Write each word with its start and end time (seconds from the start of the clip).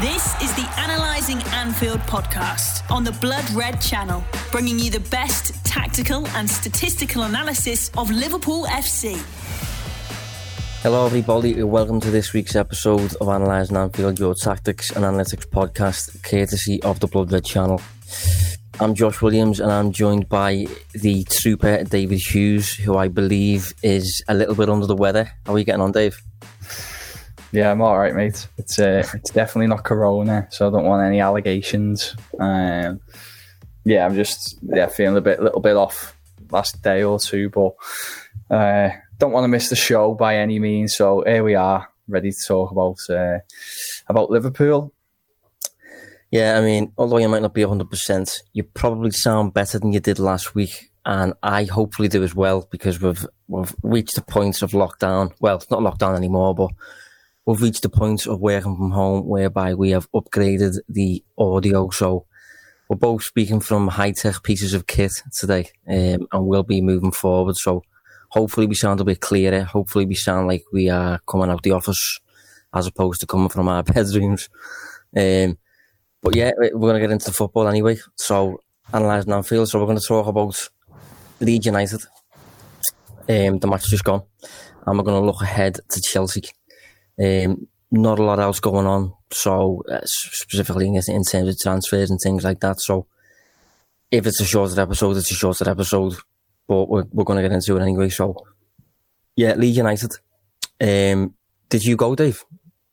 This 0.00 0.40
is 0.40 0.54
the 0.54 0.72
Analyzing 0.78 1.42
Anfield 1.54 1.98
podcast 2.02 2.88
on 2.88 3.02
the 3.02 3.10
Blood 3.10 3.50
Red 3.50 3.80
channel, 3.80 4.22
bringing 4.52 4.78
you 4.78 4.92
the 4.92 5.00
best 5.00 5.52
tactical 5.64 6.24
and 6.36 6.48
statistical 6.48 7.24
analysis 7.24 7.90
of 7.98 8.08
Liverpool 8.08 8.64
FC. 8.66 9.16
Hello, 10.82 11.04
everybody. 11.04 11.54
and 11.54 11.68
Welcome 11.68 11.98
to 12.02 12.12
this 12.12 12.32
week's 12.32 12.54
episode 12.54 13.16
of 13.16 13.26
Analysing 13.26 13.76
Anfield, 13.76 14.20
your 14.20 14.36
tactics 14.36 14.90
and 14.90 15.04
analytics 15.04 15.48
podcast, 15.48 16.22
courtesy 16.22 16.80
of 16.84 17.00
the 17.00 17.08
Blood 17.08 17.32
Red 17.32 17.44
channel. 17.44 17.80
I'm 18.78 18.94
Josh 18.94 19.20
Williams, 19.20 19.58
and 19.58 19.72
I'm 19.72 19.90
joined 19.90 20.28
by 20.28 20.68
the 20.92 21.24
trooper 21.24 21.82
David 21.82 22.20
Hughes, 22.20 22.72
who 22.72 22.96
I 22.96 23.08
believe 23.08 23.74
is 23.82 24.22
a 24.28 24.34
little 24.34 24.54
bit 24.54 24.68
under 24.68 24.86
the 24.86 24.94
weather. 24.94 25.32
How 25.44 25.54
are 25.54 25.58
you 25.58 25.64
getting 25.64 25.80
on, 25.80 25.90
Dave? 25.90 26.22
Yeah, 27.50 27.70
I'm 27.70 27.80
all 27.80 27.98
right, 27.98 28.14
mate. 28.14 28.46
It's 28.58 28.78
uh, 28.78 29.08
it's 29.14 29.30
definitely 29.30 29.68
not 29.68 29.84
Corona, 29.84 30.46
so 30.50 30.68
I 30.68 30.70
don't 30.70 30.84
want 30.84 31.06
any 31.06 31.20
allegations. 31.20 32.14
Um, 32.38 33.00
yeah, 33.84 34.04
I'm 34.04 34.14
just 34.14 34.58
yeah 34.62 34.86
feeling 34.86 35.16
a 35.16 35.22
bit, 35.22 35.40
little 35.40 35.60
bit 35.60 35.76
off 35.76 36.14
last 36.50 36.82
day 36.82 37.02
or 37.02 37.18
two, 37.18 37.48
but 37.48 37.74
uh, 38.54 38.90
don't 39.18 39.32
want 39.32 39.44
to 39.44 39.48
miss 39.48 39.70
the 39.70 39.76
show 39.76 40.14
by 40.14 40.36
any 40.36 40.58
means. 40.58 40.94
So 40.94 41.24
here 41.26 41.42
we 41.42 41.54
are, 41.54 41.88
ready 42.06 42.30
to 42.30 42.38
talk 42.46 42.70
about 42.70 42.98
uh, 43.08 43.38
about 44.08 44.30
Liverpool. 44.30 44.92
Yeah, 46.30 46.58
I 46.58 46.60
mean, 46.60 46.92
although 46.98 47.16
you 47.16 47.28
might 47.30 47.40
not 47.40 47.54
be 47.54 47.62
100%, 47.62 48.40
you 48.52 48.62
probably 48.62 49.10
sound 49.12 49.54
better 49.54 49.78
than 49.78 49.94
you 49.94 50.00
did 50.00 50.18
last 50.18 50.54
week. 50.54 50.90
And 51.06 51.32
I 51.42 51.64
hopefully 51.64 52.08
do 52.08 52.22
as 52.22 52.34
well 52.34 52.68
because 52.70 53.00
we've, 53.00 53.26
we've 53.46 53.74
reached 53.82 54.14
the 54.14 54.20
point 54.20 54.60
of 54.60 54.72
lockdown. 54.72 55.32
Well, 55.40 55.56
it's 55.56 55.70
not 55.70 55.80
lockdown 55.80 56.16
anymore, 56.18 56.54
but 56.54 56.68
we've 57.48 57.62
reached 57.62 57.80
the 57.80 57.88
point 57.88 58.26
of 58.26 58.40
working 58.40 58.76
from 58.76 58.90
home 58.90 59.26
whereby 59.26 59.72
we 59.72 59.88
have 59.88 60.06
upgraded 60.12 60.76
the 60.86 61.24
audio. 61.38 61.88
So 61.88 62.26
we're 62.90 62.96
both 62.96 63.22
speaking 63.22 63.60
from 63.60 63.88
high 63.88 64.10
tech 64.10 64.42
pieces 64.42 64.74
of 64.74 64.86
kit 64.86 65.12
today 65.32 65.70
um, 65.88 66.28
and 66.30 66.46
we'll 66.46 66.62
be 66.62 66.82
moving 66.82 67.10
forward. 67.10 67.56
So 67.56 67.84
hopefully 68.28 68.66
we 68.66 68.74
sound 68.74 69.00
a 69.00 69.04
bit 69.04 69.20
clearer. 69.20 69.62
Hopefully 69.62 70.04
we 70.04 70.14
sound 70.14 70.46
like 70.46 70.62
we 70.74 70.90
are 70.90 71.20
coming 71.26 71.48
out 71.48 71.62
the 71.62 71.70
office 71.70 72.20
as 72.74 72.86
opposed 72.86 73.20
to 73.20 73.26
coming 73.26 73.48
from 73.48 73.66
our 73.66 73.82
bedrooms. 73.94 74.50
Um, 75.16 75.56
but 76.22 76.36
yeah, 76.36 76.50
we're 76.58 76.90
going 76.90 77.00
to 77.00 77.00
get 77.00 77.12
into 77.12 77.28
the 77.28 77.32
football 77.32 77.66
anyway. 77.66 77.98
So, 78.16 78.60
analysing 78.92 79.32
Anfield. 79.32 79.70
So, 79.70 79.78
we're 79.78 79.86
going 79.86 79.98
to 79.98 80.06
talk 80.06 80.26
about 80.26 80.68
Leeds 81.40 81.64
United. 81.64 82.02
Um, 83.26 83.58
the 83.58 83.66
match 83.66 83.88
just 83.88 84.04
gone. 84.04 84.24
And 84.84 84.98
we're 84.98 85.04
going 85.04 85.18
to 85.18 85.26
look 85.26 85.40
ahead 85.40 85.78
to 85.88 86.00
Chelsea. 86.02 86.42
Um, 87.20 87.66
not 87.90 88.18
a 88.18 88.22
lot 88.22 88.38
else 88.38 88.60
going 88.60 88.86
on. 88.86 89.12
So, 89.30 89.82
uh, 89.90 90.00
specifically 90.04 90.88
in, 90.88 90.94
in 90.94 91.24
terms 91.24 91.48
of 91.48 91.58
transfers 91.58 92.10
and 92.10 92.20
things 92.20 92.44
like 92.44 92.60
that. 92.60 92.80
So, 92.80 93.06
if 94.10 94.26
it's 94.26 94.40
a 94.40 94.44
shorter 94.44 94.80
episode, 94.80 95.16
it's 95.16 95.30
a 95.30 95.34
shorter 95.34 95.68
episode. 95.68 96.14
But 96.66 96.88
we're, 96.88 97.04
we're 97.12 97.24
going 97.24 97.42
to 97.42 97.48
get 97.48 97.54
into 97.54 97.76
it 97.76 97.82
anyway. 97.82 98.10
So, 98.10 98.36
yeah, 99.36 99.54
Leeds 99.54 99.76
United. 99.76 100.12
Um, 100.80 101.34
did 101.68 101.84
you 101.84 101.96
go, 101.96 102.14
Dave? 102.14 102.44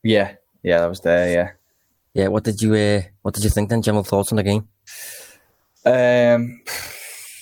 Yeah, 0.03 0.35
yeah, 0.63 0.83
I 0.83 0.87
was 0.87 1.01
there. 1.01 1.31
Yeah. 1.31 1.51
Yeah, 2.13 2.29
what 2.29 2.45
did 2.45 2.61
you 2.61 2.73
uh, 2.73 3.01
what 3.21 3.33
did 3.33 3.43
you 3.43 3.49
think 3.49 3.69
then? 3.69 3.81
General 3.81 4.05
thoughts 4.05 4.31
on 4.31 4.37
the 4.37 4.43
game? 4.43 4.69
Um, 5.85 6.61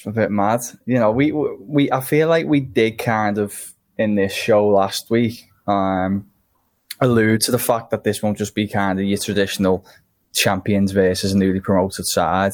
a 0.05 0.11
bit 0.11 0.31
mad. 0.31 0.61
You 0.85 0.99
know, 0.99 1.11
we 1.11 1.31
we 1.31 1.91
I 1.91 2.01
feel 2.01 2.27
like 2.27 2.47
we 2.47 2.59
did 2.59 2.97
kind 2.97 3.37
of 3.37 3.73
in 3.99 4.15
this 4.15 4.33
show 4.33 4.67
last 4.67 5.11
week 5.11 5.45
um, 5.67 6.27
allude 7.03 7.41
to 7.41 7.51
the 7.51 7.59
fact 7.59 7.91
that 7.91 8.03
this 8.03 8.23
won't 8.23 8.37
just 8.37 8.55
be 8.55 8.67
kind 8.67 8.99
of 8.99 9.05
your 9.05 9.17
traditional 9.17 9.85
champions 10.33 10.91
versus 10.91 11.33
a 11.33 11.37
newly 11.37 11.59
promoted 11.59 12.05
side. 12.05 12.53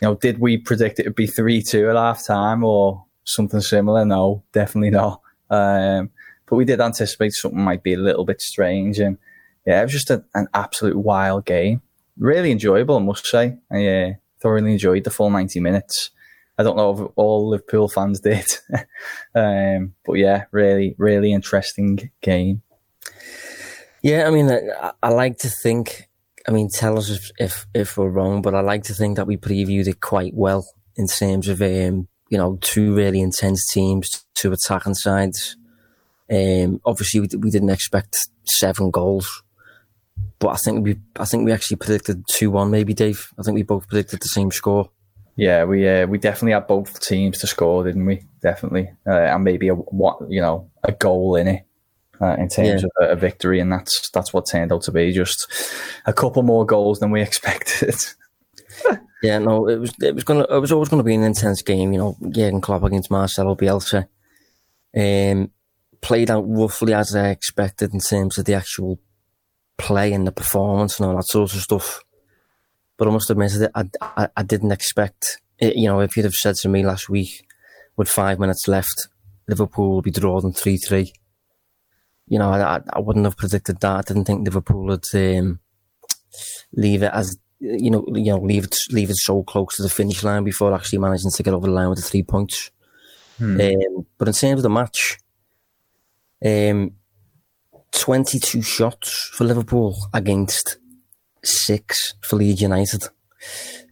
You 0.00 0.08
know, 0.08 0.14
did 0.14 0.38
we 0.38 0.58
predict 0.58 0.98
it 0.98 1.06
would 1.06 1.14
be 1.14 1.26
three 1.26 1.62
two 1.62 1.88
at 1.88 1.96
half 1.96 2.26
time 2.26 2.64
or 2.64 3.04
something 3.24 3.60
similar? 3.60 4.04
No, 4.04 4.42
definitely 4.52 4.90
not. 4.90 5.20
Um, 5.50 6.10
but 6.46 6.56
we 6.56 6.64
did 6.64 6.80
anticipate 6.80 7.32
something 7.32 7.60
might 7.60 7.82
be 7.82 7.94
a 7.94 7.98
little 7.98 8.24
bit 8.24 8.40
strange 8.40 8.98
and 8.98 9.18
yeah, 9.66 9.80
it 9.80 9.84
was 9.84 9.92
just 9.92 10.10
a, 10.10 10.24
an 10.34 10.48
absolute 10.54 10.96
wild 10.96 11.44
game. 11.44 11.82
Really 12.18 12.50
enjoyable, 12.50 12.96
I 12.96 13.00
must 13.00 13.26
say. 13.26 13.58
I 13.70 13.86
uh, 13.86 14.12
thoroughly 14.40 14.72
enjoyed 14.72 15.04
the 15.04 15.10
full 15.10 15.30
90 15.30 15.60
minutes. 15.60 16.10
I 16.58 16.62
don't 16.62 16.76
know 16.76 16.90
if 16.92 17.12
all 17.16 17.48
Liverpool 17.48 17.88
fans 17.88 18.20
did. 18.20 18.44
um, 19.34 19.94
but 20.04 20.14
yeah, 20.14 20.44
really, 20.50 20.94
really 20.98 21.32
interesting 21.32 22.10
game. 22.20 22.62
Yeah, 24.02 24.26
I 24.26 24.30
mean, 24.30 24.50
I, 24.50 24.92
I, 25.02 25.08
like 25.10 25.38
to 25.38 25.48
think, 25.48 26.08
I 26.48 26.50
mean, 26.50 26.68
tell 26.72 26.98
us 26.98 27.08
if, 27.08 27.30
if, 27.38 27.66
if, 27.72 27.96
we're 27.96 28.08
wrong, 28.08 28.42
but 28.42 28.54
I 28.54 28.60
like 28.60 28.82
to 28.84 28.94
think 28.94 29.16
that 29.16 29.28
we 29.28 29.36
previewed 29.36 29.86
it 29.86 30.00
quite 30.00 30.34
well 30.34 30.66
in 30.96 31.06
terms 31.06 31.48
of, 31.48 31.62
um, 31.62 32.08
you 32.28 32.36
know, 32.36 32.58
two 32.60 32.94
really 32.94 33.20
intense 33.20 33.66
teams, 33.72 34.24
two 34.34 34.52
attacking 34.52 34.94
sides. 34.94 35.56
Um, 36.30 36.80
obviously, 36.84 37.20
we, 37.20 37.28
we 37.38 37.50
didn't 37.50 37.70
expect 37.70 38.16
seven 38.44 38.90
goals 38.90 39.42
but 40.38 40.48
I 40.48 40.56
think 40.56 40.84
we, 40.84 40.98
I 41.20 41.24
think 41.24 41.44
we 41.44 41.52
actually 41.52 41.76
predicted 41.76 42.24
two 42.28 42.50
one, 42.50 42.70
maybe 42.70 42.94
Dave. 42.94 43.28
I 43.38 43.42
think 43.42 43.54
we 43.54 43.62
both 43.62 43.88
predicted 43.88 44.20
the 44.20 44.26
same 44.26 44.50
score. 44.50 44.90
Yeah, 45.36 45.64
we 45.64 45.88
uh, 45.88 46.06
we 46.06 46.18
definitely 46.18 46.52
had 46.52 46.66
both 46.66 47.00
teams 47.00 47.38
to 47.38 47.46
score, 47.46 47.84
didn't 47.84 48.04
we? 48.04 48.24
Definitely, 48.40 48.90
uh, 49.06 49.12
and 49.12 49.44
maybe 49.44 49.68
a 49.68 49.74
what 49.74 50.18
you 50.28 50.40
know 50.40 50.68
a 50.82 50.90
goal 50.90 51.36
in 51.36 51.46
it 51.46 51.62
uh, 52.22 52.36
in 52.38 52.48
terms 52.48 52.82
yeah. 52.82 52.86
of 52.86 52.90
a, 53.00 53.12
a, 53.12 53.16
victory, 53.16 53.60
and 53.60 53.72
that's 53.72 54.08
that's 54.10 54.32
what 54.32 54.46
turned 54.46 54.72
out 54.72 54.82
to 54.82 54.92
be 54.92 55.12
just 55.12 55.50
a 56.06 56.12
couple 56.12 56.42
more 56.42 56.64
goals 56.64 57.00
than 57.00 57.10
we 57.10 57.20
expected. 57.28 57.94
yeah, 59.22 59.38
no, 59.38 59.68
it 59.68 59.78
was 59.78 59.92
it 60.00 60.14
was 60.14 60.24
gonna 60.24 60.46
it 60.48 60.60
was 60.60 60.72
always 60.72 60.88
gonna 60.88 61.02
be 61.02 61.14
an 61.14 61.24
intense 61.24 61.62
game, 61.62 61.92
you 61.92 61.98
know. 61.98 62.16
Jurgen 62.30 62.60
Klopp 62.60 62.84
against 62.84 63.10
Marcelo 63.10 63.56
Bielsa, 63.56 64.06
um, 64.96 65.50
played 66.00 66.30
out 66.30 66.44
roughly 66.46 66.94
as 66.94 67.14
I 67.14 67.30
expected 67.30 67.92
in 67.92 68.00
terms 68.00 68.38
of 68.38 68.44
the 68.44 68.54
actual 68.54 69.00
play 69.78 70.12
and 70.12 70.26
the 70.26 70.32
performance 70.32 70.98
and 70.98 71.08
all 71.08 71.16
that 71.16 71.24
sort 71.24 71.54
of 71.54 71.60
stuff. 71.60 72.02
But 72.96 73.08
I 73.08 73.10
must 73.10 73.30
admit, 73.30 73.52
I, 73.74 73.84
I, 74.00 74.28
I 74.36 74.42
didn't 74.42 74.70
expect 74.70 75.40
it. 75.58 75.76
You 75.76 75.88
know, 75.88 76.00
if 76.00 76.16
you'd 76.16 76.24
have 76.24 76.34
said 76.34 76.54
to 76.56 76.68
me 76.68 76.84
last 76.84 77.08
week, 77.08 77.46
with 77.96 78.08
five 78.08 78.38
minutes 78.38 78.68
left, 78.68 79.08
Liverpool 79.48 79.90
will 79.90 80.02
be 80.02 80.10
drawn 80.10 80.52
3 80.52 80.76
3. 80.76 81.12
You 82.26 82.38
know, 82.38 82.50
I, 82.50 82.80
I 82.92 83.00
wouldn't 83.00 83.24
have 83.24 83.36
predicted 83.36 83.80
that. 83.80 83.98
I 83.98 84.02
didn't 84.02 84.24
think 84.24 84.44
Liverpool 84.44 84.84
would 84.86 85.04
um, 85.14 85.60
leave 86.72 87.02
it 87.02 87.10
as, 87.12 87.36
you 87.60 87.90
know, 87.90 88.04
you 88.14 88.32
know, 88.32 88.38
leave 88.38 88.64
it, 88.64 88.76
leave 88.90 89.10
it 89.10 89.16
so 89.16 89.42
close 89.42 89.76
to 89.76 89.82
the 89.82 89.88
finish 89.88 90.22
line 90.22 90.44
before 90.44 90.74
actually 90.74 90.98
managing 90.98 91.30
to 91.30 91.42
get 91.42 91.54
over 91.54 91.66
the 91.66 91.72
line 91.72 91.88
with 91.88 91.98
the 91.98 92.04
three 92.04 92.22
points. 92.22 92.70
Hmm. 93.38 93.60
Um, 93.60 94.06
but 94.18 94.28
in 94.28 94.34
terms 94.34 94.60
of 94.60 94.62
the 94.62 94.70
match, 94.70 95.18
um, 96.44 96.92
22 97.92 98.62
shots 98.62 99.30
for 99.34 99.44
Liverpool 99.44 99.96
against 100.12 100.78
six 101.44 102.14
for 102.22 102.36
Leeds 102.36 102.62
United. 102.62 103.04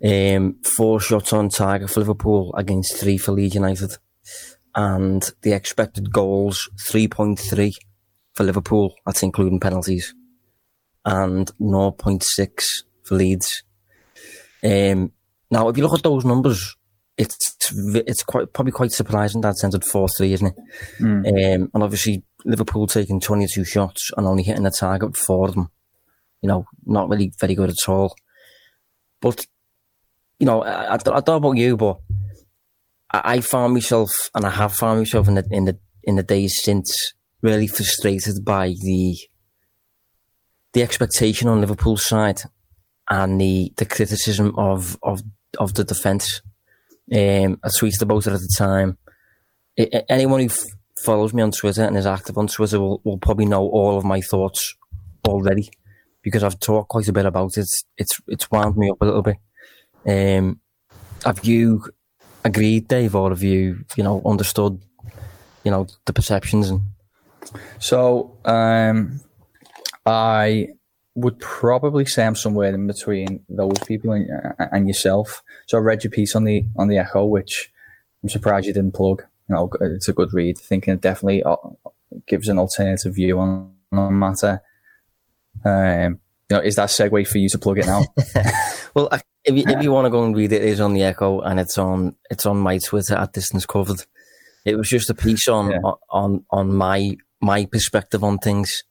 Um, 0.02 0.56
four 0.62 1.00
shots 1.00 1.32
on 1.32 1.48
target 1.48 1.90
for 1.90 2.00
Liverpool 2.00 2.54
against 2.56 2.96
three 2.96 3.18
for 3.18 3.32
Leeds 3.32 3.54
United. 3.54 3.96
And 4.74 5.30
the 5.42 5.52
expected 5.52 6.12
goals, 6.12 6.70
3.3 6.78 7.74
for 8.40 8.44
Liverpool. 8.44 8.94
That's 9.04 9.22
including 9.22 9.60
penalties. 9.60 10.14
And 11.04 11.50
0.6 11.60 12.62
for 13.04 13.14
Leeds. 13.14 13.64
Um, 14.64 15.12
now, 15.50 15.68
if 15.68 15.76
you 15.76 15.82
look 15.82 15.98
at 15.98 16.02
those 16.02 16.24
numbers, 16.24 16.74
it's 17.18 17.36
it's 17.94 18.22
quite 18.22 18.52
probably 18.54 18.72
quite 18.72 18.92
surprising 18.92 19.42
that 19.42 19.50
it's 19.50 19.64
ended 19.64 19.84
four 19.84 20.08
three, 20.08 20.32
isn't 20.32 20.46
it? 20.46 20.54
Mm. 21.00 21.26
Um, 21.28 21.70
and 21.74 21.82
obviously 21.82 22.22
Liverpool 22.46 22.86
taking 22.86 23.20
twenty 23.20 23.46
two 23.46 23.64
shots 23.64 24.10
and 24.16 24.26
only 24.26 24.42
hitting 24.42 24.62
the 24.62 24.70
target 24.70 25.16
for 25.16 25.48
them. 25.48 25.70
You 26.40 26.48
know, 26.48 26.66
not 26.86 27.10
really 27.10 27.32
very 27.38 27.54
good 27.54 27.68
at 27.68 27.88
all. 27.88 28.14
But 29.20 29.44
you 30.38 30.46
know, 30.46 30.62
I, 30.62 30.84
I, 30.84 30.94
I 30.94 30.98
don't 30.98 31.26
know 31.26 31.34
about 31.36 31.56
you, 31.58 31.76
but 31.76 31.98
I, 33.10 33.34
I 33.34 33.40
found 33.40 33.74
myself, 33.74 34.10
and 34.34 34.46
I 34.46 34.50
have 34.50 34.74
found 34.74 35.00
myself 35.00 35.28
in 35.28 35.34
the 35.34 35.46
in 35.50 35.64
the 35.66 35.78
in 36.04 36.16
the 36.16 36.22
days 36.22 36.58
since, 36.62 37.14
really 37.42 37.66
frustrated 37.66 38.44
by 38.44 38.74
the 38.82 39.16
the 40.72 40.82
expectation 40.82 41.48
on 41.48 41.60
Liverpool's 41.60 42.04
side 42.04 42.42
and 43.08 43.40
the 43.40 43.72
the 43.76 43.86
criticism 43.86 44.54
of 44.56 44.98
of 45.02 45.22
of 45.58 45.74
the 45.74 45.84
defence. 45.84 46.42
Um, 47.12 47.58
I 47.64 47.68
tweeted 47.68 48.02
about 48.02 48.26
it 48.26 48.32
at 48.32 48.40
the 48.40 48.54
time. 48.56 48.98
Anyone 50.08 50.40
who 50.40 50.46
f- 50.46 50.64
follows 51.02 51.34
me 51.34 51.42
on 51.42 51.50
Twitter 51.50 51.84
and 51.84 51.96
is 51.96 52.06
active 52.06 52.38
on 52.38 52.46
Twitter 52.46 52.78
will, 52.78 53.00
will 53.04 53.18
probably 53.18 53.46
know 53.46 53.66
all 53.68 53.96
of 53.96 54.04
my 54.04 54.20
thoughts 54.20 54.74
already 55.26 55.70
because 56.22 56.44
I've 56.44 56.60
talked 56.60 56.90
quite 56.90 57.08
a 57.08 57.12
bit 57.12 57.26
about 57.26 57.56
it. 57.56 57.66
It's 57.96 58.20
it's 58.28 58.50
wound 58.50 58.76
me 58.76 58.90
up 58.90 59.00
a 59.00 59.04
little 59.04 59.22
bit. 59.22 59.36
Um, 60.06 60.60
have 61.24 61.44
you 61.44 61.84
agreed, 62.44 62.86
Dave, 62.88 63.16
or 63.16 63.30
have 63.30 63.42
you 63.42 63.84
you 63.96 64.04
know 64.04 64.22
understood 64.24 64.80
you 65.64 65.70
know 65.70 65.86
the 66.04 66.12
perceptions 66.12 66.70
and? 66.70 66.82
So 67.78 68.36
um, 68.44 69.20
I 70.06 70.68
would 71.14 71.38
probably 71.40 72.04
say 72.04 72.24
I'm 72.24 72.34
somewhere 72.34 72.72
in 72.74 72.86
between 72.86 73.44
those 73.48 73.78
people 73.86 74.12
and, 74.12 74.28
and 74.58 74.86
yourself. 74.86 75.42
So 75.66 75.78
I 75.78 75.80
read 75.80 76.04
your 76.04 76.10
piece 76.10 76.34
on 76.36 76.44
the 76.44 76.64
on 76.76 76.88
the 76.88 76.98
Echo, 76.98 77.24
which 77.24 77.72
I'm 78.22 78.28
surprised 78.28 78.66
you 78.66 78.72
didn't 78.72 78.94
plug. 78.94 79.22
You 79.48 79.54
know, 79.54 79.70
it's 79.80 80.08
a 80.08 80.12
good 80.12 80.32
read. 80.32 80.58
Thinking 80.58 80.94
it 80.94 81.00
definitely 81.00 81.42
uh, 81.42 81.56
gives 82.26 82.48
an 82.48 82.58
alternative 82.58 83.14
view 83.14 83.38
on 83.38 83.72
on 83.92 84.18
matter. 84.18 84.62
Um, 85.64 86.20
you 86.48 86.56
know, 86.56 86.62
is 86.62 86.76
that 86.76 86.88
segue 86.88 87.26
for 87.26 87.38
you 87.38 87.48
to 87.48 87.58
plug 87.58 87.78
it 87.78 87.86
now? 87.86 88.04
well, 88.94 89.08
if 89.44 89.56
you, 89.56 89.64
if 89.66 89.82
you 89.82 89.92
want 89.92 90.06
to 90.06 90.10
go 90.10 90.24
and 90.24 90.36
read 90.36 90.52
it, 90.52 90.62
it 90.62 90.68
is 90.68 90.80
on 90.80 90.94
the 90.94 91.02
Echo 91.02 91.40
and 91.40 91.60
it's 91.60 91.78
on 91.78 92.16
it's 92.30 92.46
on 92.46 92.58
my 92.58 92.78
Twitter 92.78 93.14
at 93.14 93.32
distance 93.32 93.66
covered. 93.66 94.04
It 94.64 94.76
was 94.76 94.88
just 94.88 95.10
a 95.10 95.14
piece 95.14 95.48
on 95.48 95.70
yeah. 95.70 95.78
on 96.10 96.44
on 96.50 96.74
my 96.74 97.16
my 97.40 97.66
perspective 97.66 98.22
on 98.24 98.38
things. 98.38 98.82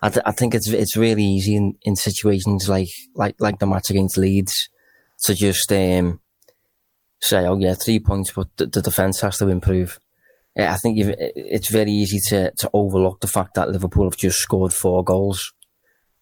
I, 0.00 0.08
th- 0.08 0.24
I 0.26 0.32
think 0.32 0.54
it's 0.54 0.68
it's 0.68 0.96
really 0.96 1.24
easy 1.24 1.54
in, 1.54 1.76
in 1.82 1.94
situations 1.94 2.68
like 2.68 2.88
like 3.14 3.36
like 3.38 3.60
the 3.60 3.66
match 3.66 3.90
against 3.90 4.18
Leeds 4.18 4.68
to 5.24 5.34
just 5.34 5.72
um, 5.72 6.20
say, 7.20 7.46
oh 7.46 7.56
yeah, 7.58 7.74
three 7.74 8.00
points, 8.00 8.32
but 8.32 8.48
the, 8.56 8.66
the 8.66 8.82
defence 8.82 9.20
has 9.20 9.38
to 9.38 9.48
improve. 9.48 9.98
I 10.58 10.76
think 10.76 10.98
it's 10.98 11.70
very 11.70 11.92
easy 11.92 12.18
to, 12.28 12.52
to 12.58 12.70
overlook 12.74 13.20
the 13.20 13.26
fact 13.26 13.54
that 13.54 13.70
Liverpool 13.70 14.04
have 14.04 14.18
just 14.18 14.38
scored 14.38 14.74
four 14.74 15.02
goals, 15.02 15.54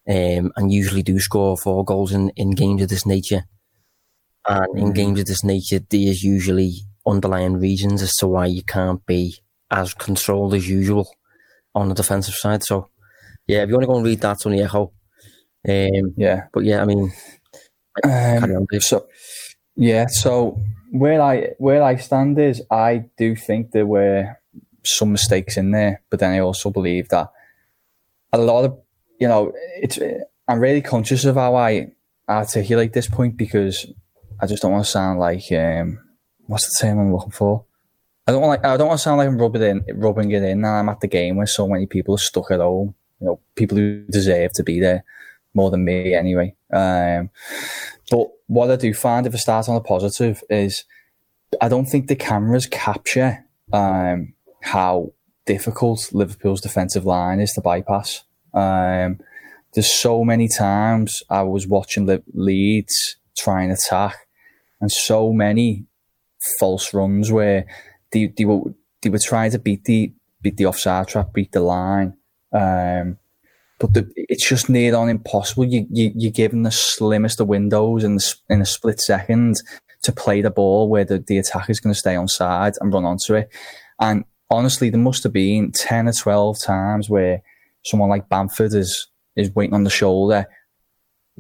um, 0.08 0.52
and 0.56 0.72
usually 0.72 1.02
do 1.02 1.18
score 1.18 1.56
four 1.56 1.84
goals 1.84 2.12
in, 2.12 2.30
in 2.36 2.50
games 2.50 2.82
of 2.82 2.90
this 2.90 3.06
nature. 3.06 3.44
And 4.46 4.78
in 4.78 4.92
mm. 4.92 4.94
games 4.94 5.20
of 5.20 5.26
this 5.26 5.42
nature, 5.42 5.80
there's 5.80 6.22
usually 6.22 6.74
underlying 7.06 7.54
reasons 7.54 8.02
as 8.02 8.14
to 8.16 8.28
why 8.28 8.46
you 8.46 8.62
can't 8.62 9.04
be 9.04 9.36
as 9.70 9.94
controlled 9.94 10.54
as 10.54 10.68
usual 10.68 11.08
on 11.74 11.88
the 11.88 11.94
defensive 11.94 12.34
side. 12.34 12.62
So, 12.62 12.90
yeah, 13.46 13.62
if 13.62 13.68
you 13.68 13.74
want 13.74 13.84
to 13.84 13.88
go 13.88 13.96
and 13.96 14.06
read 14.06 14.20
that 14.20 14.44
on 14.46 14.52
the 14.52 14.62
Echo, 14.62 14.92
um, 15.68 16.14
yeah. 16.16 16.44
But 16.52 16.64
yeah, 16.64 16.82
I 16.82 16.84
mean, 16.84 17.12
um, 18.04 18.66
so 18.80 19.06
yeah, 19.76 20.06
so 20.06 20.60
where 20.92 21.20
I 21.20 21.50
where 21.58 21.82
I 21.82 21.96
stand 21.96 22.38
is 22.38 22.62
I 22.70 23.04
do 23.16 23.36
think 23.36 23.70
there 23.70 23.86
were 23.86 24.36
some 24.84 25.12
mistakes 25.12 25.56
in 25.56 25.70
there, 25.70 26.02
but 26.10 26.20
then 26.20 26.32
I 26.32 26.40
also 26.40 26.70
believe 26.70 27.08
that 27.10 27.30
a 28.32 28.38
lot 28.38 28.64
of 28.64 28.78
you 29.18 29.28
know 29.28 29.52
it's 29.76 29.98
I'm 30.48 30.60
really 30.60 30.82
conscious 30.82 31.24
of 31.24 31.36
how 31.36 31.56
I 31.56 31.92
articulate 32.28 32.92
this 32.92 33.08
point 33.08 33.36
because 33.36 33.86
I 34.40 34.46
just 34.46 34.62
don't 34.62 34.72
want 34.72 34.84
to 34.84 34.90
sound 34.90 35.20
like 35.20 35.44
um, 35.52 35.98
what's 36.46 36.66
the 36.66 36.86
term 36.86 36.98
I'm 36.98 37.12
looking 37.12 37.32
for. 37.32 37.64
I 38.30 38.32
don't 38.32 38.42
want 38.42 38.62
like 38.62 38.72
I 38.72 38.76
don't 38.76 38.86
want 38.86 38.98
to 38.98 39.02
sound 39.02 39.18
like 39.18 39.26
I'm 39.26 39.38
rubbing 39.38 39.62
in 39.62 39.84
rubbing 39.94 40.30
it 40.30 40.44
in. 40.44 40.64
And 40.64 40.66
I'm 40.66 40.88
at 40.88 41.00
the 41.00 41.08
game 41.08 41.34
where 41.34 41.48
so 41.48 41.66
many 41.66 41.86
people 41.86 42.14
are 42.14 42.18
stuck 42.18 42.52
at 42.52 42.60
home. 42.60 42.94
You 43.20 43.26
know, 43.26 43.40
people 43.56 43.76
who 43.76 44.04
deserve 44.04 44.52
to 44.52 44.62
be 44.62 44.78
there 44.78 45.02
more 45.52 45.68
than 45.72 45.84
me 45.84 46.14
anyway. 46.14 46.54
Um, 46.72 47.30
but 48.08 48.28
what 48.46 48.70
I 48.70 48.76
do 48.76 48.94
find, 48.94 49.26
if 49.26 49.34
I 49.34 49.38
start 49.38 49.68
on 49.68 49.74
a 49.74 49.80
positive, 49.80 50.44
is 50.48 50.84
I 51.60 51.68
don't 51.68 51.86
think 51.86 52.06
the 52.06 52.14
cameras 52.14 52.68
capture 52.68 53.44
um, 53.72 54.32
how 54.62 55.12
difficult 55.44 56.08
Liverpool's 56.12 56.60
defensive 56.60 57.04
line 57.04 57.40
is 57.40 57.52
to 57.54 57.60
bypass. 57.60 58.22
Um, 58.54 59.18
there's 59.74 59.92
so 59.92 60.24
many 60.24 60.46
times 60.46 61.20
I 61.28 61.42
was 61.42 61.66
watching 61.66 62.06
the 62.06 62.22
Leeds 62.32 63.16
try 63.36 63.64
and 63.64 63.72
attack, 63.72 64.28
and 64.80 64.90
so 64.92 65.32
many 65.32 65.86
false 66.60 66.94
runs 66.94 67.32
where 67.32 67.66
they, 68.12 68.32
they 68.36 68.44
were 68.44 68.60
they 69.02 69.10
were 69.10 69.18
trying 69.18 69.50
to 69.52 69.58
beat 69.58 69.84
the 69.84 70.12
beat 70.42 70.56
the 70.56 70.66
offside 70.66 71.08
trap, 71.08 71.32
beat 71.32 71.52
the 71.52 71.60
line. 71.60 72.14
Um, 72.52 73.18
but 73.78 73.94
the, 73.94 74.10
it's 74.14 74.46
just 74.46 74.68
near 74.68 74.94
on 74.94 75.08
impossible. 75.08 75.64
You, 75.64 75.86
you, 75.90 76.12
you're 76.14 76.32
given 76.32 76.62
the 76.62 76.70
slimmest 76.70 77.40
of 77.40 77.48
windows 77.48 78.04
in, 78.04 78.16
the, 78.16 78.34
in 78.48 78.60
a 78.60 78.66
split 78.66 79.00
second 79.00 79.56
to 80.02 80.12
play 80.12 80.42
the 80.42 80.50
ball 80.50 80.88
where 80.88 81.04
the, 81.04 81.18
the 81.18 81.38
attacker 81.38 81.72
is 81.72 81.80
going 81.80 81.94
to 81.94 81.98
stay 81.98 82.14
on 82.14 82.28
side 82.28 82.74
and 82.80 82.92
run 82.92 83.04
onto 83.04 83.34
it. 83.34 83.50
And 83.98 84.24
honestly, 84.50 84.90
there 84.90 85.00
must 85.00 85.22
have 85.22 85.32
been 85.32 85.72
10 85.72 86.08
or 86.08 86.12
12 86.12 86.60
times 86.60 87.08
where 87.08 87.42
someone 87.84 88.10
like 88.10 88.28
Bamford 88.28 88.74
is, 88.74 89.06
is 89.34 89.54
waiting 89.54 89.74
on 89.74 89.84
the 89.84 89.90
shoulder, 89.90 90.46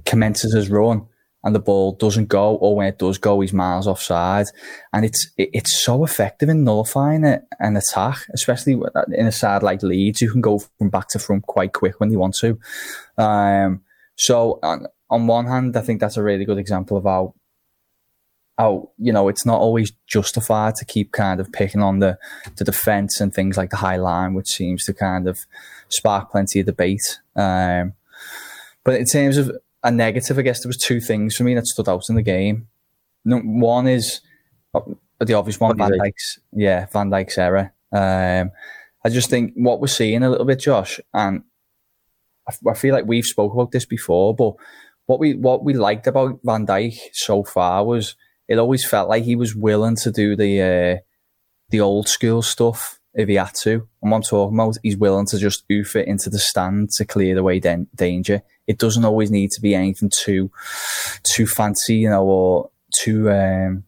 commences 0.06 0.54
his 0.54 0.70
run, 0.70 1.06
and 1.42 1.54
the 1.54 1.60
ball 1.60 1.92
doesn't 1.92 2.28
go, 2.28 2.56
or 2.56 2.76
when 2.76 2.88
it 2.88 2.98
does 2.98 3.18
go, 3.18 3.40
he's 3.40 3.52
miles 3.52 3.86
offside. 3.86 4.46
And 4.92 5.04
it's 5.04 5.30
it, 5.38 5.50
it's 5.52 5.82
so 5.82 6.04
effective 6.04 6.48
in 6.48 6.64
nullifying 6.64 7.24
an 7.24 7.76
attack, 7.76 8.18
especially 8.34 8.80
in 9.12 9.26
a 9.26 9.32
side 9.32 9.62
like 9.62 9.82
Leeds, 9.82 10.20
you 10.20 10.30
can 10.30 10.40
go 10.40 10.58
from 10.78 10.90
back 10.90 11.08
to 11.08 11.18
front 11.18 11.46
quite 11.46 11.72
quick 11.72 11.98
when 11.98 12.10
you 12.10 12.18
want 12.18 12.36
to. 12.40 12.58
Um, 13.16 13.82
so 14.16 14.58
on, 14.62 14.86
on 15.08 15.26
one 15.26 15.46
hand, 15.46 15.76
I 15.76 15.80
think 15.80 16.00
that's 16.00 16.18
a 16.18 16.22
really 16.22 16.44
good 16.44 16.58
example 16.58 16.98
of 16.98 17.04
how 17.04 17.34
how 18.58 18.90
you 18.98 19.10
know 19.10 19.28
it's 19.28 19.46
not 19.46 19.58
always 19.58 19.92
justified 20.06 20.74
to 20.74 20.84
keep 20.84 21.12
kind 21.12 21.40
of 21.40 21.50
picking 21.50 21.82
on 21.82 22.00
the 22.00 22.18
the 22.56 22.64
defense 22.64 23.18
and 23.18 23.32
things 23.32 23.56
like 23.56 23.70
the 23.70 23.76
high 23.76 23.96
line, 23.96 24.34
which 24.34 24.48
seems 24.48 24.84
to 24.84 24.92
kind 24.92 25.26
of 25.26 25.38
spark 25.88 26.30
plenty 26.30 26.60
of 26.60 26.66
debate. 26.66 27.20
Um, 27.34 27.94
but 28.84 29.00
in 29.00 29.06
terms 29.06 29.38
of 29.38 29.50
a 29.82 29.90
negative, 29.90 30.38
I 30.38 30.42
guess 30.42 30.62
there 30.62 30.68
was 30.68 30.76
two 30.76 31.00
things 31.00 31.36
for 31.36 31.44
me 31.44 31.54
that 31.54 31.66
stood 31.66 31.88
out 31.88 32.08
in 32.08 32.14
the 32.14 32.22
game. 32.22 32.68
One 33.24 33.86
is 33.86 34.20
uh, 34.74 34.80
the 35.18 35.34
obvious 35.34 35.60
one, 35.60 35.76
Van 35.76 35.92
Dijk's, 35.92 36.38
yeah, 36.52 36.86
Van 36.92 37.10
Dijk's 37.10 37.38
error. 37.38 37.72
Um, 37.92 38.50
I 39.04 39.08
just 39.08 39.30
think 39.30 39.52
what 39.56 39.80
we're 39.80 39.88
seeing 39.88 40.22
a 40.22 40.30
little 40.30 40.46
bit, 40.46 40.60
Josh, 40.60 41.00
and 41.12 41.42
I, 42.48 42.70
I, 42.70 42.74
feel 42.74 42.94
like 42.94 43.06
we've 43.06 43.24
spoke 43.24 43.52
about 43.52 43.72
this 43.72 43.84
before, 43.86 44.34
but 44.34 44.54
what 45.06 45.18
we 45.18 45.34
what 45.34 45.64
we 45.64 45.74
liked 45.74 46.06
about 46.06 46.40
Van 46.44 46.66
Dijk 46.66 46.96
so 47.12 47.42
far 47.42 47.84
was 47.84 48.14
it 48.48 48.58
always 48.58 48.84
felt 48.84 49.08
like 49.08 49.24
he 49.24 49.36
was 49.36 49.54
willing 49.54 49.96
to 49.96 50.10
do 50.10 50.36
the 50.36 50.60
uh, 50.60 51.00
the 51.70 51.80
old 51.80 52.08
school 52.08 52.42
stuff 52.42 53.00
if 53.14 53.28
he 53.28 53.34
had 53.34 53.54
to. 53.62 53.88
And 54.02 54.10
what 54.10 54.18
I'm 54.18 54.22
talking 54.22 54.56
about, 54.56 54.76
he's 54.82 54.96
willing 54.96 55.26
to 55.26 55.38
just 55.38 55.64
oof 55.70 55.96
it 55.96 56.06
into 56.06 56.30
the 56.30 56.38
stand 56.38 56.90
to 56.90 57.04
clear 57.04 57.34
the 57.34 57.42
way 57.42 57.58
den- 57.58 57.88
danger. 57.94 58.42
It 58.70 58.78
doesn't 58.78 59.04
always 59.04 59.30
need 59.30 59.50
to 59.50 59.60
be 59.60 59.74
anything 59.74 60.10
too, 60.16 60.50
too 61.24 61.46
fancy, 61.46 61.96
you 61.96 62.10
know, 62.10 62.24
or 62.24 62.70
too 62.94 63.28
um, 63.30 63.82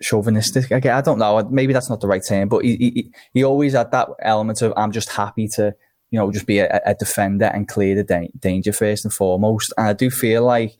chauvinistic. 0.00 0.70
I, 0.70 0.98
I 0.98 1.00
don't 1.00 1.18
know. 1.18 1.42
Maybe 1.50 1.72
that's 1.72 1.90
not 1.90 2.00
the 2.00 2.06
right 2.06 2.22
term, 2.26 2.48
but 2.48 2.64
he, 2.64 2.76
he, 2.76 3.12
he 3.34 3.44
always 3.44 3.72
had 3.72 3.90
that 3.90 4.08
element 4.22 4.62
of 4.62 4.72
I'm 4.76 4.92
just 4.92 5.10
happy 5.10 5.48
to, 5.56 5.74
you 6.12 6.18
know, 6.20 6.30
just 6.30 6.46
be 6.46 6.60
a, 6.60 6.80
a 6.86 6.94
defender 6.94 7.46
and 7.46 7.66
clear 7.66 7.96
the 7.96 8.04
da- 8.04 8.30
danger 8.38 8.72
first 8.72 9.04
and 9.04 9.12
foremost. 9.12 9.74
And 9.76 9.88
I 9.88 9.92
do 9.92 10.08
feel 10.08 10.44
like 10.44 10.76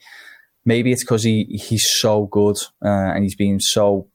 maybe 0.64 0.92
it's 0.92 1.02
because 1.02 1.25
he 1.25 1.44
he's 1.44 1.88
so 1.99 2.26
good 2.26 2.58
uh, 2.85 3.11
and 3.14 3.25
he's 3.25 3.37
been 3.37 3.58
so 3.58 4.06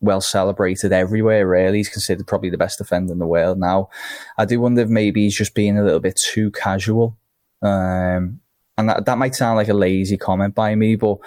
well 0.00 0.20
celebrated 0.20 0.92
everywhere. 0.92 1.48
Really, 1.48 1.78
he's 1.78 1.88
considered 1.88 2.26
probably 2.26 2.50
the 2.50 2.58
best 2.58 2.78
defender 2.78 3.12
in 3.12 3.18
the 3.18 3.26
world 3.26 3.58
now. 3.58 3.88
I 4.38 4.44
do 4.44 4.60
wonder 4.60 4.82
if 4.82 4.88
maybe 4.88 5.24
he's 5.24 5.36
just 5.36 5.54
being 5.54 5.76
a 5.76 5.84
little 5.84 6.00
bit 6.00 6.16
too 6.16 6.50
casual, 6.52 7.18
um, 7.62 8.40
and 8.78 8.88
that 8.88 9.04
that 9.06 9.18
might 9.18 9.34
sound 9.34 9.56
like 9.56 9.68
a 9.68 9.74
lazy 9.74 10.16
comment 10.16 10.54
by 10.54 10.74
me, 10.74 10.96
but 10.96 11.18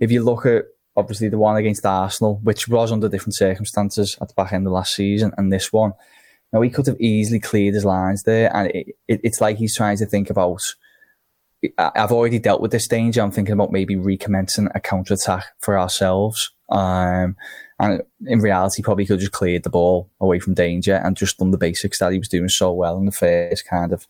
if 0.00 0.10
you 0.10 0.22
look 0.22 0.46
at 0.46 0.64
obviously 0.96 1.28
the 1.28 1.38
one 1.38 1.56
against 1.56 1.86
Arsenal, 1.86 2.40
which 2.42 2.68
was 2.68 2.90
under 2.90 3.08
different 3.08 3.36
circumstances 3.36 4.16
at 4.20 4.28
the 4.28 4.34
back 4.34 4.52
end 4.52 4.66
of 4.66 4.72
last 4.72 4.94
season, 4.94 5.32
and 5.36 5.52
this 5.52 5.72
one, 5.72 5.92
know, 6.56 6.62
he 6.62 6.70
could 6.70 6.86
have 6.86 7.00
easily 7.00 7.40
cleared 7.40 7.74
his 7.74 7.84
lines 7.84 8.22
there, 8.24 8.54
and 8.54 8.70
it, 8.70 8.88
it, 9.08 9.20
it's 9.22 9.40
like 9.40 9.58
he's 9.58 9.76
trying 9.76 9.98
to 9.98 10.06
think 10.06 10.30
about. 10.30 10.62
I've 11.78 12.12
already 12.12 12.38
dealt 12.38 12.60
with 12.60 12.70
this 12.70 12.86
danger. 12.86 13.22
I'm 13.22 13.30
thinking 13.30 13.54
about 13.54 13.72
maybe 13.72 13.96
recommencing 13.96 14.68
a 14.74 14.80
counter 14.80 15.14
attack 15.14 15.46
for 15.58 15.78
ourselves. 15.78 16.52
Um, 16.68 17.34
and 17.80 18.02
in 18.26 18.40
reality, 18.40 18.82
probably 18.82 19.06
could 19.06 19.14
have 19.14 19.20
just 19.20 19.32
cleared 19.32 19.62
the 19.62 19.70
ball 19.70 20.10
away 20.20 20.38
from 20.38 20.54
danger 20.54 20.94
and 20.94 21.16
just 21.16 21.38
done 21.38 21.50
the 21.50 21.58
basics 21.58 21.98
that 21.98 22.12
he 22.12 22.18
was 22.18 22.28
doing 22.28 22.50
so 22.50 22.72
well 22.72 22.98
in 22.98 23.06
the 23.06 23.10
first 23.10 23.66
kind 23.66 23.92
of 23.92 24.06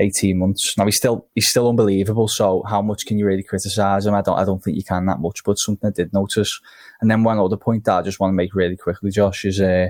18 0.00 0.38
months. 0.38 0.76
Now 0.76 0.84
he's 0.86 0.96
still, 0.96 1.28
he's 1.34 1.48
still 1.48 1.68
unbelievable. 1.68 2.28
So 2.28 2.62
how 2.68 2.82
much 2.82 3.06
can 3.06 3.18
you 3.18 3.26
really 3.26 3.42
criticize 3.42 4.06
him? 4.06 4.14
I 4.14 4.22
don't, 4.22 4.38
I 4.38 4.44
don't 4.44 4.62
think 4.62 4.76
you 4.76 4.84
can 4.84 5.06
that 5.06 5.20
much, 5.20 5.42
but 5.44 5.54
something 5.54 5.88
I 5.88 5.92
did 5.92 6.12
notice. 6.12 6.60
And 7.00 7.10
then 7.10 7.22
one 7.22 7.38
other 7.38 7.56
point 7.56 7.84
that 7.84 7.98
I 7.98 8.02
just 8.02 8.20
want 8.20 8.32
to 8.32 8.36
make 8.36 8.54
really 8.54 8.76
quickly, 8.76 9.10
Josh, 9.10 9.44
is, 9.44 9.60
uh, 9.60 9.88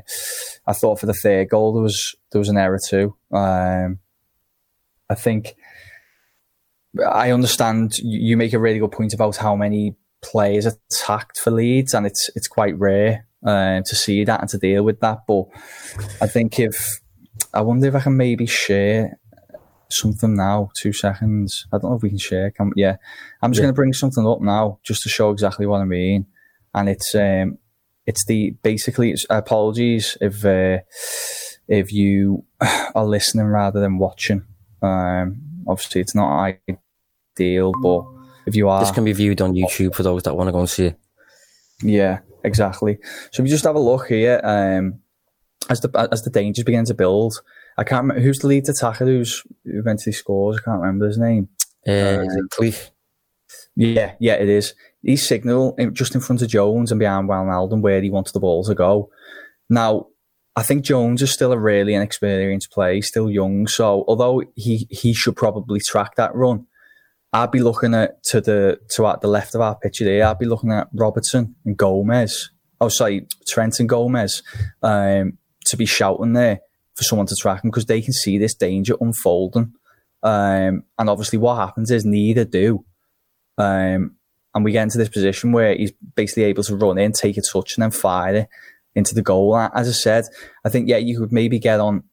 I 0.66 0.72
thought 0.72 1.00
for 1.00 1.06
the 1.06 1.14
third 1.14 1.48
goal, 1.48 1.72
there 1.72 1.82
was, 1.82 2.14
there 2.32 2.38
was 2.38 2.48
an 2.48 2.58
error 2.58 2.78
too. 2.84 3.16
Um, 3.32 3.98
I 5.08 5.14
think, 5.14 5.54
I 7.10 7.32
understand 7.32 7.92
you 7.98 8.36
make 8.36 8.52
a 8.52 8.58
really 8.58 8.78
good 8.78 8.92
point 8.92 9.14
about 9.14 9.36
how 9.36 9.56
many 9.56 9.96
players 10.24 10.66
attacked 10.66 11.38
for 11.38 11.50
Leeds, 11.50 11.94
and 11.94 12.06
it's 12.06 12.30
it's 12.34 12.48
quite 12.48 12.78
rare 12.78 13.26
uh, 13.44 13.80
to 13.84 13.94
see 13.94 14.24
that 14.24 14.40
and 14.40 14.48
to 14.50 14.58
deal 14.58 14.82
with 14.82 15.00
that. 15.00 15.26
But 15.26 15.44
I 16.20 16.26
think 16.26 16.58
if 16.58 17.00
I 17.52 17.60
wonder 17.60 17.86
if 17.86 17.94
I 17.94 18.00
can 18.00 18.16
maybe 18.16 18.46
share 18.46 19.18
something 19.94 20.34
now. 20.34 20.70
Two 20.76 20.92
seconds. 20.92 21.66
I 21.72 21.78
don't 21.78 21.90
know 21.90 21.96
if 21.96 22.02
we 22.02 22.10
can 22.10 22.18
share. 22.18 22.50
Can, 22.50 22.72
yeah, 22.76 22.96
I'm 23.42 23.52
just 23.52 23.60
yeah. 23.60 23.64
going 23.64 23.74
to 23.74 23.76
bring 23.76 23.92
something 23.92 24.26
up 24.26 24.40
now 24.40 24.78
just 24.84 25.02
to 25.02 25.08
show 25.08 25.30
exactly 25.30 25.66
what 25.66 25.80
I 25.80 25.84
mean. 25.84 26.26
And 26.74 26.88
it's 26.88 27.14
um, 27.14 27.58
it's 28.06 28.24
the 28.26 28.50
basically. 28.62 29.10
It's, 29.10 29.26
apologies 29.30 30.16
if 30.20 30.44
uh, 30.44 30.78
if 31.68 31.92
you 31.92 32.44
are 32.94 33.06
listening 33.06 33.46
rather 33.46 33.80
than 33.80 33.98
watching. 33.98 34.44
Um, 34.82 35.40
obviously, 35.66 36.00
it's 36.00 36.14
not 36.14 36.56
ideal, 37.38 37.72
But 37.82 38.04
if 38.46 38.54
you 38.54 38.68
are, 38.68 38.80
this 38.80 38.90
can 38.90 39.04
be 39.04 39.12
viewed 39.12 39.40
on 39.40 39.54
YouTube 39.54 39.94
for 39.94 40.02
those 40.02 40.22
that 40.24 40.36
want 40.36 40.48
to 40.48 40.52
go 40.52 40.60
and 40.60 40.70
see 40.70 40.86
it. 40.86 40.98
Yeah, 41.82 42.20
exactly. 42.42 42.98
So 43.32 43.42
if 43.42 43.48
you 43.48 43.54
just 43.54 43.64
have 43.64 43.76
a 43.76 43.80
look 43.80 44.08
here, 44.08 44.40
um, 44.44 45.00
as 45.68 45.80
the 45.80 46.08
as 46.12 46.22
the 46.22 46.30
dangers 46.30 46.64
begin 46.64 46.84
to 46.86 46.94
build, 46.94 47.40
I 47.76 47.84
can't 47.84 48.02
remember 48.02 48.22
who's 48.22 48.38
the 48.38 48.46
lead 48.46 48.68
attacker 48.68 49.04
who's 49.04 49.42
who 49.64 49.78
eventually 49.78 50.12
scores. 50.12 50.58
I 50.58 50.62
can't 50.62 50.80
remember 50.80 51.06
his 51.06 51.18
name. 51.18 51.48
Uh, 51.86 51.90
uh 51.90 52.24
Yeah, 53.76 54.14
yeah, 54.20 54.34
it 54.34 54.48
is. 54.48 54.74
He's 55.02 55.26
signal 55.26 55.76
just 55.92 56.14
in 56.14 56.20
front 56.20 56.42
of 56.42 56.48
Jones 56.48 56.90
and 56.90 56.98
behind 56.98 57.28
Wijnaldum 57.28 57.82
where 57.82 58.00
he 58.00 58.10
wants 58.10 58.32
the 58.32 58.40
ball 58.40 58.64
to 58.64 58.74
go. 58.74 59.10
Now, 59.68 60.06
I 60.56 60.62
think 60.62 60.84
Jones 60.84 61.20
is 61.20 61.32
still 61.32 61.52
a 61.52 61.58
really 61.58 61.94
inexperienced 61.94 62.70
player, 62.70 63.02
still 63.02 63.28
young. 63.28 63.66
So 63.66 64.04
although 64.06 64.42
he 64.54 64.86
he 64.90 65.12
should 65.12 65.36
probably 65.36 65.80
track 65.80 66.14
that 66.16 66.34
run, 66.34 66.66
I'd 67.32 67.50
be 67.50 67.60
looking 67.60 67.94
at 67.94 68.22
to 68.24 68.40
the 68.40 68.78
to 68.90 69.06
at 69.08 69.20
the 69.20 69.28
left 69.28 69.54
of 69.56 69.60
our 69.60 69.76
picture 69.76 70.04
there. 70.04 70.24
I'd 70.24 70.38
be 70.38 70.46
looking 70.46 70.72
at 70.72 70.88
Robertson 70.94 71.56
and 71.64 71.76
Gomez. 71.76 72.50
Oh, 72.80 72.88
sorry, 72.88 73.26
Trent 73.48 73.80
and 73.80 73.88
Gomez 73.88 74.42
um, 74.82 75.38
to 75.66 75.76
be 75.76 75.86
shouting 75.86 76.34
there 76.34 76.60
for 76.94 77.04
someone 77.04 77.26
to 77.26 77.36
track 77.36 77.64
him 77.64 77.70
because 77.70 77.86
they 77.86 78.00
can 78.00 78.12
see 78.12 78.38
this 78.38 78.54
danger 78.54 78.94
unfolding. 79.00 79.72
Um, 80.22 80.84
and 80.98 81.10
obviously, 81.10 81.38
what 81.38 81.56
happens 81.56 81.90
is 81.90 82.04
neither 82.04 82.44
do. 82.44 82.84
Um, 83.58 84.16
and 84.54 84.64
we 84.64 84.72
get 84.72 84.84
into 84.84 84.98
this 84.98 85.08
position 85.08 85.52
where 85.52 85.74
he's 85.74 85.92
basically 86.14 86.44
able 86.44 86.62
to 86.62 86.76
run 86.76 86.98
in, 86.98 87.12
take 87.12 87.36
a 87.36 87.42
touch, 87.42 87.76
and 87.76 87.82
then 87.82 87.90
fire 87.90 88.34
it 88.34 88.48
into 88.94 89.14
the 89.14 89.22
goal. 89.22 89.56
As 89.56 89.88
I 89.88 89.92
said, 89.92 90.24
I 90.64 90.68
think 90.68 90.88
yeah, 90.88 90.96
you 90.96 91.18
could 91.18 91.32
maybe 91.32 91.58
get 91.58 91.80
on 91.80 92.04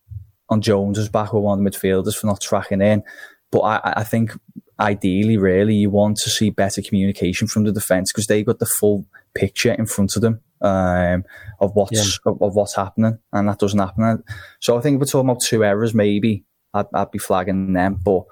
on 0.49 0.61
Jones's 0.61 1.07
back 1.07 1.31
with 1.31 1.43
one 1.43 1.59
of 1.59 1.63
the 1.63 1.69
midfielders 1.69 2.15
for 2.15 2.27
not 2.27 2.41
tracking 2.41 2.81
in, 2.81 3.03
but 3.51 3.59
I, 3.59 3.93
I 3.97 4.03
think 4.03 4.33
ideally, 4.79 5.37
really, 5.37 5.75
you 5.75 5.89
want 5.89 6.17
to 6.17 6.29
see 6.29 6.49
better 6.49 6.81
communication 6.81 7.47
from 7.47 7.63
the 7.63 7.71
defence 7.71 8.11
because 8.11 8.27
they 8.27 8.43
got 8.43 8.59
the 8.59 8.65
full 8.65 9.05
picture 9.33 9.71
in 9.71 9.85
front 9.85 10.15
of 10.17 10.21
them 10.21 10.41
um, 10.61 11.23
of 11.59 11.71
what's 11.73 12.19
yeah. 12.25 12.31
of, 12.31 12.41
of, 12.41 12.55
what's 12.55 12.75
happening, 12.75 13.19
and 13.33 13.47
that 13.47 13.59
doesn't 13.59 13.79
happen. 13.79 14.23
So 14.59 14.77
I 14.77 14.81
think 14.81 14.99
we're 14.99 15.05
talking 15.05 15.29
about 15.29 15.41
two 15.41 15.63
errors, 15.63 15.93
maybe. 15.93 16.45
I'd, 16.73 16.85
I'd 16.93 17.11
be 17.11 17.19
flagging 17.19 17.73
them, 17.73 17.99
but 18.03 18.23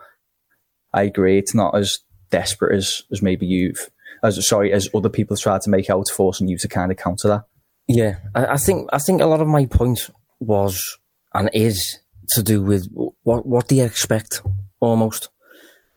I 0.94 1.04
agree 1.04 1.38
it's 1.38 1.56
not 1.56 1.76
as 1.76 2.00
desperate 2.30 2.78
as 2.78 3.04
as 3.12 3.22
maybe 3.22 3.46
you've 3.46 3.90
as 4.24 4.48
sorry 4.48 4.72
as 4.74 4.90
other 4.94 5.10
people 5.10 5.38
tried 5.38 5.62
to 5.62 5.70
make 5.70 5.90
out, 5.90 6.10
forcing 6.10 6.48
you 6.48 6.58
to 6.58 6.68
kind 6.68 6.92
of 6.92 6.98
counter 6.98 7.28
that. 7.28 7.44
Yeah, 7.88 8.18
I, 8.36 8.46
I 8.46 8.58
think 8.58 8.90
I 8.94 9.00
think 9.00 9.22
a 9.22 9.26
lot 9.26 9.42
of 9.42 9.48
my 9.48 9.66
point 9.66 10.10
was 10.40 11.00
and 11.34 11.50
is 11.54 12.00
to 12.30 12.44
do 12.44 12.62
with 12.62 12.88
what 13.24 13.46
what 13.46 13.68
do 13.68 13.76
you 13.76 13.84
expect 13.84 14.42
almost, 14.80 15.30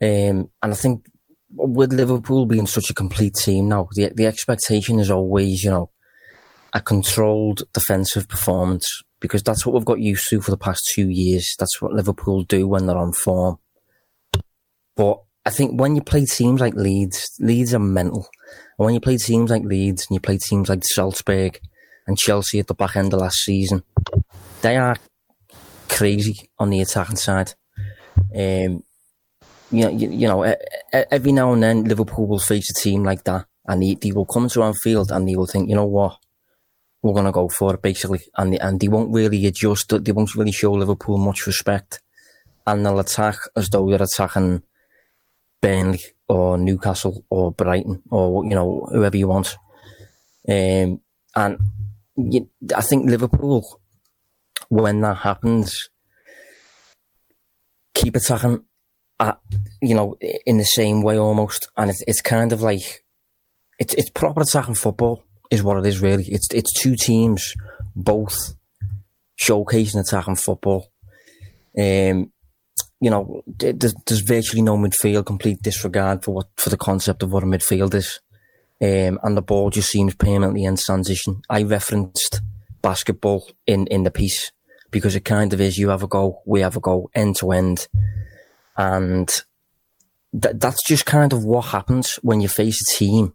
um, 0.00 0.08
and 0.08 0.50
I 0.62 0.74
think 0.74 1.06
with 1.54 1.92
Liverpool 1.92 2.46
being 2.46 2.66
such 2.66 2.90
a 2.90 2.94
complete 2.94 3.34
team 3.34 3.68
now, 3.68 3.88
the 3.94 4.10
the 4.14 4.26
expectation 4.26 4.98
is 4.98 5.10
always 5.10 5.62
you 5.62 5.70
know 5.70 5.90
a 6.72 6.80
controlled 6.80 7.62
defensive 7.72 8.28
performance 8.28 9.02
because 9.20 9.42
that's 9.42 9.64
what 9.64 9.74
we've 9.74 9.84
got 9.84 10.00
used 10.00 10.28
to 10.28 10.40
for 10.40 10.50
the 10.50 10.56
past 10.56 10.90
two 10.94 11.08
years. 11.08 11.54
That's 11.58 11.80
what 11.80 11.92
Liverpool 11.92 12.42
do 12.42 12.66
when 12.66 12.86
they're 12.86 12.96
on 12.96 13.12
form. 13.12 13.58
But 14.96 15.22
I 15.46 15.50
think 15.50 15.80
when 15.80 15.94
you 15.96 16.02
play 16.02 16.24
teams 16.24 16.60
like 16.60 16.74
Leeds, 16.74 17.30
Leeds 17.40 17.74
are 17.74 17.78
mental. 17.78 18.28
And 18.78 18.84
when 18.86 18.94
you 18.94 19.00
play 19.00 19.16
teams 19.16 19.50
like 19.50 19.64
Leeds 19.64 20.06
and 20.08 20.14
you 20.16 20.20
play 20.20 20.38
teams 20.38 20.68
like 20.68 20.84
Salzburg 20.84 21.60
and 22.06 22.18
Chelsea 22.18 22.58
at 22.58 22.66
the 22.66 22.74
back 22.74 22.96
end 22.96 23.12
of 23.12 23.20
last 23.20 23.38
season, 23.38 23.82
they 24.60 24.76
are 24.76 24.96
crazy 25.88 26.50
on 26.58 26.70
the 26.70 26.80
attacking 26.80 27.16
side. 27.16 27.54
Um, 28.34 28.82
you 29.70 29.84
know, 29.84 29.90
you, 29.90 30.10
you, 30.10 30.28
know, 30.28 30.54
every 30.92 31.32
now 31.32 31.52
and 31.52 31.62
then 31.62 31.84
Liverpool 31.84 32.26
will 32.26 32.38
face 32.38 32.68
a 32.70 32.80
team 32.80 33.04
like 33.04 33.24
that, 33.24 33.46
and 33.66 33.82
they, 33.82 33.94
they 33.94 34.12
will 34.12 34.26
come 34.26 34.48
to 34.48 34.62
Anfield 34.62 35.10
and 35.10 35.26
they 35.26 35.34
will 35.34 35.46
think, 35.46 35.68
you 35.68 35.74
know 35.74 35.86
what, 35.86 36.18
we're 37.02 37.12
going 37.12 37.26
to 37.26 37.32
go 37.32 37.48
for 37.48 37.74
it, 37.74 37.82
basically. 37.82 38.20
And 38.36 38.54
and 38.60 38.80
they 38.80 38.88
won't 38.88 39.12
really 39.12 39.44
adjust, 39.46 39.92
they 40.04 40.12
won't 40.12 40.34
really 40.34 40.52
show 40.52 40.72
Liverpool 40.72 41.18
much 41.18 41.46
respect. 41.46 42.00
And 42.66 42.86
they'll 42.86 43.00
attack 43.00 43.38
as 43.56 43.68
though 43.68 43.88
they're 43.90 44.02
attacking 44.02 44.62
Burnley 45.60 46.00
or 46.28 46.56
Newcastle 46.56 47.24
or 47.28 47.52
Brighton 47.52 48.02
or, 48.10 48.44
you 48.44 48.54
know, 48.54 48.88
whoever 48.92 49.16
you 49.16 49.28
want. 49.28 49.56
Um, 50.48 51.00
and 51.34 51.58
you, 52.16 52.48
I 52.76 52.82
think 52.82 53.10
Liverpool, 53.10 53.80
when 54.68 55.00
that 55.00 55.18
happens, 55.18 55.88
keep 57.94 58.14
attacking 58.14 58.64
at, 59.18 59.40
you 59.80 59.94
know, 59.96 60.16
in 60.46 60.58
the 60.58 60.64
same 60.64 61.02
way 61.02 61.18
almost. 61.18 61.68
And 61.76 61.90
it's, 61.90 62.02
it's 62.06 62.22
kind 62.22 62.52
of 62.52 62.62
like, 62.62 63.04
it's, 63.78 63.94
it's 63.94 64.10
proper 64.10 64.42
attacking 64.42 64.76
football 64.76 65.24
is 65.52 65.62
what 65.62 65.76
it 65.76 65.86
is 65.86 66.00
really. 66.00 66.24
It's 66.24 66.48
it's 66.52 66.72
two 66.72 66.96
teams 66.96 67.54
both 67.94 68.54
showcasing 69.38 70.00
attacking 70.00 70.36
football. 70.36 70.90
Um, 71.78 72.32
you 73.00 73.10
know, 73.10 73.42
there's, 73.46 73.94
there's 74.06 74.20
virtually 74.20 74.62
no 74.62 74.76
midfield, 74.78 75.26
complete 75.26 75.60
disregard 75.60 76.24
for 76.24 76.34
what 76.34 76.46
for 76.56 76.70
the 76.70 76.76
concept 76.78 77.22
of 77.22 77.30
what 77.30 77.42
a 77.42 77.46
midfield 77.46 77.94
is, 77.94 78.20
um, 78.80 79.18
and 79.22 79.36
the 79.36 79.42
ball 79.42 79.68
just 79.68 79.90
seems 79.90 80.14
permanently 80.14 80.64
in 80.64 80.76
transition. 80.76 81.42
I 81.50 81.64
referenced 81.64 82.40
basketball 82.80 83.46
in 83.66 83.86
in 83.88 84.04
the 84.04 84.10
piece 84.10 84.52
because 84.90 85.14
it 85.14 85.26
kind 85.26 85.52
of 85.52 85.60
is. 85.60 85.76
You 85.76 85.90
have 85.90 86.02
a 86.02 86.08
go, 86.08 86.40
we 86.46 86.60
have 86.60 86.76
a 86.76 86.80
go, 86.80 87.10
end 87.14 87.36
to 87.36 87.52
end, 87.52 87.88
and 88.78 89.28
th- 90.40 90.56
that's 90.56 90.82
just 90.86 91.04
kind 91.04 91.34
of 91.34 91.44
what 91.44 91.66
happens 91.66 92.18
when 92.22 92.40
you 92.40 92.48
face 92.48 92.80
a 92.80 92.98
team 92.98 93.34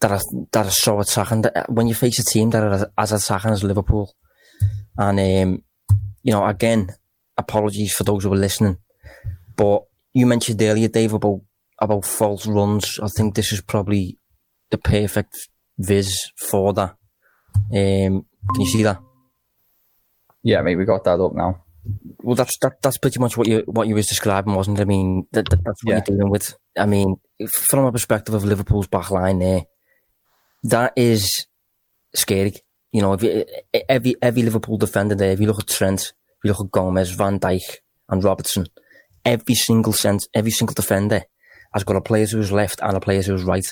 that 0.00 0.10
are 0.10 0.20
that 0.52 0.66
are 0.66 0.70
so 0.70 1.00
attacking. 1.00 1.42
That 1.42 1.70
when 1.70 1.86
you 1.86 1.94
face 1.94 2.18
a 2.18 2.24
team 2.24 2.50
that 2.50 2.62
are 2.62 2.90
as 2.98 3.12
attacking 3.12 3.52
as 3.52 3.64
Liverpool, 3.64 4.14
and 4.96 5.18
um, 5.20 5.64
you 6.22 6.32
know, 6.32 6.44
again, 6.46 6.90
apologies 7.36 7.92
for 7.92 8.04
those 8.04 8.24
who 8.24 8.32
are 8.32 8.36
listening, 8.36 8.78
but 9.56 9.84
you 10.12 10.26
mentioned 10.26 10.60
earlier, 10.62 10.88
Dave, 10.88 11.12
about 11.12 11.40
about 11.80 12.04
false 12.04 12.46
runs. 12.46 12.98
I 13.02 13.08
think 13.08 13.34
this 13.34 13.52
is 13.52 13.60
probably 13.60 14.18
the 14.70 14.78
perfect 14.78 15.48
viz 15.78 16.30
for 16.36 16.72
that. 16.74 16.96
Um, 17.54 18.26
can 18.52 18.60
you 18.60 18.66
see 18.66 18.82
that? 18.82 19.00
Yeah, 20.42 20.62
mate, 20.62 20.76
we 20.76 20.84
got 20.84 21.04
that 21.04 21.20
up 21.20 21.34
now. 21.34 21.64
Well, 22.22 22.34
that's 22.34 22.56
that, 22.58 22.82
that's 22.82 22.98
pretty 22.98 23.18
much 23.18 23.36
what 23.36 23.46
you 23.46 23.62
what 23.66 23.86
you 23.86 23.94
was 23.94 24.06
describing, 24.06 24.54
wasn't 24.54 24.78
it? 24.78 24.82
I 24.82 24.84
mean, 24.84 25.26
that, 25.32 25.48
that 25.50 25.62
that's 25.64 25.84
what 25.84 25.90
yeah. 25.90 25.96
you're 25.96 26.16
dealing 26.16 26.30
with. 26.30 26.54
I 26.76 26.86
mean, 26.86 27.16
from 27.48 27.84
a 27.84 27.92
perspective 27.92 28.34
of 28.34 28.44
Liverpool's 28.44 28.88
back 28.88 29.10
line 29.10 29.38
there, 29.38 29.62
that 30.64 30.92
is 30.96 31.46
scary. 32.14 32.54
You 32.92 33.02
know, 33.02 33.12
if 33.12 33.22
you, 33.22 33.44
every 33.88 34.16
every 34.22 34.42
Liverpool 34.42 34.78
defender 34.78 35.14
there, 35.14 35.32
if 35.32 35.40
you 35.40 35.46
look 35.46 35.60
at 35.60 35.68
Trent, 35.68 36.00
if 36.00 36.44
you 36.44 36.50
look 36.50 36.60
at 36.60 36.70
Gomez, 36.70 37.10
Van 37.10 37.38
Dijk, 37.38 37.78
and 38.08 38.24
Robertson, 38.24 38.66
every 39.24 39.54
single 39.54 39.92
sense, 39.92 40.28
every 40.34 40.50
single 40.50 40.74
defender 40.74 41.22
has 41.72 41.84
got 41.84 41.96
a 41.96 42.00
player 42.00 42.26
his 42.26 42.52
left 42.52 42.80
and 42.82 42.96
a 42.96 43.00
player 43.00 43.22
his 43.22 43.42
right. 43.42 43.66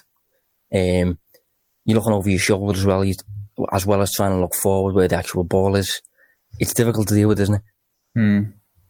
Um, 0.75 1.19
you're 1.85 1.99
looking 1.99 2.13
over 2.13 2.29
your 2.29 2.39
shoulder 2.39 2.79
as 2.79 2.85
well, 2.85 3.05
as 3.73 3.87
well 3.87 4.03
as 4.03 4.13
trying 4.13 4.33
to 4.33 4.41
look 4.41 4.55
forward 4.55 4.95
where 4.95 5.09
the 5.09 5.17
actual 5.17 5.45
ball 5.45 5.77
is. 5.77 6.03
It's 6.59 6.75
difficult 6.75 7.09
to 7.09 7.15
deal 7.15 7.29
with, 7.29 7.41
isn't 7.41 7.57
it? 7.57 7.63
Hmm. 8.15 8.43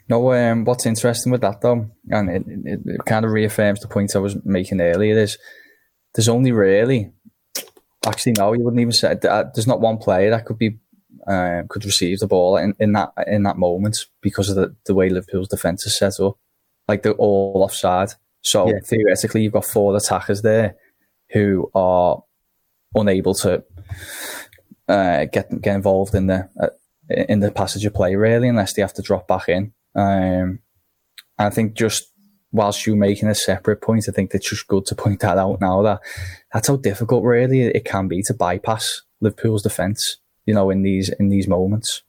No, 0.08 0.32
um, 0.32 0.64
what's 0.64 0.86
interesting 0.86 1.32
with 1.32 1.40
that 1.40 1.60
though, 1.62 1.90
and 2.10 2.28
it, 2.28 2.44
it, 2.46 2.80
it 2.84 3.00
kind 3.06 3.24
of 3.24 3.32
reaffirms 3.32 3.80
the 3.80 3.88
point 3.88 4.14
I 4.14 4.18
was 4.18 4.36
making 4.44 4.80
earlier, 4.80 5.18
is 5.18 5.38
there's 6.14 6.28
only 6.28 6.52
really 6.52 7.10
Actually, 8.06 8.34
no, 8.38 8.52
you 8.52 8.62
wouldn't 8.62 8.80
even 8.80 8.92
say 8.92 9.16
uh, 9.28 9.44
there's 9.54 9.66
not 9.66 9.80
one 9.80 9.99
player 9.99 10.30
that 10.30 10.44
could 10.44 10.58
be 10.58 10.78
uh, 11.26 11.62
could 11.68 11.84
receive 11.84 12.18
the 12.18 12.26
ball 12.26 12.56
in, 12.56 12.75
in 12.78 12.92
that 12.92 13.12
in 13.26 13.44
that 13.44 13.56
moment 13.56 13.96
because 14.20 14.50
of 14.50 14.56
the, 14.56 14.75
the 14.87 14.94
way 14.94 15.08
Liverpool's 15.08 15.49
defence 15.49 15.87
is 15.87 15.96
set 15.96 16.20
up. 16.20 16.38
Like 16.87 17.02
they're 17.02 17.12
all 17.12 17.62
offside. 17.64 18.11
So 18.42 18.68
yeah. 18.68 18.80
theoretically, 18.84 19.42
you've 19.42 19.54
got 19.54 19.64
four 19.64 19.96
attackers 19.96 20.42
there 20.42 20.76
who 21.30 21.70
are 21.75 22.23
unable 22.94 23.34
to 23.34 23.64
uh, 24.88 25.25
get 25.26 25.61
get 25.62 25.75
involved 25.75 26.14
in 26.14 26.26
the 26.26 26.49
uh, 26.61 26.68
in 27.08 27.40
the 27.40 27.50
passage 27.50 27.84
of 27.87 27.94
play 27.94 28.14
really, 28.16 28.49
unless 28.49 28.75
they 28.75 28.82
have 28.82 28.94
to 28.94 29.02
drop 29.02 29.26
back 29.26 29.49
in. 29.49 29.73
Um, 29.94 30.61
I 31.38 31.50
think 31.50 31.75
just 31.75 32.12
whilst 32.54 32.87
you 32.87 32.96
making 32.96 33.28
a 33.28 33.34
separate 33.34 33.82
point, 33.82 34.08
I 34.08 34.12
think 34.12 34.30
it's 34.32 34.49
just 34.49 34.68
good 34.68 34.87
to 34.87 34.94
point 34.94 35.20
that 35.20 35.37
out 35.37 35.61
now 35.61 35.82
that 35.82 36.00
that's 36.52 36.68
how 36.68 36.76
difficult 36.76 37.25
really 37.25 37.62
it 37.62 37.84
can 37.84 38.08
be 38.08 38.23
to 38.23 38.32
bypass 38.32 39.02
Liverpool's 39.20 39.62
defence, 39.62 40.18
you 40.46 40.54
know, 40.54 40.70
in 40.70 40.82
these 40.82 41.11
in 41.20 41.28
these 41.28 41.49
moments. 41.49 42.02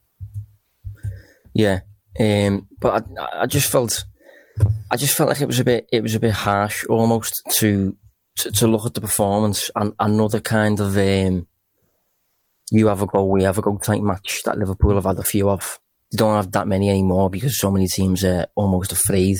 Yeah, 1.54 1.80
um, 2.20 2.68
but 2.80 3.06
I, 3.18 3.42
I 3.42 3.46
just 3.48 3.72
felt, 3.72 4.06
I 4.92 4.98
just 4.98 5.18
felt 5.18 5.30
like 5.30 5.42
it 5.42 5.48
was 5.48 5.60
a 5.60 5.66
bit, 5.66 5.88
it 5.92 6.04
was 6.04 6.16
a 6.16 6.20
bit 6.20 6.34
harsh 6.34 6.86
almost 6.86 7.42
to 7.58 7.98
to, 8.38 8.52
to 8.52 8.68
look 8.68 8.86
at 8.86 8.94
the 8.94 9.02
performance 9.02 9.72
and 9.76 9.94
another 10.00 10.42
kind 10.42 10.80
of 10.80 10.98
um, 10.98 11.48
you 12.72 12.88
have 12.88 13.02
a 13.02 13.06
go, 13.06 13.26
we 13.26 13.44
have 13.44 13.58
a 13.58 13.62
go 13.62 13.78
type 13.78 14.02
match 14.02 14.42
that 14.44 14.58
Liverpool 14.58 14.96
have 14.96 15.06
had 15.06 15.20
a 15.20 15.24
few 15.24 15.50
of. 15.50 15.80
They 16.12 16.18
don't 16.18 16.36
have 16.36 16.52
that 16.52 16.68
many 16.68 16.90
anymore 16.90 17.30
because 17.30 17.60
so 17.60 17.72
many 17.72 17.88
teams 17.88 18.24
are 18.24 18.48
almost 18.56 18.92
afraid 18.92 19.38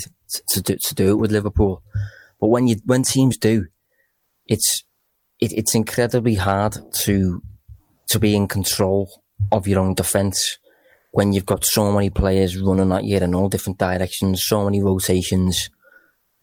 to 0.48 0.62
do, 0.62 0.76
to 0.76 0.94
do 0.94 1.10
it 1.10 1.18
with 1.18 1.32
Liverpool. 1.32 1.82
But 2.40 2.48
when 2.48 2.66
you 2.66 2.76
when 2.84 3.02
teams 3.02 3.36
do, 3.36 3.66
it's 4.46 4.84
it, 5.40 5.52
it's 5.52 5.74
incredibly 5.74 6.34
hard 6.34 6.76
to 7.02 7.42
to 8.08 8.18
be 8.18 8.34
in 8.34 8.48
control 8.48 9.10
of 9.52 9.66
your 9.66 9.80
own 9.80 9.94
defence 9.94 10.58
when 11.12 11.32
you've 11.32 11.46
got 11.46 11.64
so 11.64 11.90
many 11.92 12.10
players 12.10 12.58
running 12.58 12.92
at 12.92 13.04
you 13.04 13.16
in 13.16 13.34
all 13.34 13.48
different 13.48 13.78
directions, 13.78 14.44
so 14.44 14.64
many 14.64 14.82
rotations, 14.82 15.70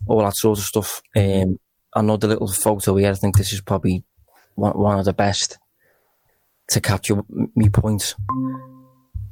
all 0.08 0.24
that 0.24 0.36
sort 0.36 0.58
of 0.58 0.66
stuff. 0.66 1.02
Um, 1.16 1.60
another 1.96 2.28
little 2.28 2.52
photo 2.52 2.96
here. 2.96 3.12
I 3.12 3.14
think 3.14 3.38
this 3.38 3.54
is 3.54 3.62
probably 3.62 4.04
one, 4.56 4.78
one 4.78 5.00
of 5.00 5.06
the 5.06 5.14
best 5.14 5.60
to 6.70 6.82
capture 6.82 7.22
me 7.56 7.70
points. 7.70 8.16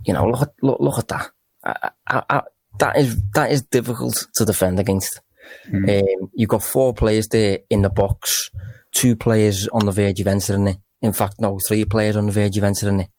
You 0.06 0.14
know, 0.14 0.28
look 0.28 0.42
at 0.42 0.54
look, 0.62 0.80
look 0.80 1.00
at 1.00 1.08
that. 1.10 1.30
I, 1.64 1.90
I, 2.08 2.24
I, 2.30 2.42
that 2.80 2.98
is 2.98 3.22
that 3.34 3.52
is 3.52 3.62
difficult 3.64 4.28
to 4.36 4.46
defend 4.46 4.80
against. 4.80 5.22
Mm. 5.68 6.02
Um, 6.02 6.32
you've 6.34 6.50
got 6.50 6.64
four 6.64 6.94
players 6.94 7.28
there 7.28 7.60
in 7.70 7.82
the 7.82 7.90
box, 7.90 8.50
two 8.92 9.16
players 9.16 9.68
on 9.68 9.86
the 9.86 9.92
verge 9.92 10.20
of 10.20 10.28
entering 10.28 10.68
it. 10.68 10.78
In 11.02 11.14
fact, 11.14 11.36
no, 11.40 11.60
three 11.60 11.86
players 11.86 12.16
on 12.16 12.28
the 12.28 12.32
verge 12.32 12.58
of 12.58 12.64
entering 12.64 13.02
it. 13.02 13.10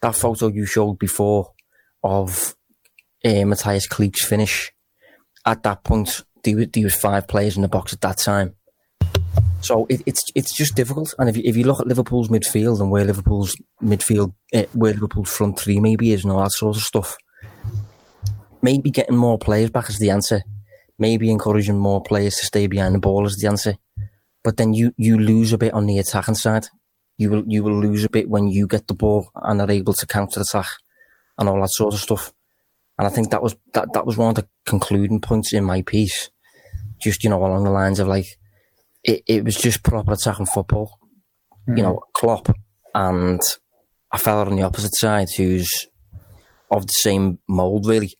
That 0.00 0.14
photo 0.14 0.48
you 0.48 0.66
showed 0.66 0.98
before 0.98 1.52
of 2.02 2.56
uh, 3.24 3.28
Mateusz 3.28 3.88
Klich's 3.88 4.24
finish, 4.24 4.72
at 5.46 5.62
that 5.62 5.84
point, 5.84 6.22
there, 6.44 6.66
there 6.66 6.84
was 6.84 6.94
five 6.94 7.28
players 7.28 7.56
in 7.56 7.62
the 7.62 7.68
box 7.68 7.92
at 7.92 8.00
that 8.00 8.18
time. 8.18 8.54
So 9.62 9.86
it, 9.88 10.02
it's 10.06 10.22
it's 10.34 10.54
just 10.54 10.74
difficult. 10.74 11.14
And 11.18 11.28
if 11.28 11.36
you, 11.36 11.42
if 11.46 11.56
you 11.56 11.64
look 11.64 11.80
at 11.80 11.86
Liverpool's 11.86 12.28
midfield 12.28 12.80
and 12.80 12.90
where 12.90 13.04
Liverpool's 13.04 13.56
midfield, 13.82 14.34
uh, 14.52 14.64
where 14.72 14.92
Liverpool's 14.92 15.30
front 15.30 15.58
three 15.58 15.80
maybe 15.80 16.12
is 16.12 16.24
and 16.24 16.32
all 16.32 16.42
that 16.42 16.50
sort 16.50 16.76
of 16.76 16.82
stuff, 16.82 17.16
maybe 18.60 18.90
getting 18.90 19.16
more 19.16 19.38
players 19.38 19.70
back 19.70 19.88
is 19.88 19.98
the 19.98 20.10
answer. 20.10 20.42
Maybe 20.98 21.30
encouraging 21.30 21.78
more 21.78 22.02
players 22.02 22.36
to 22.36 22.46
stay 22.46 22.66
behind 22.66 22.94
the 22.94 22.98
ball 22.98 23.26
is 23.26 23.36
the 23.36 23.48
answer. 23.48 23.76
But 24.44 24.56
then 24.56 24.74
you, 24.74 24.92
you 24.96 25.18
lose 25.18 25.52
a 25.52 25.58
bit 25.58 25.72
on 25.72 25.86
the 25.86 25.98
attacking 25.98 26.34
side. 26.34 26.66
You 27.16 27.30
will 27.30 27.44
you 27.46 27.62
will 27.62 27.78
lose 27.80 28.04
a 28.04 28.10
bit 28.10 28.28
when 28.28 28.48
you 28.48 28.66
get 28.66 28.88
the 28.88 28.94
ball 28.94 29.30
and 29.34 29.60
are 29.60 29.70
able 29.70 29.94
to 29.94 30.06
counter 30.06 30.40
attack 30.40 30.66
and 31.38 31.48
all 31.48 31.60
that 31.60 31.70
sort 31.70 31.94
of 31.94 32.00
stuff. 32.00 32.32
And 32.98 33.06
I 33.06 33.10
think 33.10 33.30
that 33.30 33.42
was 33.42 33.56
that, 33.74 33.92
that 33.92 34.06
was 34.06 34.16
one 34.16 34.30
of 34.30 34.34
the 34.34 34.48
concluding 34.66 35.20
points 35.20 35.52
in 35.52 35.64
my 35.64 35.82
piece. 35.82 36.30
Just, 37.00 37.22
you 37.24 37.30
know, 37.30 37.44
along 37.44 37.64
the 37.64 37.70
lines 37.70 38.00
of 38.00 38.08
like 38.08 38.38
it, 39.04 39.22
it 39.26 39.44
was 39.44 39.56
just 39.56 39.82
proper 39.82 40.12
attacking 40.12 40.46
football. 40.46 40.98
Mm-hmm. 41.68 41.76
You 41.76 41.82
know, 41.82 42.00
Klopp 42.14 42.54
and 42.94 43.40
a 44.12 44.18
fella 44.18 44.46
on 44.46 44.56
the 44.56 44.62
opposite 44.62 44.94
side 44.94 45.28
who's 45.36 45.70
of 46.70 46.86
the 46.86 46.92
same 46.92 47.38
mould, 47.48 47.86
really, 47.86 48.14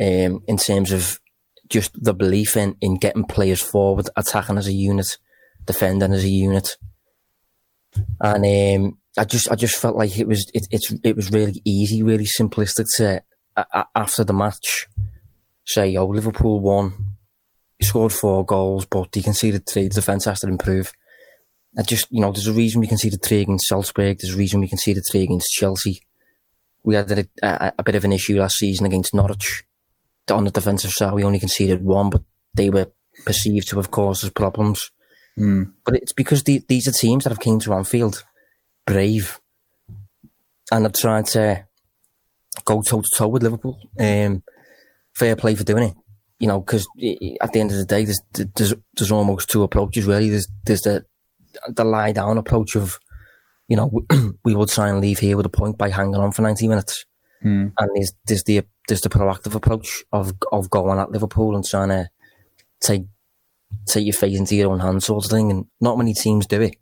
um, 0.00 0.40
in 0.46 0.56
terms 0.56 0.92
of 0.92 1.20
just 1.68 1.92
the 2.02 2.14
belief 2.14 2.56
in, 2.56 2.76
in 2.80 2.96
getting 2.96 3.24
players 3.24 3.62
forward, 3.62 4.08
attacking 4.16 4.58
as 4.58 4.66
a 4.66 4.72
unit, 4.72 5.18
defending 5.64 6.12
as 6.12 6.24
a 6.24 6.28
unit. 6.28 6.76
And 8.20 8.84
um, 8.84 8.98
I 9.16 9.24
just 9.24 9.50
I 9.50 9.54
just 9.54 9.76
felt 9.76 9.96
like 9.96 10.18
it 10.18 10.28
was 10.28 10.50
it, 10.54 10.68
it's 10.70 10.94
it 11.02 11.16
was 11.16 11.32
really 11.32 11.60
easy, 11.64 12.02
really 12.02 12.26
simplistic 12.26 12.86
to 12.96 13.22
uh, 13.56 13.84
after 13.94 14.24
the 14.24 14.32
match 14.32 14.86
say, 15.66 15.96
"Oh, 15.96 16.06
Liverpool 16.06 16.60
won, 16.60 17.16
scored 17.88 18.12
four 18.12 18.44
goals, 18.44 18.84
but 18.86 19.14
he 19.14 19.22
conceded 19.22 19.66
three. 19.66 19.88
The 19.88 19.94
defence 19.94 20.26
has 20.26 20.40
to 20.40 20.48
improve. 20.48 20.92
I 21.76 21.82
just, 21.82 22.06
you 22.10 22.20
know, 22.20 22.32
there's 22.32 22.46
a 22.46 22.52
reason 22.52 22.80
we 22.80 22.86
conceded 22.86 23.22
three 23.22 23.40
against 23.40 23.66
Salzburg. 23.66 24.18
There's 24.18 24.34
a 24.34 24.38
reason 24.38 24.60
we 24.60 24.68
conceded 24.68 25.04
three 25.10 25.22
against 25.22 25.52
Chelsea. 25.52 26.02
We 26.82 26.94
had 26.94 27.10
a, 27.10 27.26
a, 27.42 27.72
a 27.78 27.82
bit 27.82 27.94
of 27.94 28.04
an 28.04 28.12
issue 28.12 28.38
last 28.38 28.56
season 28.56 28.86
against 28.86 29.14
Norwich. 29.14 29.64
On 30.30 30.44
the 30.44 30.50
defensive 30.50 30.90
side, 30.90 31.14
we 31.14 31.24
only 31.24 31.38
conceded 31.38 31.84
one, 31.84 32.10
but 32.10 32.22
they 32.54 32.70
were 32.70 32.90
perceived 33.24 33.68
to 33.68 33.76
have 33.76 33.90
caused 33.90 34.24
us 34.24 34.30
problems. 34.30 34.90
Mm. 35.38 35.72
But 35.84 35.96
it's 35.96 36.12
because 36.12 36.42
the, 36.42 36.62
these 36.68 36.88
are 36.88 36.92
teams 36.92 37.24
that 37.24 37.30
have 37.30 37.40
came 37.40 37.60
to 37.60 37.74
Anfield 37.74 38.24
brave 38.86 39.40
and 40.70 40.84
have 40.84 40.92
tried 40.92 41.26
to 41.26 41.66
go 42.64 42.82
toe 42.82 43.00
to 43.00 43.08
toe 43.16 43.28
with 43.28 43.42
Liverpool. 43.42 43.78
Um, 43.98 44.42
fair 45.14 45.36
play 45.36 45.54
for 45.54 45.64
doing 45.64 45.84
it 45.84 45.94
you 46.38 46.46
know, 46.46 46.60
because 46.60 46.86
at 47.40 47.52
the 47.52 47.60
end 47.60 47.70
of 47.70 47.76
the 47.76 47.84
day, 47.84 48.04
there's, 48.04 48.20
there's, 48.32 48.74
there's 48.94 49.12
almost 49.12 49.50
two 49.50 49.62
approaches 49.62 50.04
really. 50.04 50.30
There's, 50.30 50.48
there's 50.64 50.82
the, 50.82 51.04
the 51.68 51.84
lie 51.84 52.12
down 52.12 52.38
approach 52.38 52.76
of, 52.76 52.98
you 53.66 53.76
know, 53.76 53.90
we 54.44 54.54
will 54.54 54.66
try 54.66 54.88
and 54.88 55.00
leave 55.00 55.18
here 55.18 55.36
with 55.36 55.46
a 55.46 55.50
point 55.50 55.76
by 55.76 55.90
hanging 55.90 56.14
on 56.14 56.32
for 56.32 56.42
90 56.42 56.68
minutes. 56.68 57.04
Mm. 57.44 57.72
And 57.76 57.90
there's, 57.94 58.12
there's 58.26 58.44
the, 58.44 58.62
there's 58.86 59.00
the 59.00 59.08
proactive 59.08 59.54
approach 59.54 60.04
of, 60.12 60.32
of 60.52 60.70
going 60.70 60.98
at 60.98 61.10
Liverpool 61.10 61.56
and 61.56 61.64
trying 61.64 61.88
to 61.88 62.08
take, 62.80 63.02
take 63.86 64.06
your 64.06 64.14
fate 64.14 64.36
into 64.36 64.54
your 64.54 64.70
own 64.70 64.80
hands 64.80 65.06
sort 65.06 65.24
of 65.24 65.30
thing. 65.30 65.50
And 65.50 65.66
not 65.80 65.98
many 65.98 66.14
teams 66.14 66.46
do 66.46 66.60
it 66.60 66.76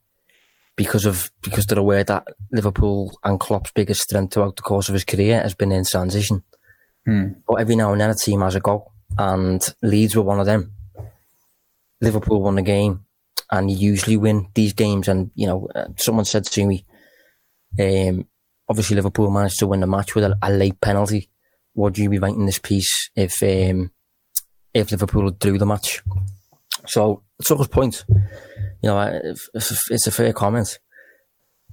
because 0.77 1.07
of, 1.07 1.31
because 1.41 1.65
they're 1.65 1.79
aware 1.79 2.05
that 2.05 2.27
Liverpool 2.53 3.19
and 3.25 3.41
Klopp's 3.41 3.73
biggest 3.73 4.03
strength 4.03 4.35
throughout 4.35 4.57
the 4.57 4.63
course 4.63 4.91
of 4.91 4.93
his 4.93 5.05
career 5.05 5.41
has 5.41 5.55
been 5.55 5.73
in 5.73 5.85
transition. 5.85 6.43
Mm. 7.09 7.37
But 7.49 7.55
every 7.55 7.77
now 7.77 7.93
and 7.93 8.01
then 8.03 8.11
a 8.11 8.15
team 8.15 8.43
has 8.43 8.55
a 8.55 8.61
goal 8.61 8.93
and 9.19 9.75
Leeds 9.83 10.17
were 10.17 10.23
one 10.23 10.41
of 10.41 10.47
them. 10.47 10.73
Liverpool 12.01 12.43
won 12.43 12.57
the 12.57 12.63
game, 12.63 13.05
and 13.51 13.71
you 13.71 13.77
usually 13.77 14.17
win 14.17 14.49
these 14.55 14.73
games. 14.73 15.09
And 15.09 15.31
you 15.35 15.47
know, 15.47 15.69
uh, 15.75 15.89
someone 15.97 16.25
said 16.25 16.45
to 16.45 16.67
me, 16.67 16.85
um, 17.79 18.27
obviously 18.69 18.97
Liverpool 18.97 19.31
managed 19.31 19.59
to 19.61 19.67
win 19.67 19.81
the 19.81 19.87
match 19.87 20.15
with 20.15 20.25
a, 20.25 20.39
a 20.43 20.51
late 20.51 20.81
penalty. 20.81 21.31
Would 21.75 21.99
you 21.99 22.09
be 22.09 22.19
writing 22.19 22.47
this 22.47 22.59
piece 22.59 23.11
if 23.15 23.43
um, 23.43 23.91
if 24.73 24.91
Liverpool 24.91 25.31
drew 25.31 25.59
the 25.59 25.67
match? 25.67 26.03
So 26.87 27.23
it's 27.39 27.51
always 27.51 27.69
point. 27.69 28.05
You 28.83 28.91
know, 28.91 29.21
it's 29.55 30.07
a 30.07 30.11
fair 30.11 30.33
comment. 30.33 30.79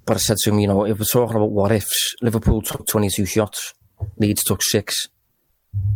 But 0.06 0.16
I 0.16 0.20
said 0.20 0.36
to 0.38 0.50
him, 0.50 0.58
you 0.58 0.68
know, 0.68 0.84
if 0.84 0.98
we're 0.98 1.04
talking 1.06 1.36
about 1.36 1.50
what 1.50 1.72
ifs, 1.72 2.14
Liverpool 2.20 2.60
took 2.60 2.86
22 2.86 3.24
shots, 3.24 3.72
Leeds 4.18 4.44
took 4.44 4.62
six. 4.62 5.08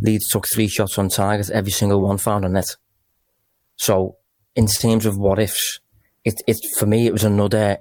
Leeds 0.00 0.28
took 0.28 0.46
three 0.52 0.68
shots 0.68 0.98
on 0.98 1.08
target, 1.08 1.50
every 1.50 1.72
single 1.72 2.00
one 2.00 2.18
found 2.18 2.44
a 2.44 2.48
net. 2.48 2.76
So, 3.76 4.16
in 4.54 4.66
terms 4.66 5.06
of 5.06 5.16
what 5.16 5.38
ifs, 5.38 5.80
it, 6.24 6.40
it 6.46 6.58
for 6.78 6.86
me 6.86 7.06
it 7.06 7.12
was 7.12 7.24
another 7.24 7.78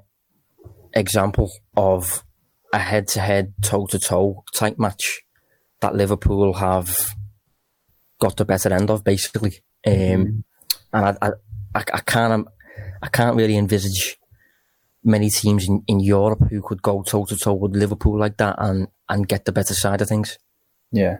example 0.93 1.51
of 1.75 2.23
a 2.73 2.79
head 2.79 3.07
to 3.09 3.19
head, 3.19 3.53
toe 3.61 3.85
to 3.87 3.99
toe 3.99 4.43
type 4.53 4.77
match 4.77 5.21
that 5.81 5.95
Liverpool 5.95 6.53
have 6.53 6.95
got 8.19 8.37
the 8.37 8.45
better 8.45 8.73
end 8.73 8.89
of, 8.89 9.03
basically. 9.03 9.59
Um, 9.85 10.43
and 10.93 11.05
I, 11.05 11.17
I, 11.21 11.29
I, 11.75 11.83
I 11.93 11.99
can't, 11.99 12.47
I 13.01 13.07
can't 13.07 13.35
really 13.35 13.57
envisage 13.57 14.17
many 15.03 15.29
teams 15.29 15.67
in, 15.67 15.83
in 15.87 15.99
Europe 15.99 16.41
who 16.49 16.61
could 16.61 16.81
go 16.81 17.03
toe 17.03 17.25
to 17.25 17.37
toe 17.37 17.53
with 17.53 17.75
Liverpool 17.75 18.19
like 18.19 18.37
that 18.37 18.55
and, 18.57 18.87
and 19.07 19.27
get 19.27 19.45
the 19.45 19.51
better 19.51 19.73
side 19.73 20.01
of 20.01 20.09
things. 20.09 20.37
Yeah. 20.91 21.17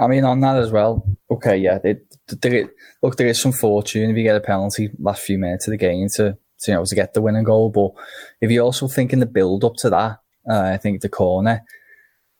I 0.00 0.06
mean, 0.06 0.24
on 0.24 0.40
that 0.40 0.56
as 0.56 0.70
well. 0.70 1.06
Okay, 1.30 1.56
yeah. 1.56 1.78
They, 1.78 1.96
they, 2.40 2.66
look, 3.02 3.16
there 3.16 3.26
is 3.26 3.40
some 3.40 3.52
fortune 3.52 4.10
if 4.10 4.16
you 4.16 4.22
get 4.22 4.36
a 4.36 4.40
penalty 4.40 4.90
last 4.98 5.22
few 5.22 5.38
minutes 5.38 5.66
of 5.66 5.72
the 5.72 5.76
game 5.76 6.08
to, 6.16 6.36
to 6.60 6.70
you 6.70 6.74
know 6.74 6.84
to 6.84 6.94
get 6.94 7.14
the 7.14 7.20
winning 7.20 7.44
goal. 7.44 7.70
But 7.70 7.92
if 8.40 8.50
you 8.50 8.60
also 8.60 8.88
think 8.88 9.12
in 9.12 9.20
the 9.20 9.26
build 9.26 9.64
up 9.64 9.74
to 9.78 9.90
that, 9.90 10.20
uh, 10.50 10.72
I 10.72 10.76
think 10.76 11.00
the 11.00 11.08
corner, 11.08 11.62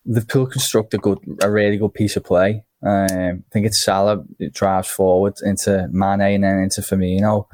Liverpool 0.04 0.46
construct 0.46 0.94
a 0.94 0.98
good, 0.98 1.18
a 1.42 1.50
really 1.50 1.76
good 1.76 1.94
piece 1.94 2.16
of 2.16 2.24
play. 2.24 2.64
Um, 2.82 3.44
I 3.46 3.52
think 3.52 3.66
it's 3.66 3.84
Salah 3.84 4.24
it 4.38 4.54
drives 4.54 4.88
forward 4.88 5.34
into 5.42 5.88
Mane 5.90 6.20
and 6.20 6.44
then 6.44 6.58
into 6.58 6.80
Firmino. 6.80 7.46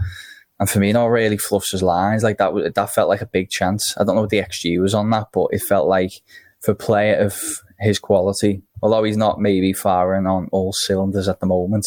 And 0.60 0.68
Firmino 0.68 1.10
really 1.10 1.38
fluffs 1.38 1.72
his 1.72 1.82
lines. 1.82 2.22
Like 2.22 2.38
that, 2.38 2.72
that 2.74 2.90
felt 2.90 3.08
like 3.08 3.22
a 3.22 3.26
big 3.26 3.50
chance. 3.50 3.94
I 3.98 4.04
don't 4.04 4.14
know 4.14 4.22
what 4.22 4.30
the 4.30 4.42
XG 4.42 4.80
was 4.80 4.94
on 4.94 5.10
that, 5.10 5.28
but 5.32 5.48
it 5.50 5.62
felt 5.62 5.88
like 5.88 6.12
for 6.60 6.72
a 6.72 6.76
player 6.76 7.16
of 7.16 7.42
his 7.80 7.98
quality, 7.98 8.62
although 8.84 9.02
he's 9.02 9.16
not 9.16 9.40
maybe 9.40 9.72
firing 9.72 10.26
on 10.26 10.46
all 10.52 10.70
cylinders 10.74 11.26
at 11.26 11.40
the 11.40 11.46
moment, 11.46 11.86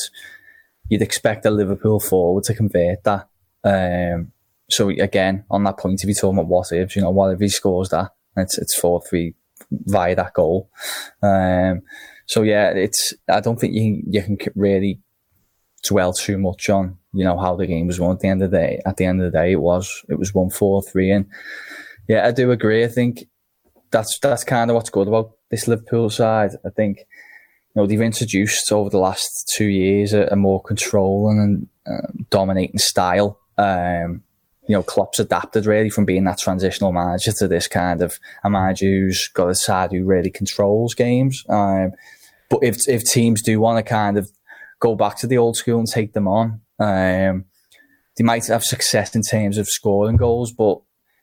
you'd 0.89 1.03
expect 1.03 1.45
a 1.45 1.51
Liverpool 1.51 1.99
forward 1.99 2.43
to 2.45 2.55
convert 2.55 3.03
that. 3.03 3.29
Um, 3.63 4.31
so 4.67 4.89
again, 4.89 5.45
on 5.51 5.63
that 5.65 5.77
point, 5.77 6.01
if 6.01 6.07
you're 6.07 6.15
talking 6.15 6.39
about 6.39 6.49
what 6.49 6.71
ifs, 6.71 6.95
you 6.95 7.03
know, 7.03 7.12
what 7.12 7.31
if 7.31 7.39
he 7.39 7.49
scores 7.49 7.89
that? 7.89 8.15
It's 8.36 8.57
it's 8.57 8.77
four 8.77 8.99
three 9.07 9.36
via 9.71 10.15
that 10.15 10.33
goal. 10.33 10.71
Um, 11.21 11.83
so 12.25 12.41
yeah, 12.41 12.71
it's 12.71 13.13
I 13.29 13.41
don't 13.41 13.60
think 13.60 13.75
you 13.75 14.01
you 14.07 14.23
can 14.23 14.38
really 14.55 14.99
dwell 15.83 16.13
too 16.13 16.39
much 16.39 16.67
on 16.67 16.97
you 17.13 17.23
know 17.23 17.38
how 17.38 17.55
the 17.55 17.67
game 17.67 17.86
was 17.86 17.99
won 17.99 18.13
at 18.13 18.21
the 18.21 18.27
end 18.27 18.41
of 18.41 18.49
the 18.49 18.57
day. 18.57 18.81
At 18.88 18.97
the 18.97 19.05
end 19.05 19.21
of 19.21 19.31
the 19.31 19.38
day, 19.38 19.51
it 19.51 19.62
was 19.62 20.03
it 20.10 20.17
was 20.17 20.33
one 20.33 20.49
four 20.49 20.81
three, 20.81 21.12
and 21.12 21.27
yeah, 22.07 22.25
I 22.25 22.31
do 22.31 22.49
agree. 22.49 22.83
I 22.83 22.88
think 22.88 23.25
that's 23.91 24.17
that's 24.19 24.43
kind 24.43 24.71
of 24.71 24.75
what's 24.75 24.89
good 24.89 25.07
about 25.07 25.37
this 25.49 25.67
Liverpool 25.67 26.10
side. 26.10 26.51
I 26.65 26.69
think 26.69 26.99
you 26.99 27.81
know 27.81 27.88
they've 27.88 28.01
introduced 28.01 28.71
over 28.71 28.89
the 28.89 28.99
last 28.99 29.51
two 29.55 29.67
years 29.67 30.13
a, 30.13 30.27
a 30.31 30.36
more 30.36 30.62
controlling 30.62 31.39
and 31.39 31.67
uh, 31.86 32.07
dominating 32.29 32.79
style. 32.79 33.39
Um, 33.57 34.23
you 34.67 34.73
know, 34.73 34.83
Klopp's 34.83 35.19
adapted 35.19 35.65
really 35.65 35.89
from 35.89 36.05
being 36.05 36.25
that 36.25 36.39
transitional 36.39 36.91
manager 36.91 37.31
to 37.31 37.47
this 37.47 37.67
kind 37.67 38.01
of 38.01 38.19
a 38.43 38.49
manager 38.49 38.86
who's 38.86 39.29
got 39.29 39.47
a 39.49 39.55
side 39.55 39.91
who 39.91 40.03
really 40.03 40.29
controls 40.29 40.93
games. 40.93 41.43
Um, 41.47 41.93
but 42.49 42.63
if 42.63 42.88
if 42.88 43.03
teams 43.03 43.41
do 43.41 43.60
want 43.60 43.77
to 43.77 43.89
kind 43.89 44.17
of 44.17 44.29
go 44.79 44.95
back 44.95 45.17
to 45.17 45.27
the 45.27 45.38
old 45.38 45.55
school 45.55 45.79
and 45.79 45.88
take 45.88 46.13
them 46.13 46.27
on, 46.27 46.62
um, 46.79 47.45
they 48.17 48.23
might 48.23 48.45
have 48.47 48.63
success 48.63 49.15
in 49.15 49.21
terms 49.21 49.57
of 49.57 49.67
scoring 49.67 50.17
goals, 50.17 50.51
but 50.51 50.79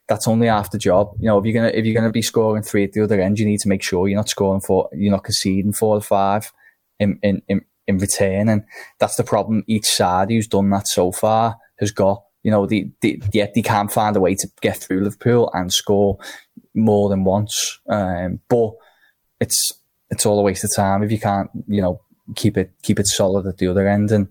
that's 0.06 0.28
only 0.28 0.48
half 0.48 0.70
the 0.70 0.78
job. 0.78 1.12
You 1.18 1.26
know, 1.26 1.38
if 1.38 1.44
you're 1.44 1.54
gonna 1.54 1.72
if 1.74 1.84
you're 1.84 1.94
gonna 1.94 2.12
be 2.12 2.22
scoring 2.22 2.62
three 2.62 2.84
at 2.84 2.92
the 2.92 3.02
other 3.02 3.20
end, 3.20 3.38
you 3.38 3.46
need 3.46 3.60
to 3.60 3.68
make 3.68 3.82
sure 3.82 4.08
you're 4.08 4.18
not 4.18 4.28
scoring 4.28 4.60
four, 4.60 4.88
you're 4.92 5.12
not 5.12 5.24
conceding 5.24 5.72
four 5.72 5.96
or 5.96 6.02
five 6.02 6.52
in 6.98 7.18
in 7.22 7.42
in, 7.48 7.62
in 7.86 7.98
return, 7.98 8.48
and 8.48 8.64
that's 8.98 9.16
the 9.16 9.24
problem. 9.24 9.64
Each 9.66 9.86
side 9.86 10.30
who's 10.30 10.46
done 10.46 10.70
that 10.70 10.88
so 10.88 11.12
far 11.12 11.56
has 11.80 11.90
got. 11.90 12.22
You 12.42 12.50
know, 12.50 12.66
the, 12.66 12.90
the, 13.00 13.22
yet 13.32 13.54
they 13.54 13.62
can't 13.62 13.90
find 13.90 14.14
a 14.14 14.20
way 14.20 14.34
to 14.34 14.48
get 14.60 14.76
through 14.76 15.02
Liverpool 15.02 15.50
and 15.54 15.72
score 15.72 16.18
more 16.74 17.08
than 17.08 17.24
once. 17.24 17.80
Um, 17.88 18.40
but 18.50 18.72
it's 19.40 19.72
it's 20.10 20.26
all 20.26 20.38
a 20.38 20.42
waste 20.42 20.64
of 20.64 20.70
time 20.76 21.02
if 21.02 21.10
you 21.10 21.18
can't, 21.18 21.50
you 21.66 21.80
know, 21.80 22.02
keep 22.36 22.58
it 22.58 22.72
keep 22.82 22.98
it 22.98 23.06
solid 23.06 23.46
at 23.46 23.56
the 23.56 23.68
other 23.68 23.88
end. 23.88 24.10
And 24.12 24.28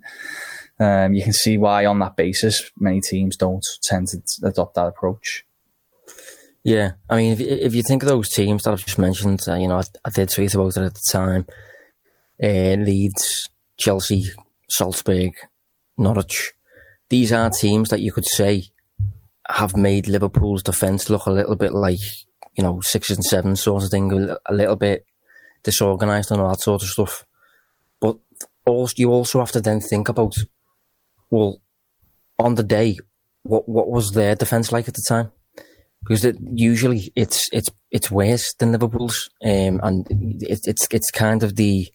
um, 0.80 1.14
you 1.14 1.24
can 1.24 1.34
see 1.34 1.58
why, 1.58 1.86
on 1.86 2.00
that 2.00 2.16
basis, 2.16 2.72
many 2.78 3.02
teams 3.02 3.36
don't 3.36 3.66
tend 3.84 4.10
to 4.10 4.22
adopt 4.44 4.76
that 4.76 4.88
approach. 4.88 5.46
Yeah, 6.64 6.94
I 7.10 7.18
mean, 7.18 7.34
if, 7.34 7.42
if 7.42 7.76
you 7.76 7.84
think 7.84 8.04
of 8.04 8.10
those 8.10 8.30
teams 8.30 8.64
that 8.64 8.72
I've 8.72 8.86
just 8.86 8.98
mentioned, 8.98 9.42
uh, 9.48 9.56
you 9.56 9.68
know, 9.68 9.80
I, 9.80 9.84
I, 10.06 10.10
did 10.10 10.30
tweet 10.30 10.54
about 10.54 10.78
it 10.78 10.84
at 10.84 10.94
the 10.94 11.10
time. 11.12 11.46
Uh, 12.42 12.82
Leeds, 12.82 13.50
Chelsea, 13.78 14.24
Salzburg, 14.70 15.34
Norwich 15.98 16.54
these 17.14 17.32
are 17.32 17.52
teams 17.52 17.90
that 17.90 18.02
you 18.02 18.12
could 18.12 18.26
say 18.26 18.64
have 19.48 19.78
made 19.78 20.08
Liverpool's 20.08 20.64
defence 20.64 21.12
look 21.12 21.28
a 21.28 21.32
little 21.32 21.56
bit 21.56 21.72
like, 21.72 22.00
you 22.56 22.64
know, 22.64 22.82
sixes 22.82 23.18
and 23.18 23.24
sevens 23.24 23.62
sort 23.62 23.84
of 23.84 23.92
thing, 23.92 24.12
a 24.48 24.54
little 24.54 24.76
bit 24.76 25.06
disorganised 25.62 26.32
and 26.32 26.42
all 26.42 26.50
that 26.50 26.62
sort 26.62 26.82
of 26.82 26.88
stuff. 26.88 27.24
But 28.00 28.18
also, 28.66 28.96
you 28.98 29.12
also 29.12 29.38
have 29.42 29.52
to 29.52 29.62
then 29.62 29.80
think 29.80 30.10
about, 30.10 30.34
well, 31.30 31.62
on 32.40 32.56
the 32.56 32.64
day, 32.64 32.98
what 33.44 33.70
what 33.70 33.92
was 33.92 34.14
their 34.14 34.34
defence 34.34 34.72
like 34.72 34.88
at 34.88 34.96
the 34.96 35.06
time? 35.08 35.32
Because 36.04 36.26
it, 36.26 36.38
usually 36.42 37.12
it's 37.16 37.50
it's 37.54 37.70
it's 37.92 38.12
worse 38.12 38.54
than 38.56 38.72
Liverpool's, 38.74 39.30
um, 39.44 39.80
and 39.84 40.06
it, 40.10 40.60
it's 40.68 40.88
it's 40.92 41.12
kind 41.12 41.44
of 41.44 41.56
the 41.56 41.88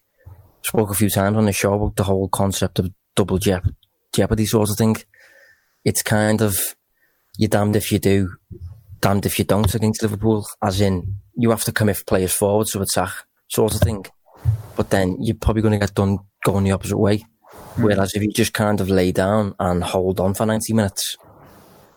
spoke 0.62 0.90
a 0.90 0.94
few 0.94 1.10
times 1.10 1.36
on 1.36 1.44
the 1.44 1.52
show 1.52 1.74
about 1.74 1.96
the 1.96 2.04
whole 2.04 2.28
concept 2.28 2.78
of 2.78 2.90
double 3.14 3.38
jeopardy 3.38 4.46
sort 4.46 4.70
of 4.70 4.76
thing. 4.76 4.96
It's 5.84 6.02
kind 6.02 6.40
of 6.40 6.58
you're 7.38 7.48
damned 7.48 7.76
if 7.76 7.92
you 7.92 7.98
do, 7.98 8.34
damned 9.00 9.26
if 9.26 9.38
you 9.38 9.44
don't 9.44 9.74
against 9.74 10.02
Liverpool. 10.02 10.46
As 10.62 10.80
in, 10.80 11.16
you 11.34 11.50
have 11.50 11.64
to 11.64 11.72
commit 11.72 12.06
players 12.06 12.32
forward 12.32 12.66
to 12.68 12.80
attack, 12.80 13.12
sort 13.48 13.74
of 13.74 13.80
thing. 13.80 14.04
But 14.76 14.90
then 14.90 15.16
you're 15.20 15.36
probably 15.36 15.62
going 15.62 15.78
to 15.78 15.86
get 15.86 15.94
done 15.94 16.18
going 16.44 16.64
the 16.64 16.72
opposite 16.72 16.98
way. 16.98 17.18
Mm. 17.76 17.84
Whereas 17.84 18.14
if 18.14 18.22
you 18.22 18.32
just 18.32 18.52
kind 18.52 18.80
of 18.80 18.90
lay 18.90 19.12
down 19.12 19.54
and 19.58 19.82
hold 19.82 20.20
on 20.20 20.34
for 20.34 20.46
90 20.46 20.72
minutes, 20.72 21.16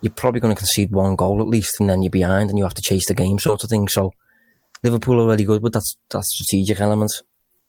you're 0.02 0.12
probably 0.12 0.40
going 0.40 0.54
to 0.54 0.60
concede 0.60 0.92
one 0.92 1.16
goal 1.16 1.42
at 1.42 1.48
least, 1.48 1.80
and 1.80 1.90
then 1.90 2.02
you're 2.02 2.10
behind 2.10 2.50
and 2.50 2.58
you 2.58 2.66
have 2.66 2.74
to 2.74 2.82
chase 2.82 3.08
the 3.08 3.14
game, 3.14 3.40
sort 3.40 3.64
of 3.64 3.70
thing. 3.70 3.88
So 3.88 4.14
Liverpool 4.84 5.22
are 5.22 5.28
really 5.28 5.44
good 5.44 5.62
but 5.62 5.74
that's 5.74 5.98
that 6.10 6.24
strategic 6.24 6.80
element. 6.80 7.12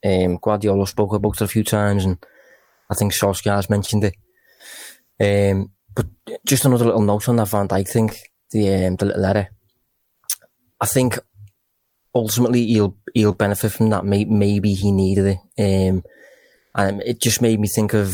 Um, 0.04 0.38
Guardiola 0.40 0.86
spoke 0.86 1.12
about 1.12 1.36
it 1.36 1.44
a 1.44 1.48
few 1.48 1.62
times, 1.62 2.04
and 2.04 2.24
I 2.90 2.94
think 2.94 3.12
Solskjaer's 3.12 3.70
mentioned 3.70 4.04
it. 4.04 4.14
Um, 5.20 5.70
but 5.94 6.06
just 6.44 6.64
another 6.64 6.86
little 6.86 7.02
note 7.02 7.28
on 7.28 7.36
that 7.36 7.48
Van 7.48 7.68
Dijk 7.68 7.88
thing, 7.88 8.10
the 8.50 8.86
um, 8.86 8.96
the 8.96 9.06
little 9.06 9.22
letter. 9.22 9.50
I 10.80 10.86
think 10.86 11.18
ultimately 12.14 12.66
he'll 12.66 12.96
he'll 13.14 13.34
benefit 13.34 13.72
from 13.72 13.90
that. 13.90 14.04
Maybe 14.04 14.74
he 14.74 14.90
needed 14.90 15.38
it, 15.56 15.88
um, 15.90 16.02
and 16.74 17.02
it 17.02 17.20
just 17.20 17.42
made 17.42 17.60
me 17.60 17.68
think 17.68 17.94
of 17.94 18.12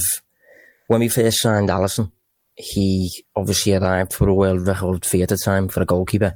when 0.89 1.01
we 1.01 1.09
first 1.09 1.41
signed 1.41 1.71
Alisson. 1.71 2.13
He 2.59 3.25
obviously 3.37 3.75
arrived 3.75 4.13
for 4.13 4.29
a 4.29 4.35
world 4.35 4.67
record 4.67 5.07
fee 5.07 5.23
at 5.23 5.29
the 5.29 5.37
time 5.37 5.69
for 5.69 5.81
a 5.81 5.87
goalkeeper, 5.87 6.35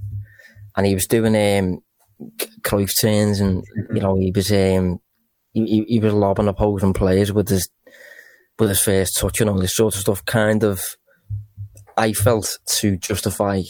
and 0.77 0.87
he 0.87 0.95
was 0.95 1.07
doing 1.07 1.35
um, 1.35 1.81
Cruyff 2.63 2.93
turns, 3.01 3.41
and 3.41 3.65
you 3.93 4.01
know 4.01 4.15
he 4.17 4.33
was 4.35 4.51
um, 4.53 5.01
he, 5.53 5.85
he 5.89 5.99
was 5.99 6.15
lobbing 6.15 6.49
opposing 6.49 6.93
players 6.93 7.33
with 7.33 7.49
his 7.49 7.69
with 8.59 8.69
his 8.69 8.81
first 8.81 9.19
touch 9.19 9.41
and 9.41 9.51
all 9.51 9.59
this 9.59 9.75
sort 9.75 9.95
of 9.97 10.01
stuff. 10.01 10.25
Kind 10.25 10.63
of 10.63 10.81
I 11.97 12.13
felt 12.13 12.59
to 12.79 12.97
justify 12.97 13.63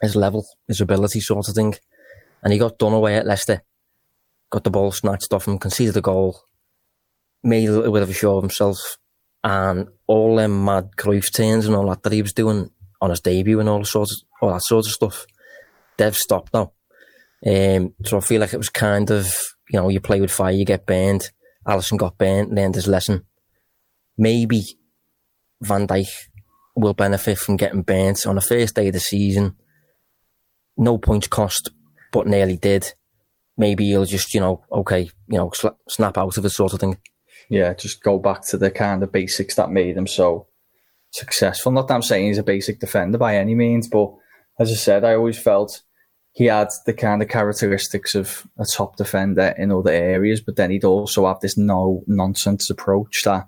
his 0.00 0.16
level, 0.16 0.46
his 0.66 0.80
ability, 0.80 1.20
sort 1.20 1.48
of 1.48 1.54
thing. 1.54 1.74
And 2.42 2.52
he 2.52 2.58
got 2.58 2.78
done 2.78 2.92
away 2.92 3.16
at 3.16 3.26
Leicester, 3.26 3.62
got 4.50 4.64
the 4.64 4.70
ball 4.70 4.92
snatched 4.92 5.32
off 5.32 5.46
him, 5.46 5.58
conceded 5.58 5.96
a 5.96 6.00
goal, 6.00 6.40
made 7.42 7.68
a 7.68 7.72
little 7.72 7.92
bit 7.92 8.02
of 8.02 8.10
a 8.10 8.14
show 8.14 8.36
of 8.36 8.44
himself, 8.44 8.98
and 9.42 9.88
all 10.06 10.36
them 10.36 10.64
mad 10.64 10.90
Cruyff 10.96 11.34
turns 11.34 11.66
and 11.66 11.74
all 11.74 11.88
that 11.88 12.02
that 12.02 12.12
he 12.12 12.22
was 12.22 12.32
doing 12.32 12.70
on 13.00 13.10
his 13.10 13.20
debut 13.20 13.60
and 13.60 13.68
all 13.68 13.84
sorts, 13.84 14.24
all 14.40 14.52
that 14.52 14.62
sort 14.62 14.86
of 14.86 14.92
stuff. 14.92 15.26
They've 15.96 16.16
stopped 16.16 16.52
now. 16.52 16.72
Um, 17.46 17.94
so 18.04 18.18
I 18.18 18.20
feel 18.20 18.40
like 18.40 18.52
it 18.52 18.58
was 18.58 18.68
kind 18.68 19.10
of, 19.10 19.26
you 19.70 19.80
know, 19.80 19.88
you 19.88 20.00
play 20.00 20.20
with 20.20 20.30
fire, 20.30 20.52
you 20.52 20.64
get 20.64 20.86
burned. 20.86 21.30
Alisson 21.66 21.98
got 21.98 22.18
burned, 22.18 22.54
learned 22.54 22.74
his 22.74 22.88
lesson. 22.88 23.24
Maybe 24.18 24.62
Van 25.62 25.86
Dijk 25.86 26.08
will 26.76 26.94
benefit 26.94 27.38
from 27.38 27.56
getting 27.56 27.82
burnt 27.82 28.26
on 28.26 28.34
the 28.34 28.40
first 28.40 28.74
day 28.74 28.88
of 28.88 28.92
the 28.92 29.00
season. 29.00 29.56
No 30.76 30.98
points 30.98 31.28
cost, 31.28 31.70
but 32.12 32.26
nearly 32.26 32.56
did. 32.56 32.92
Maybe 33.56 33.88
he'll 33.88 34.06
just, 34.06 34.32
you 34.34 34.40
know, 34.40 34.64
okay, 34.72 35.10
you 35.28 35.38
know, 35.38 35.50
snap 35.88 36.16
out 36.16 36.36
of 36.36 36.44
it 36.44 36.50
sort 36.50 36.72
of 36.72 36.80
thing. 36.80 36.96
Yeah, 37.50 37.74
just 37.74 38.02
go 38.02 38.18
back 38.18 38.46
to 38.46 38.56
the 38.56 38.70
kind 38.70 39.02
of 39.02 39.12
basics 39.12 39.56
that 39.56 39.70
made 39.70 39.96
him 39.96 40.06
so 40.06 40.46
successful. 41.10 41.72
Not 41.72 41.88
that 41.88 41.94
I'm 41.94 42.02
saying 42.02 42.28
he's 42.28 42.38
a 42.38 42.44
basic 42.44 42.78
defender 42.78 43.18
by 43.18 43.36
any 43.36 43.54
means, 43.54 43.88
but 43.88 44.14
as 44.58 44.70
I 44.70 44.76
said, 44.76 45.04
I 45.04 45.14
always 45.14 45.38
felt 45.38 45.82
he 46.32 46.44
had 46.44 46.68
the 46.86 46.94
kind 46.94 47.20
of 47.22 47.28
characteristics 47.28 48.14
of 48.14 48.46
a 48.58 48.64
top 48.64 48.96
defender 48.96 49.52
in 49.58 49.72
other 49.72 49.90
areas, 49.90 50.40
but 50.40 50.56
then 50.56 50.70
he'd 50.70 50.84
also 50.84 51.26
have 51.26 51.40
this 51.40 51.58
no 51.58 52.04
nonsense 52.06 52.70
approach 52.70 53.22
that 53.24 53.46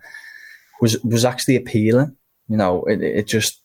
was 0.81 1.01
was 1.05 1.25
actually 1.25 1.57
appealing. 1.57 2.17
You 2.49 2.57
know, 2.57 2.83
it, 2.85 3.01
it 3.03 3.27
just 3.29 3.63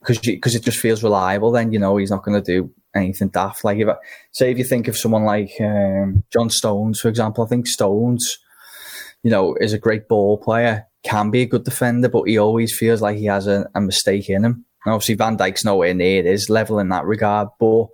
because 0.00 0.54
it 0.54 0.62
just 0.62 0.78
feels 0.78 1.02
reliable. 1.02 1.50
Then 1.50 1.72
you 1.72 1.80
know 1.80 1.96
he's 1.96 2.10
not 2.10 2.22
going 2.22 2.40
to 2.40 2.52
do 2.52 2.70
anything 2.94 3.28
daft. 3.28 3.64
Like 3.64 3.78
if 3.78 3.88
I, 3.88 3.96
say 4.30 4.52
if 4.52 4.58
you 4.58 4.64
think 4.64 4.86
of 4.86 4.96
someone 4.96 5.24
like 5.24 5.50
um, 5.60 6.22
John 6.32 6.48
Stones, 6.48 7.00
for 7.00 7.08
example, 7.08 7.44
I 7.44 7.48
think 7.48 7.66
Stones, 7.66 8.38
you 9.24 9.30
know, 9.30 9.56
is 9.56 9.72
a 9.72 9.78
great 9.78 10.06
ball 10.06 10.38
player, 10.38 10.86
can 11.02 11.30
be 11.30 11.42
a 11.42 11.46
good 11.46 11.64
defender, 11.64 12.08
but 12.08 12.24
he 12.24 12.38
always 12.38 12.76
feels 12.76 13.02
like 13.02 13.16
he 13.16 13.24
has 13.24 13.48
a, 13.48 13.68
a 13.74 13.80
mistake 13.80 14.28
in 14.28 14.44
him. 14.44 14.64
And 14.84 14.92
obviously, 14.92 15.16
Van 15.16 15.36
Dijk's 15.36 15.64
nowhere 15.64 15.94
near 15.94 16.22
his 16.22 16.48
level 16.50 16.78
in 16.78 16.90
that 16.90 17.06
regard, 17.06 17.48
but 17.58 17.86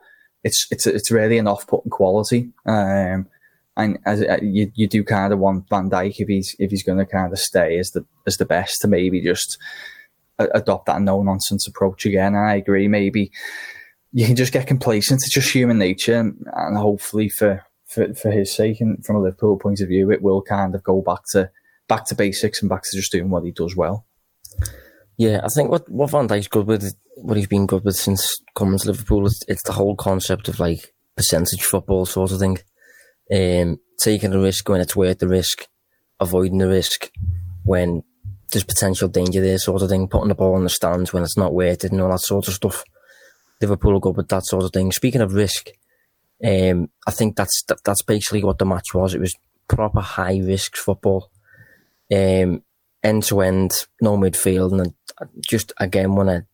it's 0.43 0.67
it's 0.71 0.87
it's 0.87 1.11
really 1.11 1.39
an 1.39 1.47
off-putting 1.47 1.91
quality. 1.91 2.51
Um, 2.67 3.29
and 3.77 3.99
as 4.05 4.23
uh, 4.23 4.39
you, 4.43 4.73
you 4.75 4.89
do 4.89 5.05
kind 5.05 5.33
of 5.33 5.39
want 5.39 5.69
Van 5.71 5.89
Dijk 5.89 6.17
if 6.19 6.29
he's 6.29 6.57
if 6.59 6.71
he's 6.71 6.83
going 6.83 6.99
to 6.99 7.07
kind 7.07 7.33
of 7.33 7.39
stay 7.39 7.79
as 7.79 7.93
the 7.93 8.05
as 8.27 8.37
the 8.37 8.45
best 8.45 8.81
to 8.81 8.89
maybe 8.89 9.23
just 9.23 9.57
adopt 10.39 10.87
that 10.87 11.03
no 11.03 11.23
nonsense 11.23 11.67
approach 11.69 12.07
again. 12.07 12.35
And 12.35 12.45
I 12.45 12.57
agree, 12.57 12.89
maybe 12.89 13.31
you 14.13 14.27
can 14.27 14.37
just 14.37 14.53
get 14.53 14.67
complacent. 14.67 15.23
It's 15.23 15.33
just 15.33 15.53
human 15.53 15.79
nature, 15.79 16.19
and 16.19 16.77
hopefully 16.77 17.29
for 17.29 17.63
for, 17.91 18.15
for 18.15 18.31
his 18.31 18.55
sake 18.55 18.81
and 18.81 19.05
from 19.05 19.17
a 19.17 19.21
Liverpool 19.21 19.59
point 19.59 19.81
of 19.81 19.89
view, 19.89 20.11
it 20.11 20.23
will 20.23 20.43
kind 20.43 20.75
of 20.75 20.83
go 20.83 21.03
back 21.03 21.21
to 21.33 21.51
back 21.89 22.07
to 22.07 22.15
basics 22.15 22.63
and 22.63 22.69
back 22.69 22.83
to 22.85 22.97
just 22.97 23.11
doing 23.11 23.31
what 23.31 23.45
he 23.45 23.51
does 23.51 23.75
well. 23.77 24.07
Yeah, 25.17 25.41
I 25.45 25.49
think 25.49 25.71
what 25.71 25.91
what 25.91 26.11
Van 26.11 26.29
Dijk's 26.29 26.49
good 26.49 26.67
with, 26.67 26.95
what 27.17 27.37
he's 27.37 27.49
been 27.49 27.67
good 27.67 27.85
with 27.85 27.97
since 27.97 28.41
coming 28.55 28.79
to 28.79 28.87
Liverpool, 28.87 29.27
it's, 29.27 29.43
it's 29.49 29.63
the 29.65 29.73
whole 29.73 29.97
concept 29.97 30.49
of 30.49 30.61
like 30.61 30.95
percentage 31.17 31.63
football 31.63 32.07
sort 32.07 32.31
of 32.31 32.39
thing. 32.39 32.59
Um, 33.33 33.79
taking 34.01 34.33
a 34.33 34.41
risk 34.41 34.69
when 34.69 34.81
it's 34.81 34.97
worth 34.97 35.19
the 35.19 35.29
risk, 35.29 35.67
avoiding 36.21 36.59
the 36.59 36.69
risk 36.69 37.11
when 37.65 38.03
there's 38.51 38.65
potential 38.65 39.09
danger 39.09 39.41
there, 39.41 39.59
sort 39.59 39.83
of 39.83 39.89
thing. 39.89 40.09
Putting 40.09 40.29
the 40.29 40.35
ball 40.35 40.57
in 40.57 40.65
the 40.65 40.71
stands 40.71 41.13
when 41.13 41.23
it's 41.23 41.37
not 41.37 41.55
worth 41.55 41.85
it 41.85 41.93
and 41.93 42.01
all 42.01 42.11
that 42.11 42.21
sort 42.21 42.49
of 42.49 42.55
stuff. 42.55 42.85
Liverpool 43.61 43.93
will 43.93 44.01
go 44.01 44.11
with 44.11 44.29
that 44.29 44.47
sort 44.47 44.65
of 44.65 44.73
thing. 44.73 44.91
Speaking 44.91 45.21
of 45.21 45.35
risk, 45.35 45.69
um, 46.45 46.89
I 47.07 47.11
think 47.11 47.37
that's 47.37 47.63
that, 47.69 47.85
that's 47.85 48.03
basically 48.03 48.45
what 48.45 48.59
the 48.59 48.65
match 48.65 48.95
was. 48.95 49.15
It 49.15 49.21
was 49.21 49.35
proper 49.69 50.01
high 50.01 50.39
risk 50.39 50.77
football, 50.77 51.31
um, 52.13 52.63
end 53.03 53.23
to 53.25 53.41
end, 53.41 53.73
no 54.01 54.17
midfield, 54.17 54.81
and 54.81 54.95
just 55.49 55.73
again 55.79 56.15
want 56.15 56.29
to 56.29 56.47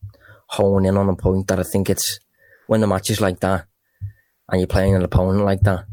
hone 0.48 0.86
in 0.86 0.96
on 0.96 1.08
a 1.08 1.16
point 1.16 1.48
that 1.48 1.60
I 1.60 1.64
think 1.64 1.90
it's 1.90 2.20
when 2.66 2.80
the 2.80 2.86
match 2.86 3.10
is 3.10 3.20
like 3.20 3.40
that, 3.40 3.66
and 4.48 4.60
you're 4.60 4.66
playing 4.66 4.94
an 4.94 5.02
opponent 5.02 5.44
like 5.44 5.60
that, 5.62 5.84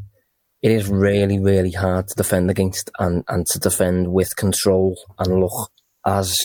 it 0.61 0.71
is 0.71 0.89
really, 0.89 1.39
really 1.39 1.71
hard 1.71 2.07
to 2.07 2.15
defend 2.15 2.49
against 2.49 2.89
and, 2.97 3.23
and 3.27 3.45
to 3.47 3.59
defend 3.59 4.11
with 4.13 4.35
control 4.35 4.97
and 5.19 5.41
look 5.41 5.71
as, 6.05 6.37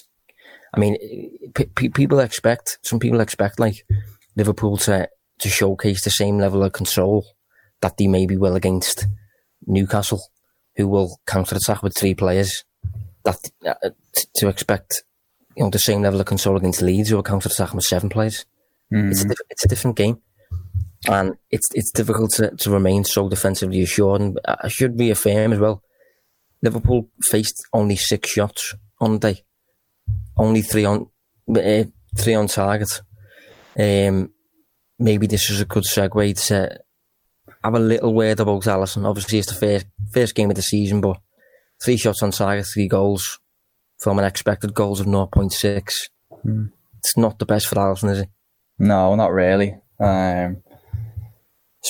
I 0.75 0.81
mean, 0.81 0.97
p- 1.55 1.89
people 1.89 2.19
expect, 2.19 2.79
some 2.83 2.99
people 2.99 3.21
expect 3.21 3.61
like 3.61 3.87
Liverpool 4.37 4.77
to, 4.79 5.09
to 5.39 5.49
showcase 5.49 6.03
the 6.03 6.11
same 6.11 6.39
level 6.39 6.63
of 6.65 6.73
control 6.73 7.25
that 7.81 7.97
they 7.97 8.07
maybe 8.07 8.37
will 8.37 8.57
against 8.57 9.07
Newcastle, 9.67 10.23
who 10.77 10.89
will 10.89 11.21
counter 11.27 11.57
attack 11.57 11.83
with 11.83 11.97
three 11.97 12.15
players. 12.15 12.65
That 13.25 13.39
uh, 13.67 13.91
to 14.37 14.49
expect 14.49 15.03
you 15.57 15.65
know, 15.65 15.71
the 15.71 15.79
same 15.79 16.03
level 16.03 16.21
of 16.21 16.27
control 16.27 16.57
against 16.57 16.83
Leeds, 16.83 17.11
who 17.11 17.19
are 17.19 17.23
counter 17.23 17.49
attack 17.49 17.75
with 17.75 17.85
seven 17.85 18.09
players. 18.09 18.47
Mm. 18.93 19.11
It's 19.11 19.25
a, 19.25 19.35
it's 19.51 19.65
a 19.65 19.69
different 19.69 19.97
game, 19.97 20.23
and 21.07 21.35
it's 21.51 21.69
it's 21.75 21.91
difficult 21.91 22.31
to, 22.35 22.55
to 22.57 22.71
remain 22.71 23.05
so 23.05 23.29
defensively 23.29 23.83
assured. 23.83 24.21
And 24.21 24.41
I 24.47 24.69
should 24.69 24.99
reaffirm 24.99 25.53
as 25.53 25.59
well, 25.59 25.83
Liverpool 26.63 27.09
faced 27.23 27.67
only 27.73 27.97
six 27.97 28.31
shots 28.31 28.75
on 29.01 29.15
the 29.15 29.33
day, 29.33 29.45
only 30.37 30.63
three 30.63 30.85
on 30.85 31.09
uh, 31.55 31.85
three 32.17 32.35
on 32.35 32.47
target. 32.47 33.03
Um, 33.79 34.33
maybe 34.99 35.27
this 35.27 35.51
is 35.51 35.61
a 35.61 35.67
good 35.67 35.85
segue 35.85 36.47
to 36.47 36.79
have 37.65 37.75
a 37.75 37.79
little 37.79 38.15
word 38.15 38.41
about 38.41 38.63
Alisson. 38.63 39.07
Obviously, 39.07 39.39
it's 39.39 39.53
the 39.53 39.55
first 39.55 39.87
first 40.13 40.35
game 40.35 40.51
of 40.51 40.57
the 40.57 40.63
season, 40.63 41.01
but 41.01 41.19
three 41.83 41.97
shots 41.97 42.23
on 42.23 42.31
target, 42.31 42.67
three 42.67 42.89
goals 42.89 43.39
from 43.99 44.19
an 44.19 44.25
expected 44.25 44.75
goals 44.75 45.01
of 45.01 45.07
0.6. 45.07 45.91
Mm. 46.45 46.71
It's 46.99 47.17
not 47.17 47.39
the 47.39 47.47
best 47.47 47.67
for 47.67 47.77
Alisson, 47.77 48.11
is 48.11 48.21
it? 48.21 48.29
No, 48.79 49.15
not 49.15 49.33
really. 49.33 49.75
Um, 49.99 50.63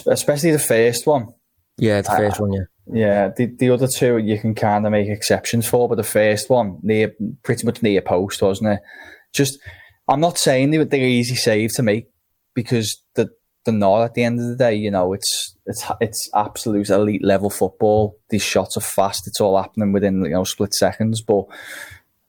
especially 0.07 0.53
the 0.53 0.59
first 0.59 1.07
one. 1.07 1.29
Yeah, 1.77 2.01
the 2.01 2.11
first 2.11 2.41
uh, 2.41 2.45
one, 2.45 2.53
yeah. 2.53 2.65
Yeah, 2.91 3.29
the, 3.37 3.47
the 3.47 3.71
other 3.71 3.87
two 3.87 4.17
you 4.17 4.39
can 4.39 4.55
kind 4.55 4.87
of 4.87 4.93
make 4.93 5.09
exceptions 5.09 5.69
for, 5.69 5.89
but 5.89 5.97
the 5.97 6.03
first 6.03 6.49
one, 6.49 6.79
near 6.83 7.13
pretty 7.43 7.67
much 7.67 7.83
near 7.83 8.01
post, 8.01 8.41
wasn't 8.41 8.71
it? 8.71 8.81
Just, 9.35 9.59
I'm 10.09 10.21
not 10.21 10.39
saying 10.39 10.71
they, 10.71 10.83
they're 10.85 11.01
easy 11.01 11.35
save 11.35 11.75
to 11.75 11.83
make 11.83 12.07
because 12.55 13.03
the 13.15 13.29
they're 13.65 13.75
not 13.75 14.03
at 14.03 14.15
the 14.15 14.25
end 14.25 14.41
of 14.41 14.47
the 14.47 14.57
day. 14.57 14.75
You 14.75 14.91
know, 14.91 15.13
it's 15.13 15.57
it's 15.67 15.85
it's 16.01 16.31
absolute 16.35 16.91
elite 16.91 17.25
level 17.25 17.51
football. 17.51 18.17
These 18.31 18.43
shots 18.43 18.77
are 18.77 18.83
fast. 18.83 19.27
It's 19.27 19.41
all 19.41 19.61
happening 19.61 19.93
within 19.93 20.23
you 20.25 20.31
know 20.31 20.45
split 20.45 20.75
seconds, 20.75 21.21
but 21.21 21.45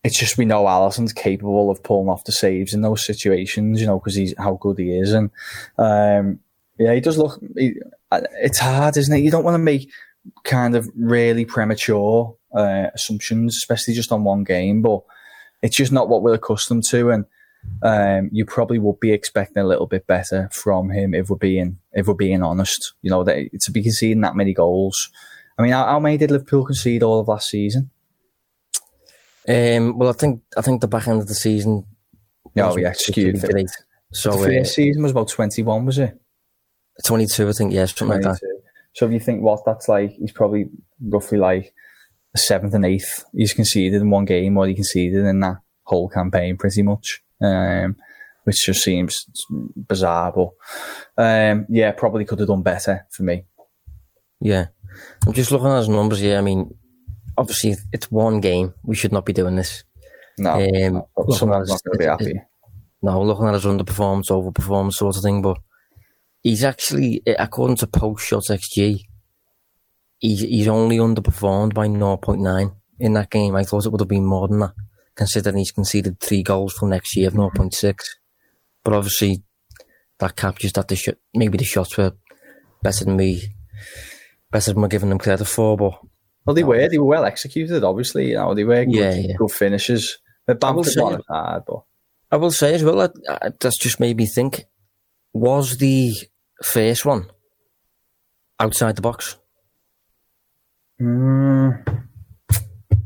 it's 0.04 0.20
just 0.20 0.38
we 0.38 0.46
know 0.46 0.68
Alisson's 0.68 1.14
capable 1.14 1.70
of 1.70 1.84
pulling 1.84 2.10
off 2.10 2.24
the 2.24 2.32
saves 2.32 2.74
in 2.74 2.82
those 2.82 3.06
situations. 3.06 3.80
You 3.80 3.88
know, 3.88 4.00
because 4.00 4.16
he's 4.16 4.34
how 4.38 4.56
good 4.56 4.80
he 4.80 4.92
is, 4.92 5.14
and 5.14 5.30
um, 5.78 6.40
yeah, 6.78 6.94
he 6.94 7.02
does 7.02 7.18
look. 7.18 7.40
He, 7.58 7.76
it's 8.12 8.60
hard, 8.60 8.98
isn't 8.98 9.16
it? 9.16 9.22
You 9.22 9.32
don't 9.32 9.44
want 9.44 9.56
to 9.56 9.60
make 9.60 9.90
kind 10.44 10.76
of 10.76 10.90
really 10.96 11.46
premature 11.46 12.36
uh, 12.54 12.88
assumptions, 12.94 13.56
especially 13.58 13.94
just 13.94 14.12
on 14.12 14.24
one 14.24 14.44
game, 14.44 14.82
but 14.82 15.02
it's 15.62 15.78
just 15.78 15.92
not 15.92 16.10
what 16.10 16.24
we're 16.24 16.34
accustomed 16.34 16.84
to, 16.90 17.12
and 17.12 17.26
um, 17.82 18.30
you 18.32 18.46
probably 18.46 18.80
would 18.80 19.00
be 19.00 19.12
expecting 19.12 19.62
a 19.62 19.68
little 19.68 19.88
bit 19.88 20.06
better 20.08 20.50
from 20.52 20.90
him 20.90 21.14
if 21.14 21.30
we're 21.30 21.38
being 21.38 21.80
if 21.94 22.08
we're 22.08 22.14
being 22.14 22.44
honest. 22.44 22.94
You 23.02 23.10
know, 23.10 23.24
that 23.24 23.50
to 23.62 23.72
be 23.72 23.84
conceding 23.84 24.22
that 24.22 24.36
many 24.36 24.54
goals. 24.54 25.10
I 25.58 25.62
mean, 25.62 25.72
how, 25.72 25.86
how 25.86 26.00
many 26.00 26.18
did 26.18 26.32
Liverpool 26.32 26.66
concede 26.66 27.04
all 27.04 27.20
of 27.20 27.28
last 27.28 27.50
season? 27.50 27.90
Um, 29.48 29.98
well, 29.98 30.10
I 30.10 30.14
think 30.14 30.42
I 30.58 30.62
think 30.62 30.82
the 30.82 30.88
back 30.88 31.08
end 31.08 31.22
of 31.22 31.28
the 31.28 31.36
season. 31.36 31.86
Executed 32.90 33.44
it. 33.44 33.52
Great. 33.52 33.70
So 34.12 34.32
the 34.32 34.38
first 34.38 34.72
uh, 34.72 34.74
season 34.74 35.04
was 35.04 35.12
about 35.12 35.30
twenty 35.30 35.64
one, 35.64 35.86
was 35.86 35.98
it? 36.00 36.20
Twenty 37.06 37.28
two, 37.28 37.48
I 37.48 37.54
think. 37.54 37.74
Yeah, 37.74 37.86
something 37.86 38.22
22. 38.22 38.30
like 38.30 38.40
that. 38.40 38.62
So 38.94 39.06
if 39.06 39.12
you 39.12 39.20
think 39.20 39.42
what 39.42 39.64
that's 39.66 39.88
like, 39.88 40.12
he's 40.12 40.32
probably 40.32 40.70
roughly 41.02 41.38
like 41.38 41.74
a 42.34 42.38
seventh 42.38 42.74
and 42.74 42.86
eighth 42.86 43.24
he's 43.34 43.54
conceded 43.54 44.02
in 44.02 44.10
one 44.10 44.26
game, 44.26 44.58
or 44.58 44.68
he 44.68 44.76
conceded 44.76 45.26
in 45.26 45.40
that 45.42 45.58
whole 45.84 46.10
campaign, 46.10 46.58
pretty 46.58 46.82
much. 46.82 47.24
Um, 47.42 47.96
which 48.44 48.66
just 48.66 48.82
seems 48.82 49.26
bizarre, 49.76 50.34
but 50.34 51.24
um, 51.24 51.66
yeah, 51.70 51.92
probably 51.92 52.26
could 52.26 52.40
have 52.40 52.48
done 52.48 52.64
better 52.64 53.06
for 53.12 53.24
me. 53.24 53.46
Yeah, 54.42 54.68
I'm 55.26 55.34
just 55.34 55.52
looking 55.52 55.68
at 55.68 55.78
his 55.78 55.90
numbers 55.90 56.20
here. 56.20 56.38
I 56.38 56.42
mean, 56.42 56.74
obviously 57.38 57.76
it's 57.94 58.12
one 58.12 58.40
game. 58.42 58.74
We 58.84 58.96
should 58.96 59.12
not 59.12 59.26
be 59.26 59.34
doing 59.34 59.56
this. 59.56 59.84
No, 60.38 60.54
um, 60.54 61.04
someone's 61.32 61.70
not 61.70 61.84
going 61.84 61.94
to 61.94 61.98
be 61.98 62.06
happy. 62.06 62.42
No, 63.02 63.22
looking 63.22 63.48
at 63.48 63.54
his 63.54 63.66
underperformance, 63.66 64.30
overperformance 64.30 64.94
sort 64.94 65.16
of 65.16 65.24
thing, 65.24 65.42
but 65.42 65.58
he's 66.42 66.64
actually, 66.64 67.22
according 67.26 67.78
to 67.78 67.88
post 67.88 68.26
shots 68.26 68.50
XG, 68.50 69.02
he's, 70.18 70.42
he's 70.42 70.68
only 70.68 70.98
underperformed 70.98 71.74
by 71.74 71.88
0.9 71.88 72.76
in 73.00 73.14
that 73.14 73.30
game. 73.30 73.56
I 73.56 73.64
thought 73.64 73.86
it 73.86 73.90
would 73.90 74.02
have 74.02 74.10
been 74.10 74.26
more 74.26 74.48
than 74.48 74.60
that, 74.60 74.74
considering 75.20 75.58
he's 75.58 75.72
conceded 75.72 76.18
three 76.22 76.42
goals 76.42 76.72
from 76.72 76.90
next 76.90 77.14
year 77.18 77.28
of 77.28 77.34
0.6. 77.34 77.94
But 78.86 78.94
obviously, 78.94 79.44
that 80.20 80.38
captures 80.38 80.72
that 80.74 80.88
the 80.88 80.96
sh- 80.96 81.10
maybe 81.36 81.58
the 81.58 81.66
shots 81.66 81.98
were 81.98 82.14
better 82.82 83.04
than 83.04 83.18
me, 83.18 83.42
better 84.50 84.72
than 84.72 84.82
we're 84.82 84.88
giving 84.88 85.10
them 85.10 85.20
credit 85.20 85.44
for, 85.44 85.76
but 85.76 86.00
well, 86.46 86.54
they 86.54 86.64
were. 86.64 86.88
They 86.88 86.98
were 86.98 87.06
well 87.06 87.26
executed. 87.26 87.84
Obviously, 87.84 88.30
you 88.30 88.36
know 88.36 88.56
they 88.56 88.64
were 88.64 88.86
good, 88.86 88.96
yeah, 88.96 89.14
yeah. 89.14 89.36
good 89.38 89.52
finishes. 89.52 90.20
But 90.48 90.62
Bamford 90.62 90.94
one 90.96 91.22
hard, 91.28 91.64
but 91.68 91.84
I 92.32 92.38
will 92.38 92.52
say 92.52 92.74
as 92.74 92.84
well 92.84 92.96
that 92.96 93.12
uh, 93.28 93.52
that's 93.60 93.78
just 93.78 94.00
made 94.00 94.16
me 94.16 94.26
think: 94.26 94.64
was 95.34 95.78
the 95.78 96.14
first 96.64 97.06
one 97.06 97.30
outside 98.58 98.96
the 98.96 99.02
box? 99.02 99.36
Mm, 101.02 102.06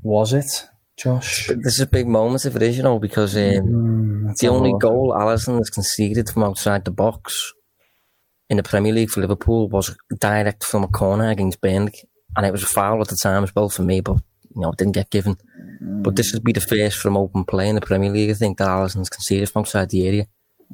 was 0.03 0.33
it, 0.33 0.67
Josh? 1.03 1.47
This 1.47 1.75
is 1.75 1.81
a 1.81 1.87
big 1.87 2.07
moment 2.07 2.45
if 2.45 2.55
it 2.55 2.61
is, 2.61 2.77
you 2.77 2.83
know, 2.83 2.99
because 2.99 3.35
um, 3.35 3.41
mm, 3.41 4.37
the 4.37 4.47
only 4.47 4.73
goal 4.79 5.13
Alisson 5.13 5.57
has 5.57 5.69
conceded 5.69 6.29
from 6.29 6.43
outside 6.43 6.85
the 6.85 6.91
box 6.91 7.53
in 8.49 8.57
the 8.57 8.63
Premier 8.63 8.93
League 8.93 9.09
for 9.09 9.21
Liverpool 9.21 9.67
was 9.69 9.95
direct 10.19 10.63
from 10.63 10.83
a 10.83 10.87
corner 10.87 11.29
against 11.29 11.61
Burnley 11.61 11.93
and 12.35 12.45
it 12.45 12.51
was 12.51 12.63
a 12.63 12.67
foul 12.67 13.01
at 13.01 13.07
the 13.07 13.15
time 13.15 13.43
as 13.43 13.53
well 13.55 13.69
for 13.69 13.83
me, 13.83 13.99
but 13.99 14.17
you 14.55 14.61
know, 14.61 14.71
it 14.71 14.77
didn't 14.77 14.93
get 14.93 15.09
given. 15.09 15.37
Mm. 15.83 16.03
But 16.03 16.15
this 16.15 16.33
would 16.33 16.43
be 16.43 16.53
the 16.53 16.61
first 16.61 16.97
from 16.97 17.17
open 17.17 17.43
play 17.43 17.69
in 17.69 17.75
the 17.75 17.81
Premier 17.81 18.11
League, 18.11 18.31
I 18.31 18.33
think, 18.33 18.57
that 18.57 18.67
Alisson's 18.67 19.09
conceded 19.09 19.49
from 19.49 19.61
outside 19.61 19.89
the 19.89 20.07
area. 20.07 20.27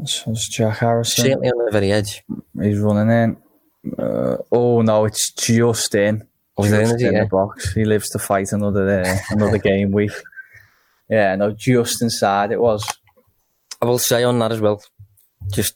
So 0.05 0.31
it's 0.31 0.47
Jack 0.47 0.77
Harrison. 0.77 1.25
Certainly 1.25 1.49
on 1.49 1.65
the 1.65 1.71
very 1.71 1.91
edge. 1.91 2.23
He's 2.61 2.79
running 2.79 3.09
in. 3.09 3.37
Uh, 3.97 4.37
oh 4.51 4.81
no, 4.81 5.05
it's 5.05 5.31
just 5.31 5.95
in. 5.95 6.27
In, 6.65 6.73
in 6.73 7.13
yeah. 7.13 7.23
the 7.23 7.29
box. 7.29 7.73
He 7.73 7.85
lives 7.85 8.09
to 8.09 8.19
fight 8.19 8.51
another 8.51 9.01
uh, 9.01 9.17
another 9.29 9.57
game 9.69 9.91
week. 9.91 10.11
Yeah, 11.09 11.35
no, 11.35 11.51
just 11.51 12.01
inside 12.01 12.51
it 12.51 12.59
was. 12.59 12.85
I 13.81 13.85
will 13.85 13.99
say 13.99 14.23
on 14.23 14.37
that 14.39 14.51
as 14.51 14.61
well. 14.61 14.83
Just, 15.51 15.75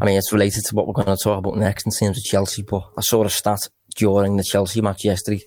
I 0.00 0.04
mean, 0.04 0.18
it's 0.18 0.32
related 0.32 0.64
to 0.64 0.74
what 0.74 0.86
we're 0.86 0.92
going 0.92 1.16
to 1.16 1.22
talk 1.22 1.38
about 1.38 1.56
next 1.56 1.86
in 1.86 1.92
terms 1.92 2.18
of 2.18 2.24
Chelsea, 2.24 2.62
but 2.62 2.82
I 2.98 3.00
saw 3.00 3.24
a 3.24 3.30
stat 3.30 3.60
during 3.96 4.36
the 4.36 4.44
Chelsea 4.44 4.80
match 4.80 5.04
yesterday 5.04 5.42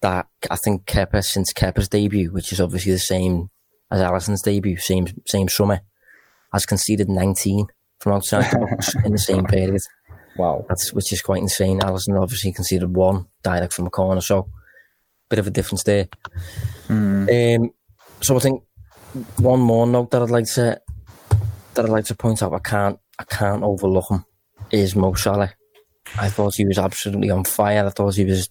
that 0.00 0.26
I 0.50 0.56
think 0.56 0.84
Kepa, 0.86 1.22
since 1.22 1.52
Kepa's 1.52 1.88
debut, 1.88 2.32
which 2.32 2.52
is 2.52 2.60
obviously 2.60 2.92
the 2.92 2.98
same 2.98 3.50
as 3.90 4.00
Alisson's 4.00 4.42
debut, 4.42 4.78
same 4.78 5.06
same 5.26 5.48
summer, 5.48 5.80
has 6.52 6.66
conceded 6.66 7.08
19 7.08 7.66
from 8.00 8.14
outside 8.14 8.50
the 8.50 8.58
box 8.58 8.94
in 9.04 9.12
the 9.12 9.18
same 9.18 9.44
period. 9.44 9.80
Wow. 10.36 10.64
That's 10.68 10.92
which 10.92 11.12
is 11.12 11.22
quite 11.22 11.42
insane. 11.42 11.80
Alisson 11.80 12.20
obviously 12.20 12.52
conceded 12.52 12.94
one 12.94 13.26
direct 13.42 13.72
from 13.72 13.86
a 13.86 13.90
corner, 13.90 14.20
so 14.20 14.48
bit 15.28 15.38
of 15.38 15.46
a 15.46 15.50
difference 15.50 15.82
there. 15.84 16.08
Mm. 16.88 17.56
Um, 17.56 17.70
so 18.20 18.36
I 18.36 18.38
think 18.38 18.62
one 19.38 19.60
more 19.60 19.86
note 19.86 20.10
that 20.10 20.22
I'd 20.22 20.30
like 20.30 20.46
to 20.54 20.80
that 21.74 21.84
I'd 21.84 21.90
like 21.90 22.04
to 22.06 22.14
point 22.14 22.42
out, 22.42 22.52
I 22.52 22.58
can't 22.58 22.98
I 23.18 23.24
can't 23.24 23.62
overlook 23.62 24.10
him, 24.10 24.24
is 24.70 24.94
Mo 24.94 25.14
Salah. 25.14 25.54
I 26.18 26.28
thought 26.28 26.56
he 26.56 26.66
was 26.66 26.78
absolutely 26.78 27.30
on 27.30 27.44
fire. 27.44 27.86
I 27.86 27.90
thought 27.90 28.16
he 28.16 28.24
was 28.24 28.50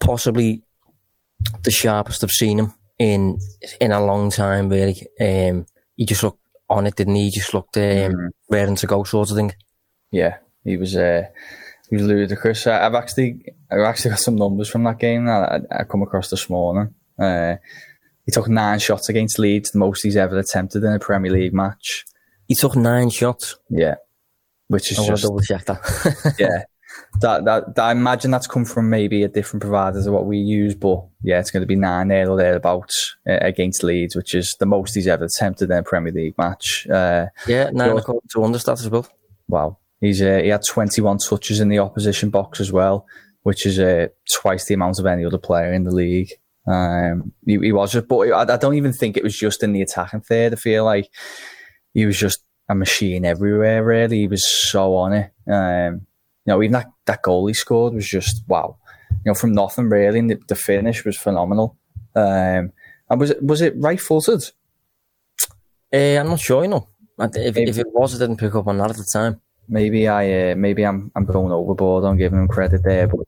possibly 0.00 0.62
the 1.62 1.70
sharpest 1.70 2.22
I've 2.22 2.30
seen 2.30 2.58
him 2.58 2.74
in 2.98 3.38
in 3.80 3.92
a 3.92 4.04
long 4.04 4.30
time. 4.30 4.68
Really, 4.68 5.06
um, 5.20 5.66
he 5.96 6.04
just 6.04 6.22
looked 6.22 6.40
on 6.68 6.86
it, 6.86 6.96
didn't 6.96 7.14
he? 7.14 7.24
He 7.24 7.30
just 7.30 7.54
looked 7.54 7.76
um, 7.76 7.82
mm. 7.82 8.28
raring 8.50 8.76
to 8.76 8.86
go, 8.86 9.04
sort 9.04 9.30
of 9.30 9.36
thing. 9.36 9.52
Yeah, 10.12 10.36
he 10.62 10.76
was. 10.76 10.96
Uh, 10.96 11.24
he 11.92 11.96
was 11.96 12.06
ludicrous. 12.06 12.66
I've 12.66 12.94
actually, 12.94 13.44
I've 13.70 13.80
actually 13.80 14.12
got 14.12 14.20
some 14.20 14.36
numbers 14.36 14.66
from 14.70 14.82
that 14.84 14.98
game 14.98 15.26
that 15.26 15.66
I, 15.70 15.80
I 15.80 15.84
come 15.84 16.00
across 16.00 16.30
this 16.30 16.48
morning. 16.48 16.94
Uh, 17.18 17.56
he 18.24 18.32
took 18.32 18.48
nine 18.48 18.78
shots 18.78 19.10
against 19.10 19.38
Leeds, 19.38 19.72
the 19.72 19.78
most 19.78 20.02
he's 20.02 20.16
ever 20.16 20.38
attempted 20.38 20.84
in 20.84 20.92
a 20.94 20.98
Premier 20.98 21.30
League 21.30 21.52
match. 21.52 22.06
He 22.48 22.54
took 22.54 22.76
nine 22.76 23.10
shots. 23.10 23.56
Yeah, 23.68 23.96
which 24.68 24.90
is 24.90 24.98
I 24.98 25.06
just 25.06 25.24
double 25.24 25.40
check 25.40 25.66
that. 25.66 26.34
yeah. 26.38 26.64
That, 27.20 27.44
that, 27.44 27.74
that 27.74 27.82
I 27.82 27.92
imagine 27.92 28.30
that's 28.30 28.46
come 28.46 28.64
from 28.64 28.88
maybe 28.88 29.22
a 29.22 29.28
different 29.28 29.60
provider 29.60 30.02
to 30.02 30.12
what 30.12 30.24
we 30.24 30.38
use, 30.38 30.74
but 30.74 31.04
yeah, 31.22 31.40
it's 31.40 31.50
going 31.50 31.62
to 31.62 31.66
be 31.66 31.76
nine 31.76 32.08
there 32.08 32.30
or 32.30 32.38
thereabouts 32.38 33.16
uh, 33.28 33.38
against 33.42 33.82
Leeds, 33.82 34.16
which 34.16 34.34
is 34.34 34.56
the 34.58 34.66
most 34.66 34.94
he's 34.94 35.06
ever 35.06 35.24
attempted 35.24 35.70
in 35.70 35.76
a 35.76 35.82
Premier 35.82 36.12
League 36.12 36.38
match. 36.38 36.86
Uh, 36.88 37.26
yeah, 37.46 37.70
nine 37.70 37.96
according 37.98 38.28
to 38.30 38.38
Understat 38.38 38.80
as 38.80 38.88
well. 38.88 39.06
Wow, 39.48 39.78
he's 40.02 40.20
uh, 40.20 40.40
he 40.42 40.48
had 40.48 40.60
21 40.68 41.16
touches 41.18 41.60
in 41.60 41.70
the 41.70 41.78
opposition 41.78 42.28
box 42.28 42.60
as 42.60 42.70
well, 42.70 43.06
which 43.44 43.64
is 43.64 43.78
uh, 43.78 44.08
twice 44.30 44.66
the 44.66 44.74
amount 44.74 44.98
of 44.98 45.06
any 45.06 45.24
other 45.24 45.38
player 45.38 45.72
in 45.72 45.84
the 45.84 45.90
league. 45.90 46.32
Um, 46.66 47.32
he, 47.46 47.58
he 47.58 47.72
was 47.72 47.92
just, 47.92 48.06
but 48.06 48.18
I, 48.30 48.52
I 48.52 48.56
don't 48.58 48.74
even 48.74 48.92
think 48.92 49.16
it 49.16 49.24
was 49.24 49.36
just 49.36 49.62
in 49.62 49.72
the 49.72 49.82
attacking 49.82 50.20
third. 50.20 50.52
I 50.52 50.56
feel 50.56 50.84
like 50.84 51.08
he 51.94 52.04
was 52.04 52.18
just 52.18 52.44
a 52.68 52.74
machine 52.74 53.24
everywhere. 53.24 53.82
Really, 53.82 54.18
he 54.18 54.28
was 54.28 54.46
so 54.70 54.94
on 54.96 55.14
it. 55.14 55.32
Um, 55.50 56.06
you 56.44 56.52
know, 56.52 56.62
even 56.62 56.72
that 56.72 56.90
that 57.06 57.22
goal 57.22 57.46
he 57.46 57.54
scored 57.54 57.94
was 57.94 58.06
just 58.06 58.44
wow. 58.48 58.76
You 59.24 59.30
know, 59.30 59.34
from 59.34 59.52
nothing 59.52 59.88
really, 59.88 60.18
and 60.18 60.30
the, 60.30 60.40
the 60.48 60.54
finish 60.56 61.04
was 61.04 61.16
phenomenal. 61.16 61.76
Um, 62.14 62.72
And 63.08 63.20
was 63.20 63.30
it 63.30 63.42
was 63.42 63.60
it 63.60 63.74
right 63.76 64.00
footed? 64.00 64.42
Uh, 65.92 66.18
I'm 66.18 66.28
not 66.28 66.40
sure, 66.40 66.62
you 66.62 66.68
know. 66.68 66.88
If, 67.20 67.56
if 67.56 67.78
it 67.78 67.86
was, 67.92 68.14
I 68.14 68.18
didn't 68.18 68.38
pick 68.38 68.54
up 68.54 68.66
on 68.66 68.78
that 68.78 68.90
at 68.90 68.96
the 68.96 69.06
time. 69.12 69.40
Maybe 69.72 70.06
I 70.06 70.50
uh, 70.50 70.54
maybe 70.54 70.84
I'm 70.84 71.10
I'm 71.16 71.24
going 71.24 71.50
overboard 71.50 72.04
on 72.04 72.18
giving 72.18 72.38
him 72.38 72.46
credit 72.46 72.82
there, 72.84 73.08
but 73.08 73.26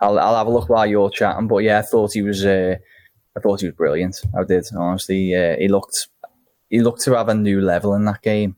I'll 0.00 0.18
I'll 0.18 0.36
have 0.36 0.48
a 0.48 0.50
look 0.50 0.68
while 0.68 0.84
you're 0.84 1.10
chatting. 1.10 1.46
But 1.46 1.58
yeah, 1.58 1.78
I 1.78 1.82
thought 1.82 2.12
he 2.12 2.22
was 2.22 2.44
uh, 2.44 2.74
I 3.36 3.40
thought 3.40 3.60
he 3.60 3.68
was 3.68 3.76
brilliant. 3.76 4.20
I 4.36 4.42
did 4.42 4.64
honestly. 4.76 5.32
Uh, 5.32 5.56
he 5.56 5.68
looked 5.68 6.08
he 6.70 6.80
looked 6.80 7.02
to 7.02 7.16
have 7.16 7.28
a 7.28 7.34
new 7.34 7.60
level 7.60 7.94
in 7.94 8.04
that 8.06 8.20
game. 8.22 8.56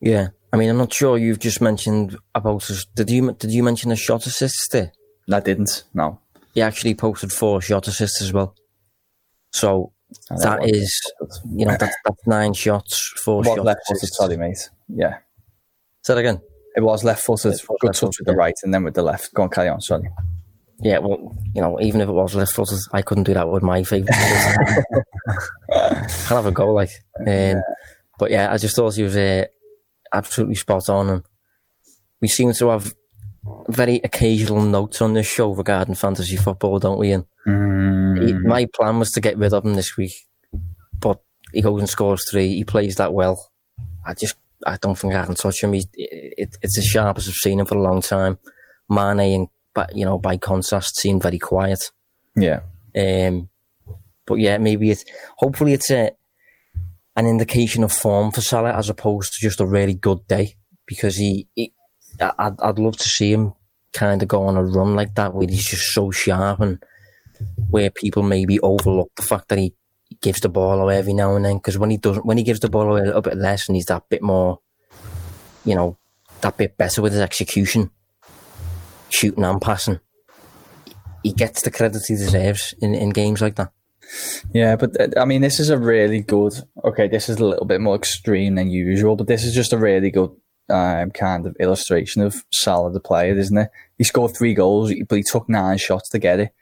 Yeah, 0.00 0.28
I 0.52 0.58
mean, 0.58 0.70
I'm 0.70 0.78
not 0.78 0.94
sure. 0.94 1.18
You've 1.18 1.40
just 1.40 1.60
mentioned 1.60 2.16
about 2.36 2.70
did 2.94 3.10
you 3.10 3.32
did 3.32 3.50
you 3.50 3.64
mention 3.64 3.90
a 3.90 3.96
shot 3.96 4.24
assist 4.24 4.68
there? 4.70 4.92
I 5.32 5.40
didn't. 5.40 5.82
No, 5.92 6.20
he 6.54 6.62
actually 6.62 6.94
posted 6.94 7.32
four 7.32 7.60
shot 7.60 7.88
assists 7.88 8.22
as 8.22 8.32
well. 8.32 8.54
So 9.50 9.92
that 10.38 10.60
is, 10.68 11.00
you 11.50 11.66
know, 11.66 11.76
that's, 11.80 11.96
that's 12.04 12.26
nine 12.28 12.54
shots, 12.54 13.12
four 13.24 13.38
what 13.38 13.56
shots. 13.56 13.64
left 13.64 13.80
sorry, 13.88 14.36
mate. 14.36 14.70
Yeah. 14.88 15.18
Say 16.02 16.14
that 16.14 16.20
again. 16.20 16.40
It 16.74 16.82
was 16.82 17.04
left 17.04 17.24
footed. 17.24 17.60
Good 17.80 17.94
touch 17.94 18.16
with 18.18 18.26
the 18.26 18.34
right 18.34 18.54
and 18.62 18.72
then 18.72 18.84
with 18.84 18.94
the 18.94 19.02
left. 19.02 19.34
Go 19.34 19.42
on, 19.42 19.50
carry 19.50 19.68
on, 19.68 19.80
sorry. 19.80 20.08
Yeah, 20.80 20.98
well, 20.98 21.36
you 21.54 21.62
know, 21.62 21.80
even 21.80 22.00
if 22.00 22.08
it 22.08 22.12
was 22.12 22.34
left 22.34 22.52
footed, 22.52 22.78
I 22.92 23.02
couldn't 23.02 23.24
do 23.24 23.34
that 23.34 23.48
with 23.48 23.62
my 23.62 23.84
favourite. 23.84 24.16
Can't 25.70 26.10
have 26.28 26.46
a 26.46 26.50
go, 26.50 26.72
like. 26.72 26.90
Um, 27.20 27.26
yeah. 27.26 27.60
But 28.18 28.30
yeah, 28.30 28.52
I 28.52 28.56
just 28.56 28.74
thought 28.74 28.94
he 28.94 29.02
was 29.02 29.16
uh, 29.16 29.44
absolutely 30.12 30.56
spot 30.56 30.88
on. 30.88 31.08
And 31.10 31.22
we 32.20 32.28
seem 32.28 32.52
to 32.52 32.68
have 32.68 32.94
very 33.68 34.00
occasional 34.02 34.62
notes 34.62 35.02
on 35.02 35.14
this 35.14 35.26
show 35.26 35.52
regarding 35.52 35.94
fantasy 35.94 36.36
football, 36.36 36.78
don't 36.78 36.98
we? 36.98 37.12
And 37.12 37.24
mm. 37.46 38.26
he, 38.26 38.32
my 38.34 38.66
plan 38.66 38.98
was 38.98 39.10
to 39.12 39.20
get 39.20 39.38
rid 39.38 39.52
of 39.52 39.64
him 39.64 39.74
this 39.74 39.96
week, 39.96 40.12
but 40.98 41.20
he 41.52 41.62
goes 41.62 41.80
and 41.80 41.88
scores 41.88 42.28
three. 42.30 42.48
He 42.48 42.64
plays 42.64 42.96
that 42.96 43.12
well. 43.12 43.50
I 44.06 44.14
just, 44.14 44.36
I 44.66 44.76
don't 44.80 44.96
think 44.96 45.14
I 45.14 45.24
can 45.24 45.34
touch 45.34 45.62
him. 45.62 45.72
He's, 45.72 45.86
it, 45.94 46.56
it's 46.62 46.78
as 46.78 46.84
sharp 46.84 47.18
as 47.18 47.28
I've 47.28 47.34
seen 47.34 47.60
him 47.60 47.66
for 47.66 47.76
a 47.76 47.82
long 47.82 48.00
time. 48.00 48.38
Mane 48.88 49.20
and, 49.20 49.48
but 49.74 49.96
you 49.96 50.04
know, 50.04 50.18
by 50.18 50.36
contrast, 50.36 50.96
seemed 50.96 51.22
very 51.22 51.38
quiet. 51.38 51.90
Yeah. 52.36 52.60
Um, 52.96 53.48
but 54.26 54.34
yeah, 54.36 54.58
maybe 54.58 54.90
it's 54.90 55.04
hopefully 55.36 55.72
it's 55.72 55.90
a 55.90 56.12
an 57.16 57.26
indication 57.26 57.84
of 57.84 57.92
form 57.92 58.30
for 58.30 58.40
Salah 58.40 58.72
as 58.72 58.88
opposed 58.88 59.34
to 59.34 59.40
just 59.40 59.60
a 59.60 59.66
really 59.66 59.94
good 59.94 60.26
day 60.26 60.56
because 60.86 61.16
he, 61.16 61.46
he 61.54 61.72
I'd, 62.20 62.60
I'd 62.60 62.78
love 62.78 62.96
to 62.96 63.08
see 63.08 63.32
him 63.32 63.54
kind 63.92 64.22
of 64.22 64.28
go 64.28 64.44
on 64.44 64.56
a 64.56 64.64
run 64.64 64.94
like 64.94 65.14
that 65.16 65.34
where 65.34 65.46
he's 65.46 65.68
just 65.68 65.92
so 65.92 66.10
sharp 66.10 66.60
and 66.60 66.82
where 67.68 67.90
people 67.90 68.22
maybe 68.22 68.58
overlook 68.60 69.10
the 69.16 69.22
fact 69.22 69.48
that 69.48 69.58
he 69.58 69.74
gives 70.22 70.40
the 70.40 70.48
ball 70.48 70.80
away 70.80 70.96
every 70.96 71.12
now 71.12 71.34
and 71.36 71.44
then 71.44 71.56
because 71.56 71.76
when 71.76 71.90
he 71.90 71.96
doesn't 71.96 72.24
when 72.24 72.38
he 72.38 72.44
gives 72.44 72.60
the 72.60 72.70
ball 72.70 72.90
away 72.90 73.00
a 73.00 73.04
little 73.04 73.20
bit 73.20 73.36
less 73.36 73.68
and 73.68 73.76
he's 73.76 73.86
that 73.86 74.08
bit 74.08 74.22
more 74.22 74.60
you 75.64 75.74
know 75.74 75.98
that 76.40 76.56
bit 76.56 76.76
better 76.76 77.02
with 77.02 77.12
his 77.12 77.20
execution 77.20 77.90
shooting 79.10 79.44
and 79.44 79.60
passing 79.60 80.00
he 81.22 81.32
gets 81.32 81.62
the 81.62 81.70
credit 81.70 82.02
he 82.06 82.14
deserves 82.14 82.74
in, 82.80 82.94
in 82.94 83.10
games 83.10 83.42
like 83.42 83.56
that 83.56 83.72
yeah, 84.52 84.76
but 84.76 85.00
uh, 85.00 85.08
I 85.20 85.24
mean, 85.24 85.40
this 85.40 85.58
is 85.58 85.70
a 85.70 85.78
really 85.78 86.20
good. 86.20 86.52
Okay, 86.84 87.08
this 87.08 87.28
is 87.28 87.38
a 87.38 87.44
little 87.44 87.64
bit 87.64 87.80
more 87.80 87.94
extreme 87.94 88.56
than 88.56 88.70
usual, 88.70 89.16
but 89.16 89.26
this 89.26 89.44
is 89.44 89.54
just 89.54 89.72
a 89.72 89.78
really 89.78 90.10
good 90.10 90.30
um, 90.68 91.10
kind 91.10 91.46
of 91.46 91.56
illustration 91.60 92.22
of 92.22 92.44
Salah 92.50 92.92
the 92.92 93.00
player, 93.00 93.36
isn't 93.36 93.56
it? 93.56 93.70
He 93.98 94.04
scored 94.04 94.36
three 94.36 94.54
goals, 94.54 94.92
but 95.08 95.16
he 95.16 95.22
took 95.22 95.48
nine 95.48 95.78
shots 95.78 96.08
to 96.10 96.18
get 96.18 96.40
it. 96.40 96.54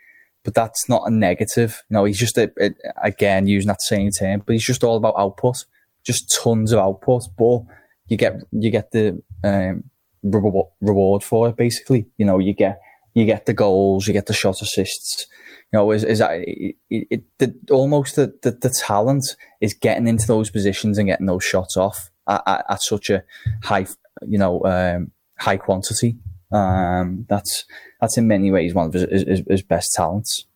But 0.42 0.54
that's 0.54 0.88
not 0.88 1.02
a 1.06 1.10
negative. 1.10 1.82
You 1.90 1.94
know, 1.94 2.04
he's 2.04 2.18
just 2.18 2.38
a, 2.38 2.50
a, 2.58 2.70
again 3.02 3.46
using 3.46 3.68
that 3.68 3.82
same 3.82 4.10
term, 4.10 4.42
but 4.46 4.54
he's 4.54 4.64
just 4.64 4.84
all 4.84 4.96
about 4.96 5.18
output, 5.18 5.64
just 6.04 6.34
tons 6.42 6.72
of 6.72 6.78
output. 6.78 7.24
But 7.36 7.62
you 8.06 8.16
get 8.16 8.36
you 8.50 8.70
get 8.70 8.90
the 8.90 9.22
um, 9.44 9.84
reward 10.22 11.22
for 11.22 11.48
it. 11.48 11.56
Basically, 11.56 12.06
you 12.16 12.24
know, 12.24 12.38
you 12.38 12.54
get 12.54 12.80
you 13.14 13.24
get 13.24 13.46
the 13.46 13.52
goals, 13.52 14.06
you 14.06 14.12
get 14.12 14.26
the 14.26 14.32
shot 14.32 14.62
assists. 14.62 15.26
You 15.72 15.78
know, 15.78 15.90
is, 15.92 16.04
is 16.04 16.18
that 16.18 16.32
it, 16.32 16.76
it, 16.90 17.22
the, 17.38 17.54
almost 17.70 18.16
the, 18.16 18.36
the, 18.42 18.50
the 18.50 18.70
talent 18.70 19.24
is 19.60 19.72
getting 19.72 20.08
into 20.08 20.26
those 20.26 20.50
positions 20.50 20.98
and 20.98 21.06
getting 21.06 21.26
those 21.26 21.44
shots 21.44 21.76
off 21.76 22.10
at, 22.28 22.42
at, 22.46 22.64
at 22.68 22.82
such 22.82 23.08
a 23.08 23.22
high, 23.62 23.86
you 24.26 24.38
know, 24.38 24.64
um, 24.64 25.12
high 25.38 25.56
quantity. 25.56 26.16
Um, 26.52 27.26
that's 27.28 27.64
that's 28.00 28.18
in 28.18 28.26
many 28.26 28.50
ways 28.50 28.74
one 28.74 28.88
of 28.88 28.92
his, 28.92 29.04
his, 29.04 29.42
his, 29.48 29.62
best 29.62 29.92
talents. 29.94 30.46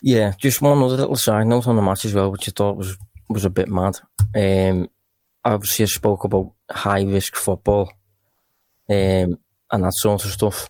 Yeah, 0.00 0.32
just 0.38 0.62
one 0.62 0.78
other 0.78 0.96
little 0.96 1.16
side 1.16 1.46
note 1.46 1.66
on 1.66 1.76
the 1.76 1.82
match 1.82 2.04
as 2.04 2.14
well, 2.14 2.30
which 2.30 2.48
I 2.48 2.52
thought 2.52 2.76
was 2.76 2.96
was 3.28 3.44
a 3.44 3.50
bit 3.50 3.68
mad. 3.68 3.98
Um, 4.34 4.88
obviously, 5.44 5.84
I 5.84 5.86
spoke 5.86 6.24
about 6.24 6.52
high 6.70 7.02
risk 7.02 7.34
football 7.34 7.92
um, 8.88 9.38
and 9.72 9.84
that 9.84 9.94
sort 9.94 10.24
of 10.24 10.30
stuff 10.30 10.68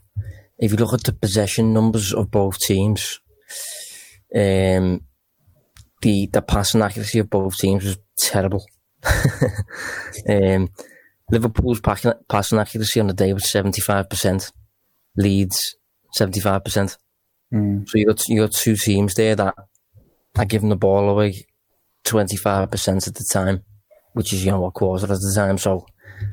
if 0.59 0.70
you 0.70 0.77
look 0.77 0.94
at 0.94 1.05
the 1.05 1.12
possession 1.12 1.73
numbers 1.73 2.12
of 2.12 2.31
both 2.31 2.59
teams, 2.59 3.20
um, 4.35 5.03
the 6.01 6.27
the 6.33 6.42
passing 6.47 6.83
accuracy 6.83 7.18
of 7.18 7.31
both 7.31 7.57
teams 7.57 7.85
was 7.85 7.99
terrible. 8.18 8.64
um, 10.29 10.70
Liverpool's 11.30 11.80
passing, 11.80 12.12
accuracy 12.30 13.00
on 13.00 13.06
the 13.06 13.14
day 13.14 13.32
was 13.32 13.50
seventy 13.50 13.80
five 13.80 14.08
percent. 14.08 14.52
Leeds 15.16 15.76
seventy 16.12 16.40
five 16.40 16.64
percent. 16.64 16.98
Hmm. 17.50 17.82
So 17.87 17.98
you 17.98 18.06
got 18.06 18.28
you 18.28 18.40
got 18.40 18.52
two 18.52 18.76
teams 18.76 19.14
there 19.14 19.37
that 19.37 19.54
are 20.37 20.44
giving 20.44 20.68
the 20.68 20.76
ball 20.76 21.08
away 21.08 21.46
twenty 22.04 22.37
five 22.37 22.70
percent 22.70 23.06
at 23.06 23.14
the 23.14 23.26
time, 23.32 23.62
which 24.12 24.32
is 24.32 24.44
you 24.44 24.50
know 24.50 24.66
a 24.66 24.70
quarter 24.70 25.04
at 25.04 25.18
the 25.18 25.32
time. 25.34 25.58
So 25.58 25.87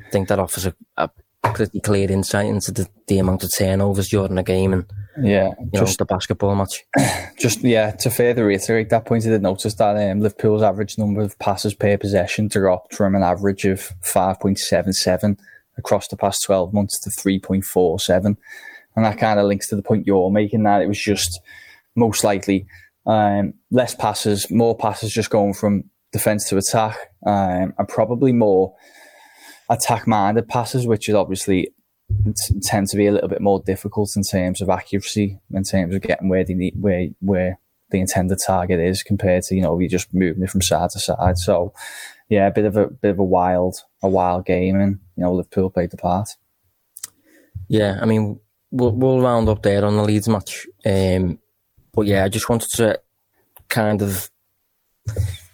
I 0.06 0.10
think 0.10 0.28
that 0.28 0.38
offers 0.38 0.66
a, 0.66 0.74
a 0.96 1.10
pretty 1.42 1.80
clear 1.80 2.10
insight 2.10 2.46
into 2.46 2.72
the, 2.72 2.88
the 3.08 3.18
amount 3.18 3.44
of 3.44 3.50
turnovers 3.56 4.08
during 4.08 4.34
the 4.34 4.42
game 4.42 4.72
and 4.72 4.84
yeah, 5.20 5.50
just 5.74 5.98
know, 5.98 6.04
the 6.04 6.06
basketball 6.06 6.54
match. 6.54 6.84
Just 7.38 7.62
yeah, 7.62 7.90
to 7.92 8.10
further 8.10 8.46
reiterate 8.46 8.88
that 8.90 9.04
point, 9.04 9.26
I 9.26 9.30
did 9.30 9.42
notice 9.42 9.74
that 9.74 10.10
um, 10.10 10.20
Liverpool's 10.20 10.62
average 10.62 10.96
number 10.96 11.20
of 11.20 11.38
passes 11.38 11.74
per 11.74 11.98
possession 11.98 12.48
dropped 12.48 12.94
from 12.94 13.14
an 13.14 13.22
average 13.22 13.64
of 13.64 13.80
five 14.02 14.40
point 14.40 14.58
seven 14.58 14.92
seven 14.92 15.36
across 15.76 16.08
the 16.08 16.16
past 16.16 16.44
twelve 16.44 16.72
months 16.72 16.98
to 17.00 17.10
three 17.10 17.38
point 17.38 17.64
four 17.64 17.98
seven, 17.98 18.38
and 18.96 19.04
that 19.04 19.18
kind 19.18 19.38
of 19.38 19.46
links 19.46 19.68
to 19.68 19.76
the 19.76 19.82
point 19.82 20.06
you're 20.06 20.30
making 20.30 20.62
that 20.62 20.82
it 20.82 20.88
was 20.88 21.00
just 21.00 21.40
most 21.94 22.24
likely 22.24 22.66
um, 23.06 23.54
less 23.70 23.94
passes, 23.94 24.50
more 24.50 24.76
passes 24.76 25.12
just 25.12 25.30
going 25.30 25.52
from 25.52 25.84
defence 26.12 26.48
to 26.48 26.56
attack, 26.56 26.96
um, 27.26 27.74
and 27.76 27.88
probably 27.88 28.32
more 28.32 28.74
attack 29.68 30.06
minded 30.06 30.48
passes, 30.48 30.86
which 30.86 31.08
is 31.08 31.14
obviously 31.14 31.68
tend 32.62 32.88
to 32.88 32.96
be 32.96 33.06
a 33.06 33.12
little 33.12 33.28
bit 33.28 33.40
more 33.40 33.60
difficult 33.60 34.16
in 34.16 34.22
terms 34.22 34.60
of 34.60 34.68
accuracy, 34.68 35.40
in 35.52 35.62
terms 35.62 35.94
of 35.94 36.02
getting 36.02 36.28
where 36.28 36.44
they 36.44 36.54
need, 36.54 36.74
where 36.80 37.08
where 37.20 37.58
the 37.90 38.00
intended 38.00 38.38
target 38.44 38.80
is 38.80 39.02
compared 39.02 39.42
to 39.44 39.54
you 39.54 39.62
know 39.62 39.78
you're 39.78 39.88
just 39.88 40.12
moving 40.12 40.42
it 40.42 40.50
from 40.50 40.62
side 40.62 40.90
to 40.90 40.98
side. 40.98 41.38
So 41.38 41.72
yeah, 42.28 42.46
a 42.46 42.52
bit 42.52 42.64
of 42.64 42.76
a 42.76 42.86
bit 42.86 43.10
of 43.10 43.18
a 43.18 43.24
wild 43.24 43.76
a 44.02 44.08
wild 44.08 44.46
game, 44.46 44.80
and 44.80 44.98
you 45.16 45.22
know 45.22 45.34
Liverpool 45.34 45.70
played 45.70 45.90
the 45.90 45.96
part. 45.96 46.30
Yeah, 47.68 47.98
I 48.00 48.06
mean 48.06 48.40
we'll 48.70 48.92
we'll 48.92 49.20
round 49.20 49.48
up 49.48 49.62
there 49.62 49.84
on 49.84 49.96
the 49.96 50.02
Leeds 50.02 50.28
match, 50.28 50.66
um, 50.84 51.38
but 51.92 52.06
yeah, 52.06 52.24
I 52.24 52.28
just 52.28 52.48
wanted 52.48 52.70
to 52.76 53.00
kind 53.68 54.02
of 54.02 54.30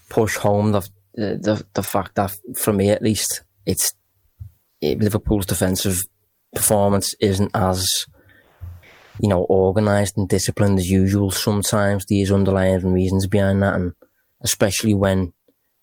push 0.08 0.36
home 0.36 0.72
the 0.72 0.88
the 1.14 1.66
the 1.74 1.82
fact 1.82 2.14
that 2.14 2.36
for 2.56 2.72
me 2.72 2.90
at 2.90 3.02
least 3.02 3.42
it's 3.66 3.92
Liverpool's 4.80 5.46
defensive 5.46 6.00
performance 6.54 7.14
isn't 7.20 7.50
as 7.54 7.86
you 9.20 9.28
know 9.28 9.46
organised 9.50 10.16
and 10.16 10.28
disciplined 10.28 10.78
as 10.78 10.90
usual. 10.90 11.30
Sometimes 11.30 12.04
there's 12.06 12.32
underlying 12.32 12.92
reasons 12.92 13.26
behind 13.26 13.62
that, 13.62 13.74
and 13.74 13.92
especially 14.42 14.94
when 14.94 15.32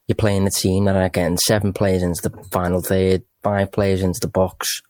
you're 0.07 0.15
playing 0.15 0.47
a 0.47 0.51
team 0.51 0.85
that 0.85 0.95
are 0.95 1.09
getting 1.09 1.37
seven 1.37 1.73
players 1.73 2.03
into 2.03 2.29
the 2.29 2.43
final 2.51 2.81
third, 2.81 3.23
five 3.41 3.71
players 3.71 4.01
into 4.01 4.19
the 4.21 4.27
box, 4.27 4.81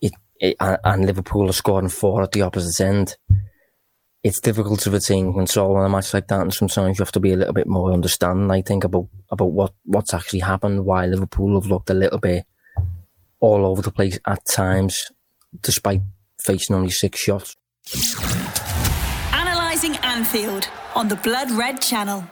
it, 0.00 0.12
it, 0.38 0.56
and 0.60 1.06
Liverpool 1.06 1.48
are 1.48 1.52
scoring 1.52 1.88
four 1.88 2.22
at 2.22 2.32
the 2.32 2.42
opposite 2.42 2.84
end. 2.84 3.16
It's 4.22 4.40
difficult 4.40 4.80
to 4.80 4.90
retain 4.90 5.32
control 5.32 5.78
in 5.78 5.86
a 5.86 5.88
match 5.88 6.12
like 6.12 6.26
that, 6.28 6.40
and 6.40 6.52
sometimes 6.52 6.98
you 6.98 7.04
have 7.04 7.12
to 7.12 7.20
be 7.20 7.32
a 7.32 7.36
little 7.36 7.54
bit 7.54 7.68
more 7.68 7.92
understanding. 7.92 8.50
I 8.50 8.62
think 8.62 8.84
about 8.84 9.08
about 9.30 9.52
what 9.52 9.74
what's 9.84 10.14
actually 10.14 10.40
happened, 10.40 10.84
why 10.84 11.06
Liverpool 11.06 11.60
have 11.60 11.70
looked 11.70 11.90
a 11.90 11.94
little 11.94 12.18
bit 12.18 12.44
all 13.40 13.66
over 13.66 13.82
the 13.82 13.90
place 13.90 14.18
at 14.26 14.44
times, 14.46 15.10
despite 15.60 16.00
facing 16.42 16.76
only 16.76 16.90
six 16.90 17.20
shots. 17.20 17.56
Analysing 19.32 19.96
Anfield 19.98 20.68
on 20.94 21.08
the 21.08 21.16
Blood 21.16 21.50
Red 21.52 21.80
Channel. 21.80 22.24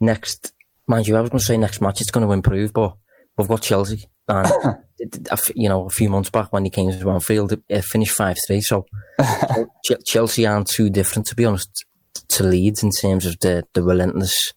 Next, 0.00 0.52
mind 0.86 1.06
you, 1.06 1.16
I 1.16 1.20
was 1.20 1.30
going 1.30 1.38
to 1.38 1.44
say 1.44 1.56
next 1.56 1.80
match 1.80 2.00
it's 2.00 2.10
going 2.10 2.26
to 2.26 2.32
improve, 2.32 2.72
but 2.72 2.96
we've 3.36 3.48
got 3.48 3.62
Chelsea. 3.62 4.04
And, 4.28 4.50
you 5.54 5.68
know, 5.68 5.86
a 5.86 5.90
few 5.90 6.08
months 6.08 6.30
back 6.30 6.52
when 6.52 6.64
he 6.64 6.70
came 6.70 6.90
to 6.90 7.10
Anfield, 7.10 7.56
it 7.68 7.84
finished 7.84 8.16
5 8.16 8.36
3. 8.46 8.60
So 8.60 8.86
Chelsea 10.06 10.46
aren't 10.46 10.68
too 10.68 10.90
different, 10.90 11.26
to 11.28 11.36
be 11.36 11.44
honest. 11.44 11.84
to 12.30 12.42
Leeds 12.42 12.82
in 12.82 12.90
terms 12.90 13.26
of 13.26 13.38
the, 13.40 13.64
the 13.74 13.82
relentless, 13.82 14.52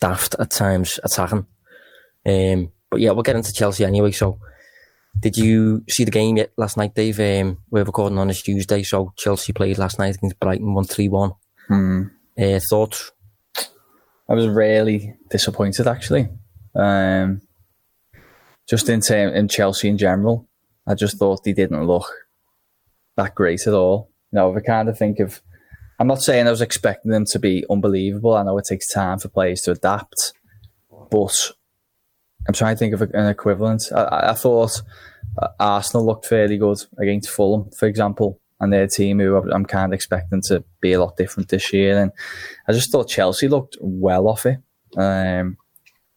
daft 0.00 0.34
at 0.38 0.50
times 0.50 0.98
attacking. 1.04 1.46
Um, 2.26 2.72
but 2.90 3.00
yeah, 3.00 3.10
we'll 3.10 3.22
get 3.22 3.36
into 3.36 3.52
Chelsea 3.52 3.84
anyway. 3.84 4.12
So, 4.12 4.38
did 5.18 5.36
you 5.36 5.84
see 5.88 6.04
the 6.04 6.10
game 6.10 6.36
yet 6.36 6.52
last 6.56 6.76
night, 6.76 6.94
Dave? 6.94 7.18
Um, 7.20 7.58
we're 7.70 7.84
recording 7.84 8.18
on 8.18 8.30
a 8.30 8.34
Tuesday, 8.34 8.82
so 8.82 9.12
Chelsea 9.16 9.52
played 9.52 9.78
last 9.78 9.98
night 9.98 10.16
against 10.16 10.38
Brighton, 10.40 10.74
1 10.74 10.84
3 10.84 11.08
1. 11.08 11.32
Hmm. 11.68 12.02
Uh, 12.38 12.60
thoughts? 12.68 13.12
I 14.28 14.34
was 14.34 14.48
really 14.48 15.14
disappointed 15.30 15.86
actually. 15.86 16.28
Um, 16.74 17.42
just 18.68 18.88
in 18.88 19.00
term, 19.00 19.32
in 19.34 19.48
Chelsea 19.48 19.88
in 19.88 19.96
general, 19.96 20.48
I 20.86 20.94
just 20.94 21.18
thought 21.18 21.44
they 21.44 21.52
didn't 21.52 21.86
look 21.86 22.12
that 23.16 23.34
great 23.34 23.66
at 23.66 23.72
all. 23.72 24.10
You 24.32 24.36
know, 24.36 24.50
if 24.50 24.62
I 24.62 24.66
kind 24.66 24.88
of 24.88 24.98
think 24.98 25.20
of, 25.20 25.40
I'm 25.98 26.08
not 26.08 26.22
saying 26.22 26.46
I 26.46 26.50
was 26.50 26.60
expecting 26.60 27.12
them 27.12 27.24
to 27.26 27.38
be 27.38 27.64
unbelievable. 27.70 28.34
I 28.34 28.42
know 28.42 28.58
it 28.58 28.66
takes 28.68 28.92
time 28.92 29.18
for 29.18 29.28
players 29.28 29.62
to 29.62 29.72
adapt, 29.72 30.32
but 31.10 31.52
I'm 32.46 32.54
trying 32.54 32.74
to 32.74 32.78
think 32.78 32.94
of 32.94 33.02
an 33.02 33.26
equivalent. 33.26 33.90
I, 33.94 34.30
I 34.30 34.34
thought 34.34 34.82
Arsenal 35.58 36.06
looked 36.06 36.26
fairly 36.26 36.58
good 36.58 36.78
against 36.98 37.30
Fulham, 37.30 37.70
for 37.70 37.86
example, 37.86 38.40
and 38.60 38.72
their 38.72 38.86
team, 38.86 39.18
who 39.18 39.36
I'm 39.36 39.66
kind 39.66 39.92
of 39.92 39.94
expecting 39.94 40.42
to 40.46 40.64
be 40.80 40.92
a 40.92 41.00
lot 41.00 41.16
different 41.16 41.48
this 41.48 41.72
year. 41.72 42.00
And 42.00 42.12
I 42.68 42.72
just 42.72 42.90
thought 42.90 43.08
Chelsea 43.08 43.48
looked 43.48 43.76
well 43.80 44.28
off 44.28 44.46
it. 44.46 44.58
Um, 44.96 45.58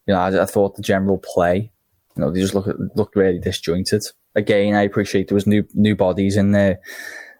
you 0.06 0.14
know, 0.14 0.20
I, 0.20 0.42
I, 0.42 0.46
thought 0.46 0.76
the 0.76 0.82
general 0.82 1.18
play, 1.18 1.70
you 2.16 2.20
know, 2.22 2.30
they 2.30 2.40
just 2.40 2.54
looked 2.54 2.68
looked 2.96 3.16
really 3.16 3.38
disjointed. 3.38 4.02
Again, 4.34 4.74
I 4.74 4.82
appreciate 4.82 5.28
there 5.28 5.34
was 5.34 5.46
new 5.46 5.64
new 5.74 5.94
bodies 5.94 6.36
in 6.36 6.52
there. 6.52 6.78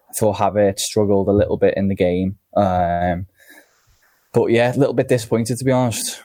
I 0.09 0.13
thought 0.13 0.37
Havertz 0.37 0.79
struggled 0.79 1.29
a 1.29 1.33
little 1.33 1.57
bit 1.57 1.75
in 1.77 1.87
the 1.87 1.95
game, 1.95 2.37
um, 2.55 3.27
but 4.33 4.47
yeah, 4.47 4.75
a 4.75 4.77
little 4.77 4.93
bit 4.93 5.07
disappointed 5.07 5.57
to 5.57 5.65
be 5.65 5.71
honest. 5.71 6.21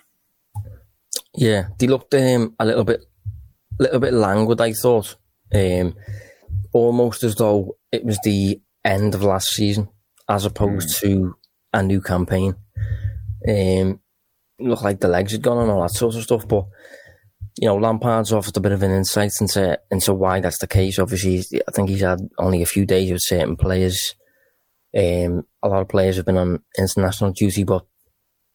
Yeah, 1.37 1.69
they 1.79 1.87
looked 1.87 2.15
um, 2.15 2.55
a 2.59 2.65
little 2.65 2.85
bit, 2.85 3.05
little 3.79 4.01
bit 4.01 4.13
languid. 4.13 4.61
I 4.61 4.73
thought, 4.73 5.17
um, 5.55 5.95
almost 6.73 7.23
as 7.23 7.35
though 7.35 7.77
it 7.93 8.05
was 8.05 8.19
the 8.25 8.61
end 8.85 9.15
of 9.15 9.23
last 9.23 9.49
season, 9.49 9.89
as 10.29 10.45
opposed 10.45 10.89
mm. 10.89 11.01
to 11.01 11.37
a 11.73 11.83
new 11.83 12.01
campaign. 12.01 12.57
Um, 13.47 14.01
looked 14.59 14.83
like 14.83 15.01
the 15.01 15.09
legs 15.09 15.33
had 15.33 15.43
gone 15.43 15.59
and 15.59 15.71
all 15.71 15.83
that 15.83 15.91
sort 15.91 16.15
of 16.15 16.23
stuff. 16.23 16.49
But 16.49 16.67
you 17.59 17.69
know, 17.69 17.77
Lampard's 17.77 18.33
offered 18.33 18.57
a 18.57 18.61
bit 18.61 18.73
of 18.73 18.83
an 18.83 18.91
insight 18.91 19.33
into 19.41 19.79
into 19.91 20.15
why 20.15 20.41
that's 20.41 20.59
the 20.59 20.67
case. 20.67 20.99
Obviously, 20.99 21.61
I 21.67 21.71
think 21.71 21.89
he's 21.89 22.01
had 22.01 22.21
only 22.39 22.63
a 22.63 22.67
few 22.67 22.87
days 22.87 23.11
with 23.13 23.23
certain 23.23 23.57
players. 23.57 24.15
Um, 24.97 25.47
a 25.63 25.69
lot 25.69 25.83
of 25.83 25.89
players 25.89 26.17
have 26.17 26.25
been 26.25 26.39
on 26.39 26.63
international 26.79 27.33
duty, 27.33 27.65
but 27.65 27.87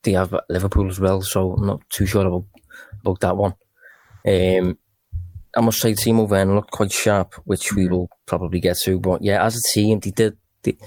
they 0.03 0.13
have 0.13 0.35
Liverpool 0.49 0.89
as 0.89 0.99
well, 0.99 1.21
so 1.21 1.53
I'm 1.53 1.67
not 1.67 1.81
too 1.89 2.07
sure 2.07 2.25
about 2.25 2.45
about 3.01 3.19
that 3.19 3.37
one. 3.37 3.55
Um, 4.25 4.77
I 5.55 5.61
must 5.61 5.81
say, 5.81 5.93
Timo 5.93 6.27
Werner 6.27 6.55
looked 6.55 6.71
quite 6.71 6.91
sharp, 6.91 7.33
which 7.43 7.73
we 7.73 7.87
will 7.87 8.09
probably 8.25 8.59
get 8.59 8.77
to. 8.83 8.99
But 8.99 9.21
yeah, 9.21 9.43
as 9.43 9.57
a 9.57 9.73
team, 9.73 9.99
they 9.99 10.11
did 10.11 10.37
they, 10.63 10.77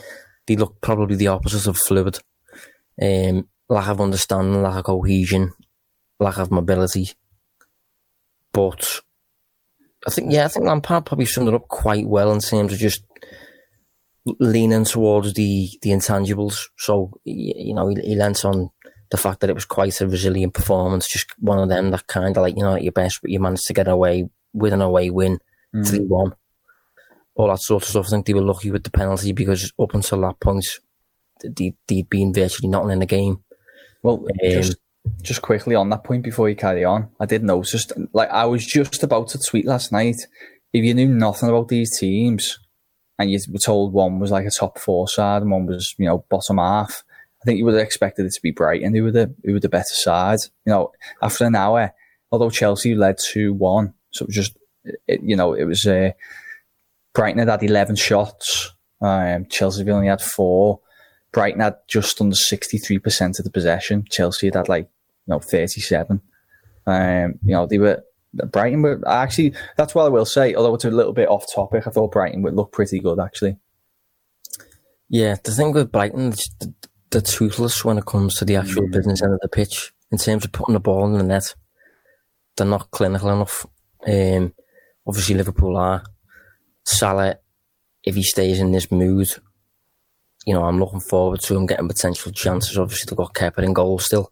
they 0.47 0.57
looked 0.57 0.81
probably 0.81 1.17
the 1.17 1.29
opposite 1.29 1.69
of 1.69 1.77
fluid. 1.77 2.19
Um, 3.01 3.49
lack 3.69 3.89
of 3.89 4.01
understanding, 4.01 4.63
lack 4.63 4.77
of 4.77 4.85
cohesion, 4.85 5.53
lack 6.19 6.39
of 6.39 6.51
mobility. 6.51 7.11
But 8.53 9.01
I 10.07 10.11
think, 10.11 10.33
yeah, 10.33 10.45
I 10.45 10.49
think 10.49 10.67
Lampard 10.67 11.07
probably 11.07 11.27
summed 11.27 11.49
it 11.49 11.55
up 11.55 11.69
quite 11.69 12.07
well 12.07 12.33
in 12.33 12.41
terms 12.41 12.73
of 12.73 12.79
just 12.79 13.03
leaning 14.39 14.85
towards 14.85 15.35
the, 15.35 15.71
the 15.83 15.91
intangibles. 15.91 16.69
So, 16.79 17.11
you 17.25 17.75
know, 17.75 17.89
he, 17.89 17.97
he 18.01 18.15
lent 18.15 18.45
on 18.45 18.71
the 19.15 19.19
fact 19.19 19.39
that 19.39 19.49
it 19.49 19.55
was 19.55 19.65
quite 19.65 20.01
a 20.01 20.09
resilient 20.09 20.55
performance, 20.55 21.09
just 21.09 21.31
one 21.39 21.61
of 21.61 21.69
them 21.69 21.93
that 21.93 22.09
kind 22.09 22.37
of 22.37 22.43
like, 22.43 22.57
you 22.57 22.65
know, 22.65 22.75
at 22.75 22.83
your 22.83 22.91
best, 22.91 23.21
but 23.23 23.31
you 23.31 23.39
managed 23.39 23.65
to 23.67 23.73
get 23.73 23.87
away 23.87 24.29
with 24.53 24.73
an 24.73 24.83
away 24.83 25.09
win, 25.09 25.39
mm. 25.73 25.89
3 25.89 26.01
mm. 26.01 26.09
1. 26.09 26.35
All 27.37 27.47
that 27.47 27.61
sort 27.61 27.85
of 27.85 27.89
stuff. 27.89 28.07
I 28.07 28.11
think 28.11 28.27
they 28.27 28.35
were 28.35 28.43
lucky 28.43 28.73
with 28.73 28.83
the 28.83 28.91
penalty 28.91 29.31
because 29.31 29.73
up 29.79 29.95
until 29.95 30.21
that 30.23 30.41
point, 30.41 30.67
they, 31.45 31.77
they'd 31.87 32.11
been 32.11 32.35
virtually 32.35 32.69
nothing 32.69 32.91
in 32.91 32.99
the 32.99 33.07
game. 33.07 33.45
Well, 34.03 34.17
um, 34.17 34.51
just, 34.51 34.79
just 35.23 35.43
quickly 35.43 35.77
on 35.77 35.91
that 35.91 36.03
point 36.03 36.25
before 36.25 36.49
you 36.49 36.57
carry 36.57 36.85
on, 36.85 37.09
I 37.21 37.27
did 37.27 37.45
notice, 37.45 37.87
like, 38.13 38.31
I 38.31 38.47
was 38.47 38.67
just 38.67 39.05
about 39.05 39.29
to 39.29 39.39
tweet 39.39 39.65
last 39.65 39.93
night. 39.93 40.17
If 40.73 40.85
you 40.85 40.93
knew 40.93 41.07
nothing 41.07 41.49
about 41.49 41.69
these 41.69 41.97
teams 41.97 42.59
and 43.21 43.31
you 43.31 43.39
were 43.49 43.61
told 43.61 43.93
one 43.93 44.19
was 44.19 44.33
like 44.33 44.47
a 44.47 44.51
top 44.51 44.77
four 44.81 45.07
side 45.07 45.43
and 45.43 45.53
one 45.53 45.67
was, 45.67 45.95
you 45.99 46.07
know, 46.07 46.25
bottom 46.29 46.59
half, 46.59 47.05
I 47.45 47.47
think 47.47 47.59
you 47.59 47.67
would 47.67 47.75
have 47.75 47.83
expected 47.83 48.25
it 48.25 48.33
to 48.33 48.41
be 48.41 48.53
Brighton 48.53 48.95
who 48.95 49.03
were 49.03 49.11
the, 49.11 49.35
who 49.45 49.53
were 49.53 49.61
the 49.61 49.69
better 49.69 49.93
side. 49.93 50.39
You 50.65 50.73
know, 50.73 50.93
after 51.21 51.45
an 51.45 51.55
hour, 51.55 51.93
although 52.33 52.49
Chelsea 52.49 52.95
led 52.95 53.19
2 53.19 53.53
1, 53.53 53.93
so 54.13 54.23
it 54.23 54.29
was 54.29 54.35
just, 54.35 54.57
it, 55.07 55.21
you 55.23 55.37
know, 55.37 55.53
it 55.53 55.65
was, 55.65 55.87
uh, 55.87 56.13
Brighton 57.13 57.39
had 57.39 57.51
had 57.51 57.63
11 57.63 57.97
shots. 57.97 58.73
Um, 59.03 59.45
Chelsea 59.51 59.89
only 59.91 60.07
had 60.07 60.23
four. 60.23 60.81
Brighton 61.33 61.61
had 61.61 61.77
just 61.87 62.19
under 62.19 62.35
63% 62.35 63.39
of 63.39 63.45
the 63.45 63.51
possession. 63.51 64.07
Chelsea 64.11 64.47
had, 64.47 64.55
had 64.55 64.69
like, 64.71 64.89
you 65.27 65.35
know, 65.35 65.41
37. 65.41 66.23
Um, 66.87 67.35
you 67.45 67.55
know, 67.55 67.67
they 67.67 67.77
were, 67.77 68.03
Brighton 68.33 68.81
were 68.81 69.07
actually, 69.07 69.53
that's 69.77 69.95
what 69.95 70.07
I 70.07 70.09
will 70.09 70.25
say, 70.25 70.55
although 70.55 70.75
it's 70.75 70.87
a 70.87 70.91
little 70.91 71.13
bit 71.13 71.29
off 71.29 71.53
topic, 71.55 71.87
I 71.87 71.91
thought 71.91 72.13
Brighton 72.13 72.41
would 72.41 72.55
look 72.55 72.73
pretty 72.73 73.01
good 73.01 73.21
actually. 73.21 73.59
Yeah, 75.09 75.37
the 75.45 75.53
thing 75.53 75.73
with 75.73 75.93
Brighton, 75.93 76.33
they're 77.15 77.23
toothless 77.23 77.85
when 77.85 77.97
it 77.97 78.07
comes 78.07 78.35
to 78.35 78.45
the 78.45 78.57
actual 78.57 78.89
business 78.89 79.23
end 79.23 79.33
of 79.33 79.41
the 79.41 79.49
pitch. 79.49 79.93
In 80.11 80.19
terms 80.19 80.45
of 80.45 80.53
putting 80.53 80.75
the 80.75 80.81
ball 80.81 81.07
in 81.07 81.13
the 81.13 81.23
net, 81.23 81.55
they're 82.57 82.67
not 82.67 82.91
clinical 82.91 83.31
enough. 83.31 83.65
Um, 84.07 84.53
obviously, 85.07 85.37
Liverpool 85.37 85.77
are. 85.77 86.03
Salah, 86.85 87.39
if 88.03 88.15
he 88.15 88.23
stays 88.23 88.61
in 88.61 88.73
this 88.73 88.91
mood, 88.91 89.29
you 90.45 90.53
know, 90.53 90.65
I'm 90.65 90.79
looking 90.79 91.01
forward 91.01 91.41
to 91.43 91.57
him 91.57 91.67
getting 91.67 91.89
potential 91.89 92.33
chances. 92.33 92.77
Obviously, 92.77 93.09
they've 93.09 93.17
got 93.17 93.33
Kepa 93.33 93.63
in 93.63 93.73
goal 93.73 93.99
still. 93.99 94.31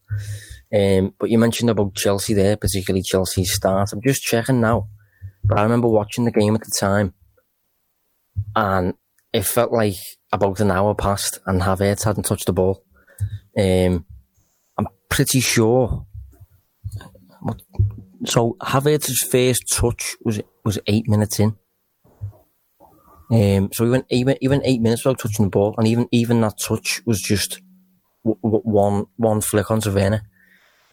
Um, 0.74 1.14
but 1.18 1.30
you 1.30 1.38
mentioned 1.38 1.70
about 1.70 1.94
Chelsea 1.94 2.34
there, 2.34 2.56
particularly 2.56 3.02
Chelsea's 3.02 3.54
start. 3.54 3.92
I'm 3.92 4.02
just 4.02 4.22
checking 4.22 4.60
now. 4.60 4.88
But 5.44 5.58
I 5.58 5.62
remember 5.62 5.88
watching 5.88 6.24
the 6.24 6.30
game 6.30 6.54
at 6.54 6.62
the 6.62 6.72
time, 6.78 7.14
and 8.54 8.94
it 9.32 9.44
felt 9.44 9.72
like 9.72 9.96
about 10.32 10.60
an 10.60 10.70
hour 10.70 10.94
passed 10.94 11.38
and 11.46 11.60
Havertz 11.60 12.04
hadn't 12.04 12.24
touched 12.24 12.46
the 12.46 12.52
ball. 12.52 12.82
Um, 13.56 14.06
I'm 14.78 14.88
pretty 15.08 15.40
sure. 15.40 16.06
So 18.24 18.56
Havertz's 18.62 19.26
first 19.30 19.68
touch 19.70 20.16
was 20.24 20.40
was 20.64 20.78
eight 20.86 21.08
minutes 21.08 21.38
in. 21.38 21.56
Um, 23.30 23.70
so 23.72 23.84
even 23.86 24.04
even 24.10 24.36
even 24.40 24.62
eight 24.64 24.80
minutes 24.80 25.04
without 25.04 25.18
touching 25.18 25.46
the 25.46 25.50
ball, 25.50 25.74
and 25.76 25.86
even 25.86 26.08
even 26.12 26.40
that 26.40 26.58
touch 26.58 27.02
was 27.04 27.20
just 27.20 27.60
w- 28.24 28.40
w- 28.42 28.62
one 28.62 29.06
one 29.16 29.40
flick 29.40 29.70
on 29.70 29.80
Werner. 29.84 30.22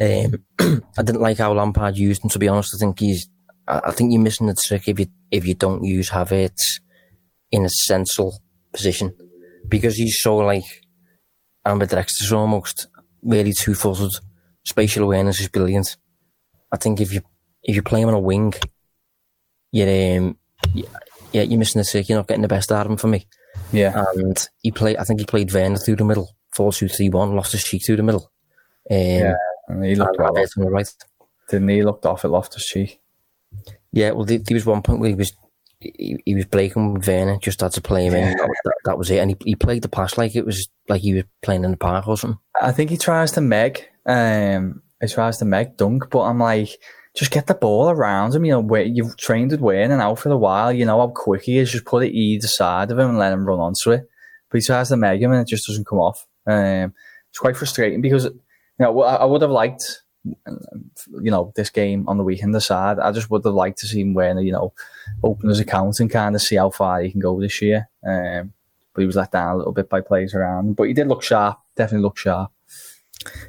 Um, 0.01 0.43
I 0.97 1.03
didn't 1.03 1.21
like 1.21 1.37
how 1.37 1.53
Lampard 1.53 1.97
used 1.97 2.23
him. 2.23 2.29
To 2.31 2.39
be 2.39 2.47
honest, 2.47 2.75
I 2.75 2.77
think 2.77 2.99
he's. 2.99 3.29
I 3.67 3.91
think 3.91 4.11
you're 4.11 4.21
missing 4.21 4.47
the 4.47 4.55
trick 4.55 4.87
if 4.87 4.99
you 4.99 5.05
if 5.29 5.45
you 5.45 5.53
don't 5.53 5.83
use 5.83 6.09
Havertz 6.09 6.79
in 7.51 7.65
a 7.65 7.69
central 7.69 8.41
position 8.73 9.13
because 9.69 9.95
he's 9.95 10.19
so 10.21 10.37
like 10.37 10.65
ambidextrous 11.65 12.31
almost, 12.31 12.87
really 13.23 13.53
two 13.53 13.73
footed. 13.73 14.11
Spatial 14.65 15.03
awareness 15.03 15.39
is 15.39 15.49
brilliant. 15.49 15.97
I 16.71 16.77
think 16.77 16.99
if 17.01 17.13
you 17.13 17.21
if 17.63 17.75
you 17.75 17.81
play 17.81 18.01
him 18.01 18.09
on 18.09 18.13
a 18.13 18.19
wing, 18.19 18.53
you're 19.71 20.17
um, 20.17 20.37
yeah, 20.73 21.43
you're 21.43 21.59
missing 21.59 21.79
the 21.79 21.85
trick. 21.85 22.09
You're 22.09 22.17
not 22.17 22.27
getting 22.27 22.41
the 22.41 22.47
best 22.47 22.71
out 22.71 22.85
of 22.85 22.91
him 22.91 22.97
for 22.97 23.07
me. 23.07 23.27
Yeah. 23.71 24.03
And 24.15 24.47
he 24.61 24.71
played, 24.71 24.97
I 24.97 25.03
think 25.03 25.19
he 25.19 25.25
played 25.25 25.53
Werner 25.53 25.77
through 25.77 25.97
the 25.97 26.05
middle, 26.05 26.35
4 26.53 26.73
2 26.73 26.87
3 26.87 27.09
1, 27.09 27.35
Loftus 27.35 27.63
Cheek 27.63 27.85
through 27.85 27.97
the 27.97 28.03
middle. 28.03 28.31
Um, 28.89 28.97
yeah, 28.97 29.35
and 29.67 29.85
he 29.85 29.95
looked 29.95 30.19
and 30.19 30.65
the 30.65 30.69
right. 30.69 30.89
Didn't 31.49 31.69
he? 31.69 31.83
looked 31.83 32.05
off 32.05 32.25
at 32.25 32.31
Loftus 32.31 32.65
Cheek. 32.65 32.99
Yeah, 33.91 34.11
well, 34.11 34.25
there 34.25 34.39
was 34.51 34.65
one 34.65 34.81
point 34.81 34.99
where 34.99 35.09
he 35.09 35.15
was 35.15 35.33
he, 35.79 36.21
he 36.25 36.35
was 36.35 36.45
breaking 36.45 36.93
with 36.93 37.07
Werner, 37.07 37.37
just 37.37 37.61
had 37.61 37.71
to 37.73 37.81
play 37.81 38.05
him 38.07 38.15
in. 38.15 38.37
That, 38.37 38.49
that, 38.63 38.75
that, 38.85 38.97
was 38.97 39.09
it. 39.09 39.19
And 39.19 39.31
he, 39.31 39.37
he 39.45 39.55
played 39.55 39.81
the 39.81 39.89
pass 39.89 40.17
like 40.17 40.35
it 40.35 40.45
was 40.45 40.67
like 40.87 41.01
he 41.01 41.13
was 41.13 41.23
playing 41.41 41.63
in 41.63 41.71
the 41.71 41.77
park 41.77 42.07
or 42.07 42.17
something. 42.17 42.39
I 42.61 42.71
think 42.71 42.89
he 42.89 42.97
tries 42.97 43.31
to 43.33 43.41
meg, 43.41 43.87
um, 44.05 44.81
he 45.01 45.07
tries 45.07 45.37
to 45.37 45.45
meg 45.45 45.77
Dunk, 45.77 46.09
but 46.09 46.21
I'm 46.21 46.39
like, 46.39 46.69
just 47.15 47.31
get 47.31 47.47
the 47.47 47.55
ball 47.55 47.89
around 47.89 48.35
him. 48.35 48.45
You 48.45 48.53
know, 48.53 48.59
where 48.59 48.83
you've 48.83 49.17
trained 49.17 49.51
with 49.51 49.61
Werner 49.61 49.99
out 49.99 50.19
for 50.19 50.29
a 50.29 50.37
while. 50.37 50.71
You 50.71 50.85
know 50.85 50.99
how 50.99 51.07
quick 51.07 51.43
he 51.43 51.57
is. 51.57 51.71
Just 51.71 51.85
put 51.85 52.03
it 52.03 52.13
either 52.13 52.47
side 52.47 52.91
of 52.91 52.99
him 52.99 53.09
and 53.09 53.17
let 53.17 53.33
him 53.33 53.45
run 53.45 53.59
onto 53.59 53.91
it. 53.91 54.07
But 54.49 54.59
he 54.59 54.65
tries 54.65 54.89
to 54.89 54.97
make 54.97 55.21
him 55.21 55.31
and 55.31 55.41
it 55.41 55.47
just 55.47 55.67
doesn't 55.67 55.87
come 55.87 55.99
off. 55.99 56.25
Um, 56.45 56.93
it's 57.29 57.39
quite 57.39 57.57
frustrating 57.57 58.01
because 58.01 58.25
you 58.25 58.39
know 58.79 59.01
I 59.01 59.25
would 59.25 59.41
have 59.41 59.51
liked 59.51 60.01
you 61.21 61.31
know 61.31 61.51
this 61.55 61.69
game 61.69 62.07
on 62.07 62.17
the 62.17 62.23
weekend 62.23 62.55
aside. 62.55 62.99
I 62.99 63.11
just 63.11 63.29
would 63.29 63.43
have 63.45 63.53
liked 63.53 63.79
to 63.79 63.87
see 63.87 64.01
him 64.01 64.13
Werner, 64.13 64.41
you 64.41 64.51
know, 64.51 64.73
open 65.23 65.49
his 65.49 65.59
account 65.59 65.99
and 65.99 66.09
kind 66.09 66.35
of 66.35 66.41
see 66.41 66.55
how 66.55 66.69
far 66.69 67.01
he 67.01 67.11
can 67.11 67.19
go 67.19 67.39
this 67.39 67.61
year. 67.61 67.89
Um, 68.05 68.53
but 68.93 69.01
he 69.01 69.05
was 69.05 69.15
let 69.15 69.31
down 69.31 69.53
a 69.53 69.57
little 69.57 69.73
bit 69.73 69.89
by 69.89 70.01
players 70.01 70.33
around. 70.33 70.75
But 70.75 70.83
he 70.83 70.93
did 70.93 71.07
look 71.07 71.23
sharp, 71.23 71.59
definitely 71.75 72.03
look 72.03 72.17
sharp. 72.17 72.51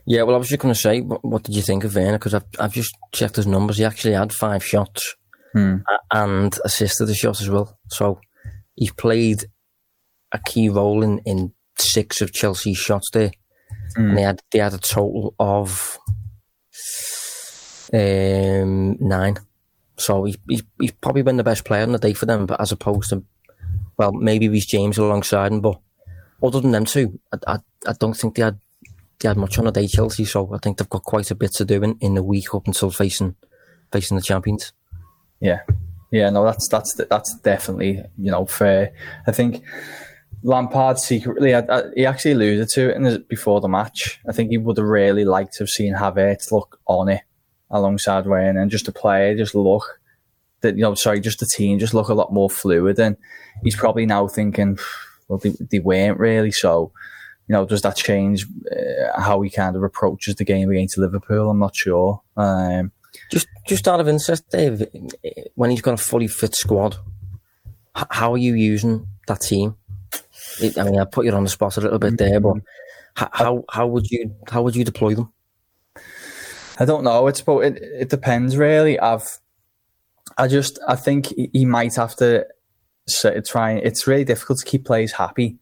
Yeah, 0.06 0.22
well, 0.22 0.34
I 0.34 0.38
was 0.38 0.48
just 0.48 0.60
going 0.60 0.74
to 0.74 0.80
say, 0.80 1.00
what, 1.00 1.24
what, 1.24 1.42
did 1.44 1.54
you 1.54 1.62
think 1.62 1.84
of 1.84 1.94
Werner? 1.94 2.18
Because 2.18 2.34
I've, 2.34 2.44
I've 2.58 2.72
just 2.72 2.94
checked 3.12 3.36
his 3.36 3.46
numbers. 3.46 3.78
He 3.78 3.84
actually 3.84 4.14
had 4.14 4.32
five 4.32 4.64
shots 4.64 5.16
hmm. 5.52 5.78
and 6.12 6.58
assisted 6.64 7.08
a 7.08 7.14
shot 7.14 7.40
as 7.40 7.48
well. 7.48 7.78
So 7.88 8.20
he's 8.74 8.92
played 8.92 9.44
a 10.32 10.38
key 10.38 10.68
role 10.68 11.02
in, 11.02 11.18
in 11.20 11.52
six 11.78 12.20
of 12.20 12.32
Chelsea's 12.32 12.78
shots 12.78 13.08
there. 13.12 13.30
Mm. 13.96 14.08
And 14.10 14.18
they 14.18 14.22
had, 14.22 14.42
they 14.50 14.58
had 14.58 14.74
a 14.74 14.78
total 14.78 15.34
of 15.38 15.98
um, 17.92 18.96
nine. 19.00 19.36
So 19.96 20.24
he, 20.24 20.36
he's, 20.48 20.62
he's 20.80 20.92
probably 20.92 21.22
been 21.22 21.36
the 21.36 21.44
best 21.44 21.64
player 21.64 21.82
on 21.82 21.92
the 21.92 21.98
day 21.98 22.14
for 22.14 22.26
them, 22.26 22.46
but 22.46 22.60
as 22.60 22.72
opposed 22.72 23.10
to, 23.10 23.22
well, 23.96 24.12
maybe 24.12 24.48
Reece 24.48 24.66
James 24.66 24.98
alongside 24.98 25.52
him, 25.52 25.60
but 25.60 25.78
other 26.42 26.60
than 26.60 26.70
them 26.70 26.86
two, 26.86 27.20
I, 27.32 27.54
I, 27.54 27.58
I 27.86 27.92
don't 27.98 28.16
think 28.16 28.34
they 28.34 28.42
had 28.42 28.58
they 29.20 29.28
had 29.28 29.36
much 29.36 29.58
on 29.58 29.66
the 29.66 29.70
day, 29.70 29.86
Chelsea. 29.86 30.24
So 30.24 30.54
I 30.54 30.58
think 30.58 30.78
they've 30.78 30.88
got 30.88 31.02
quite 31.02 31.30
a 31.30 31.34
bit 31.34 31.52
to 31.54 31.64
do 31.64 31.82
in, 31.82 31.96
in 32.00 32.14
the 32.14 32.22
week 32.22 32.54
up 32.54 32.66
until 32.66 32.90
facing 32.90 33.36
facing 33.92 34.16
the 34.16 34.22
champions. 34.22 34.72
Yeah, 35.40 35.60
yeah, 36.10 36.30
no, 36.30 36.44
that's 36.44 36.68
that's 36.68 36.94
that's 36.94 37.34
definitely 37.40 38.02
you 38.16 38.30
know 38.30 38.46
fair. 38.46 38.92
I 39.26 39.32
think 39.32 39.62
Lampard 40.42 40.98
secretly, 40.98 41.54
I, 41.54 41.60
I, 41.68 41.82
he 41.94 42.06
actually 42.06 42.32
alluded 42.32 42.68
to 42.68 42.90
it 42.90 42.96
in 42.96 43.24
before 43.28 43.60
the 43.60 43.68
match. 43.68 44.20
I 44.26 44.32
think 44.32 44.50
he 44.50 44.58
would 44.58 44.78
have 44.78 44.86
really 44.86 45.26
liked 45.26 45.54
to 45.54 45.64
have 45.64 45.70
seen 45.70 45.94
Havertz 45.94 46.50
look 46.50 46.80
on 46.86 47.10
it 47.10 47.22
alongside 47.70 48.26
Werner 48.26 48.66
just 48.66 48.84
to 48.86 48.92
play, 48.92 49.34
just 49.36 49.54
look 49.54 50.00
that 50.60 50.76
you 50.76 50.82
know, 50.82 50.94
sorry, 50.94 51.20
just 51.20 51.40
the 51.40 51.46
team 51.46 51.78
just 51.78 51.94
look 51.94 52.08
a 52.08 52.14
lot 52.14 52.32
more 52.32 52.50
fluid. 52.50 52.98
And 52.98 53.16
he's 53.62 53.76
probably 53.76 54.06
now 54.06 54.28
thinking, 54.28 54.78
well, 55.28 55.38
they, 55.38 55.54
they 55.70 55.78
weren't 55.78 56.18
really. 56.18 56.50
So, 56.50 56.92
you 57.48 57.54
know, 57.54 57.64
does 57.64 57.82
that 57.82 57.96
change 57.96 58.46
uh, 58.70 59.20
how 59.20 59.40
he 59.40 59.50
kind 59.50 59.76
of 59.76 59.82
approaches 59.82 60.34
the 60.34 60.44
game 60.44 60.70
against 60.70 60.98
Liverpool? 60.98 61.50
I'm 61.50 61.58
not 61.58 61.74
sure. 61.74 62.22
Um, 62.36 62.92
just, 63.30 63.48
just 63.66 63.88
out 63.88 64.00
of 64.00 64.08
interest, 64.08 64.48
Dave, 64.50 64.86
when 65.54 65.70
he's 65.70 65.80
got 65.80 65.94
a 65.94 66.02
fully 66.02 66.28
fit 66.28 66.54
squad, 66.54 66.96
how 67.94 68.32
are 68.32 68.38
you 68.38 68.54
using 68.54 69.06
that 69.26 69.40
team? 69.40 69.76
I 70.76 70.84
mean, 70.84 71.00
I 71.00 71.04
put 71.04 71.24
you 71.24 71.32
on 71.32 71.44
the 71.44 71.50
spot 71.50 71.76
a 71.76 71.80
little 71.80 71.98
bit 71.98 72.18
there, 72.18 72.40
but 72.40 72.56
how 73.14 73.64
how 73.70 73.86
would 73.86 74.10
you 74.10 74.34
how 74.48 74.62
would 74.62 74.76
you 74.76 74.84
deploy 74.84 75.14
them? 75.14 75.32
I 76.80 76.86
don't 76.86 77.04
know. 77.04 77.26
It's 77.26 77.40
about 77.40 77.64
it. 77.64 77.78
It 77.80 78.08
depends 78.08 78.56
really. 78.56 78.98
I've 78.98 79.38
I 80.38 80.48
just 80.48 80.80
I 80.88 80.96
think 80.96 81.26
he 81.52 81.64
might 81.66 81.94
have 81.96 82.16
to 82.16 82.46
try. 83.46 83.72
It's 83.72 84.06
really 84.06 84.24
difficult 84.24 84.60
to 84.60 84.64
keep 84.64 84.86
players 84.86 85.12
happy, 85.12 85.58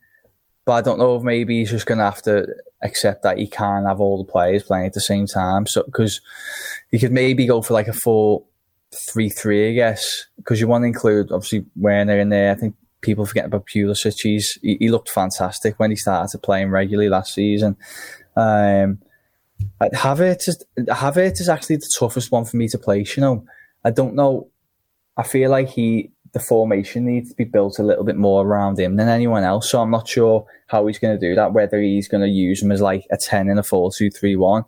but 0.64 0.72
I 0.74 0.80
don't 0.80 0.98
know 0.98 1.16
if 1.16 1.24
maybe 1.24 1.58
he's 1.58 1.70
just 1.70 1.86
going 1.86 1.98
to 1.98 2.04
have 2.04 2.22
to 2.22 2.46
accept 2.82 3.24
that 3.24 3.38
he 3.38 3.48
can't 3.48 3.86
have 3.86 4.00
all 4.00 4.22
the 4.22 4.30
players 4.30 4.62
playing 4.62 4.86
at 4.86 4.92
the 4.92 5.00
same 5.00 5.26
time. 5.26 5.66
So 5.66 5.82
because 5.82 6.20
he 6.92 7.00
could 7.00 7.12
maybe 7.12 7.46
go 7.46 7.62
for 7.62 7.74
like 7.74 7.88
a 7.88 7.92
four 7.92 8.44
three 9.10 9.28
three, 9.28 9.70
I 9.70 9.74
guess, 9.74 10.26
because 10.36 10.60
you 10.60 10.68
want 10.68 10.82
to 10.82 10.86
include 10.86 11.32
obviously 11.32 11.66
Werner 11.74 12.20
in 12.20 12.28
there. 12.28 12.52
I 12.52 12.54
think 12.54 12.76
people 13.00 13.26
forget 13.26 13.46
about 13.46 13.66
Pulisic. 13.66 14.14
He's, 14.22 14.56
he, 14.62 14.76
he 14.78 14.88
looked 14.88 15.10
fantastic 15.10 15.80
when 15.80 15.90
he 15.90 15.96
started 15.96 16.30
to 16.30 16.38
playing 16.38 16.70
regularly 16.70 17.08
last 17.08 17.34
season. 17.34 17.76
Um, 18.36 19.00
Uh, 19.80 19.88
Havertz 19.92 20.48
is, 20.48 20.64
Havertz 20.78 21.40
is 21.40 21.48
actually 21.48 21.76
the 21.76 21.90
toughest 21.98 22.32
one 22.32 22.44
for 22.44 22.56
me 22.56 22.68
to 22.68 22.78
place. 22.78 23.16
You 23.16 23.20
know, 23.22 23.44
I 23.84 23.90
don't 23.90 24.14
know. 24.14 24.48
I 25.16 25.22
feel 25.22 25.50
like 25.50 25.68
he 25.68 26.10
the 26.32 26.40
formation 26.40 27.06
needs 27.06 27.30
to 27.30 27.36
be 27.36 27.44
built 27.44 27.78
a 27.78 27.82
little 27.82 28.04
bit 28.04 28.16
more 28.16 28.46
around 28.46 28.78
him 28.78 28.96
than 28.96 29.08
anyone 29.08 29.44
else. 29.44 29.70
So 29.70 29.80
I'm 29.80 29.90
not 29.90 30.06
sure 30.06 30.46
how 30.66 30.86
he's 30.86 30.98
going 30.98 31.18
to 31.18 31.26
do 31.28 31.34
that. 31.34 31.54
Whether 31.54 31.80
he's 31.80 32.08
going 32.08 32.22
to 32.22 32.28
use 32.28 32.62
him 32.62 32.70
as 32.70 32.80
like 32.80 33.06
a 33.10 33.16
ten 33.16 33.48
in 33.48 33.58
a 33.58 33.62
four 33.62 33.90
two 33.90 34.10
three 34.10 34.36
one. 34.36 34.64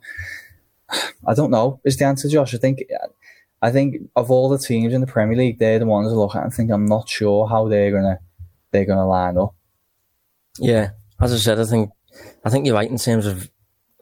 I 1.26 1.34
don't 1.34 1.50
know. 1.50 1.80
Is 1.84 1.96
the 1.96 2.06
answer, 2.06 2.28
Josh? 2.28 2.54
I 2.54 2.58
think 2.58 2.82
I 3.62 3.70
think 3.70 3.96
of 4.16 4.30
all 4.30 4.48
the 4.48 4.58
teams 4.58 4.94
in 4.94 5.00
the 5.00 5.06
Premier 5.06 5.36
League, 5.36 5.58
they're 5.58 5.78
the 5.78 5.86
ones 5.86 6.08
I 6.08 6.16
look 6.16 6.34
at 6.34 6.42
and 6.44 6.52
think 6.52 6.70
I'm 6.70 6.86
not 6.86 7.08
sure 7.08 7.48
how 7.48 7.68
they're 7.68 7.90
gonna 7.90 8.18
they're 8.70 8.86
gonna 8.86 9.06
line 9.06 9.36
up. 9.36 9.54
Yeah, 10.58 10.90
as 11.20 11.32
I 11.32 11.36
said, 11.36 11.60
I 11.60 11.64
think 11.64 11.90
I 12.44 12.50
think 12.50 12.66
you're 12.66 12.74
right 12.74 12.90
in 12.90 12.98
terms 12.98 13.26
of 13.26 13.50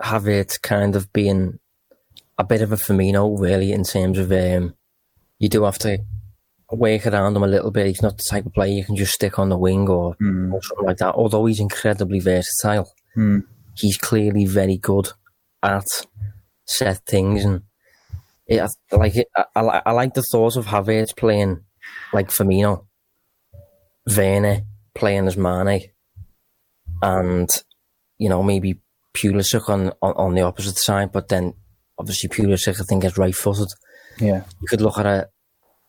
have 0.01 0.27
it 0.29 0.59
kind 0.63 0.97
of 0.97 1.13
being 1.13 1.59
a 2.39 2.45
bit 2.45 2.63
of 2.63 2.73
a 2.73 2.77
Firmino, 2.77 3.39
really, 3.39 3.73
in 3.73 3.85
terms 3.85 4.19
of 4.19 4.31
um, 4.33 4.75
you 5.39 5.49
do 5.49 5.65
have 5.65 5.79
to 5.79 5.99
work 6.71 7.07
around 7.07 7.37
him 7.37 7.43
a 7.43 7.49
little 7.49 7.71
bit. 7.71 7.87
He's 7.87 8.03
not 8.03 8.17
the 8.17 8.25
type 8.29 8.47
of 8.47 8.55
player 8.55 8.73
you 8.73 8.85
can 8.85 8.97
just 8.97 9.15
stick 9.15 9.39
on 9.39 9.49
the 9.49 9.59
wing 9.59 9.89
or, 9.89 10.15
mm. 10.17 10.53
or 10.53 10.63
something 10.63 10.87
like 10.87 10.99
that. 10.99 11.15
Although 11.15 11.47
he's 11.47 11.61
incredibly 11.61 12.21
versatile, 12.21 12.93
mm. 13.17 13.45
he's 13.75 13.97
clearly 13.97 14.45
very 14.45 14.77
good 14.77 15.11
at 15.63 15.87
set 16.67 16.99
things 17.07 17.45
and 17.45 17.63
it, 18.47 18.67
like 18.93 19.17
it, 19.17 19.29
I, 19.37 19.61
I, 19.61 19.83
I 19.87 19.93
like 19.93 20.15
the 20.15 20.23
thought 20.23 20.57
of 20.57 20.67
Havertz 20.67 21.15
playing 21.15 21.65
like 22.13 22.29
Firmino, 22.29 22.87
Werner 24.17 24.63
playing 24.95 25.27
as 25.27 25.37
Mane, 25.37 25.91
and 27.03 27.49
you 28.17 28.29
know 28.29 28.43
maybe 28.43 28.81
Pulisic 29.19 29.69
on, 29.69 29.93
on, 30.03 30.13
on 30.13 30.35
the 30.35 30.43
opposite 30.43 30.79
side, 30.79 31.13
but 31.13 31.29
then 31.29 31.55
obviously 31.99 32.29
Pulisic 32.29 32.81
I 32.81 32.85
think 32.85 33.05
is 33.05 33.19
right 33.19 33.35
footed. 33.35 33.69
Yeah, 34.19 34.45
you 34.61 34.69
could 34.69 34.81
look 34.81 34.99
at 34.99 35.07
a 35.07 35.29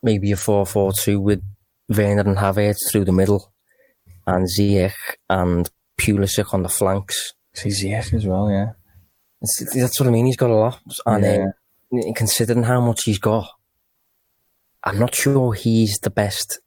maybe 0.02 0.32
a 0.32 0.38
four 0.38 0.66
four 0.66 0.92
two 0.94 1.20
with 1.20 1.42
Werner 1.90 2.22
and 2.22 2.38
Havertz 2.38 2.92
through 2.92 3.06
the 3.06 3.12
middle, 3.12 3.54
and 4.26 4.48
Ziyech 4.48 4.94
and 5.30 5.70
Pulisic 6.00 6.54
on 6.54 6.64
the 6.64 6.70
flanks. 6.70 7.34
See 7.54 7.70
Ziyech 7.70 8.14
as 8.14 8.26
well, 8.26 8.50
yeah. 8.50 8.72
that's 9.74 10.00
what 10.00 10.08
I 10.08 10.12
mean. 10.12 10.26
He's 10.26 10.38
got 10.38 10.52
a 10.52 10.56
lot, 10.56 10.80
and 11.06 11.24
yeah. 11.24 11.48
then 11.92 12.14
considering 12.14 12.64
how 12.64 12.82
much 12.82 13.04
he's 13.04 13.20
got, 13.20 13.50
I'm 14.84 15.00
not 15.00 15.16
sure 15.16 15.54
he's 15.54 16.00
the 16.00 16.12
best 16.12 16.60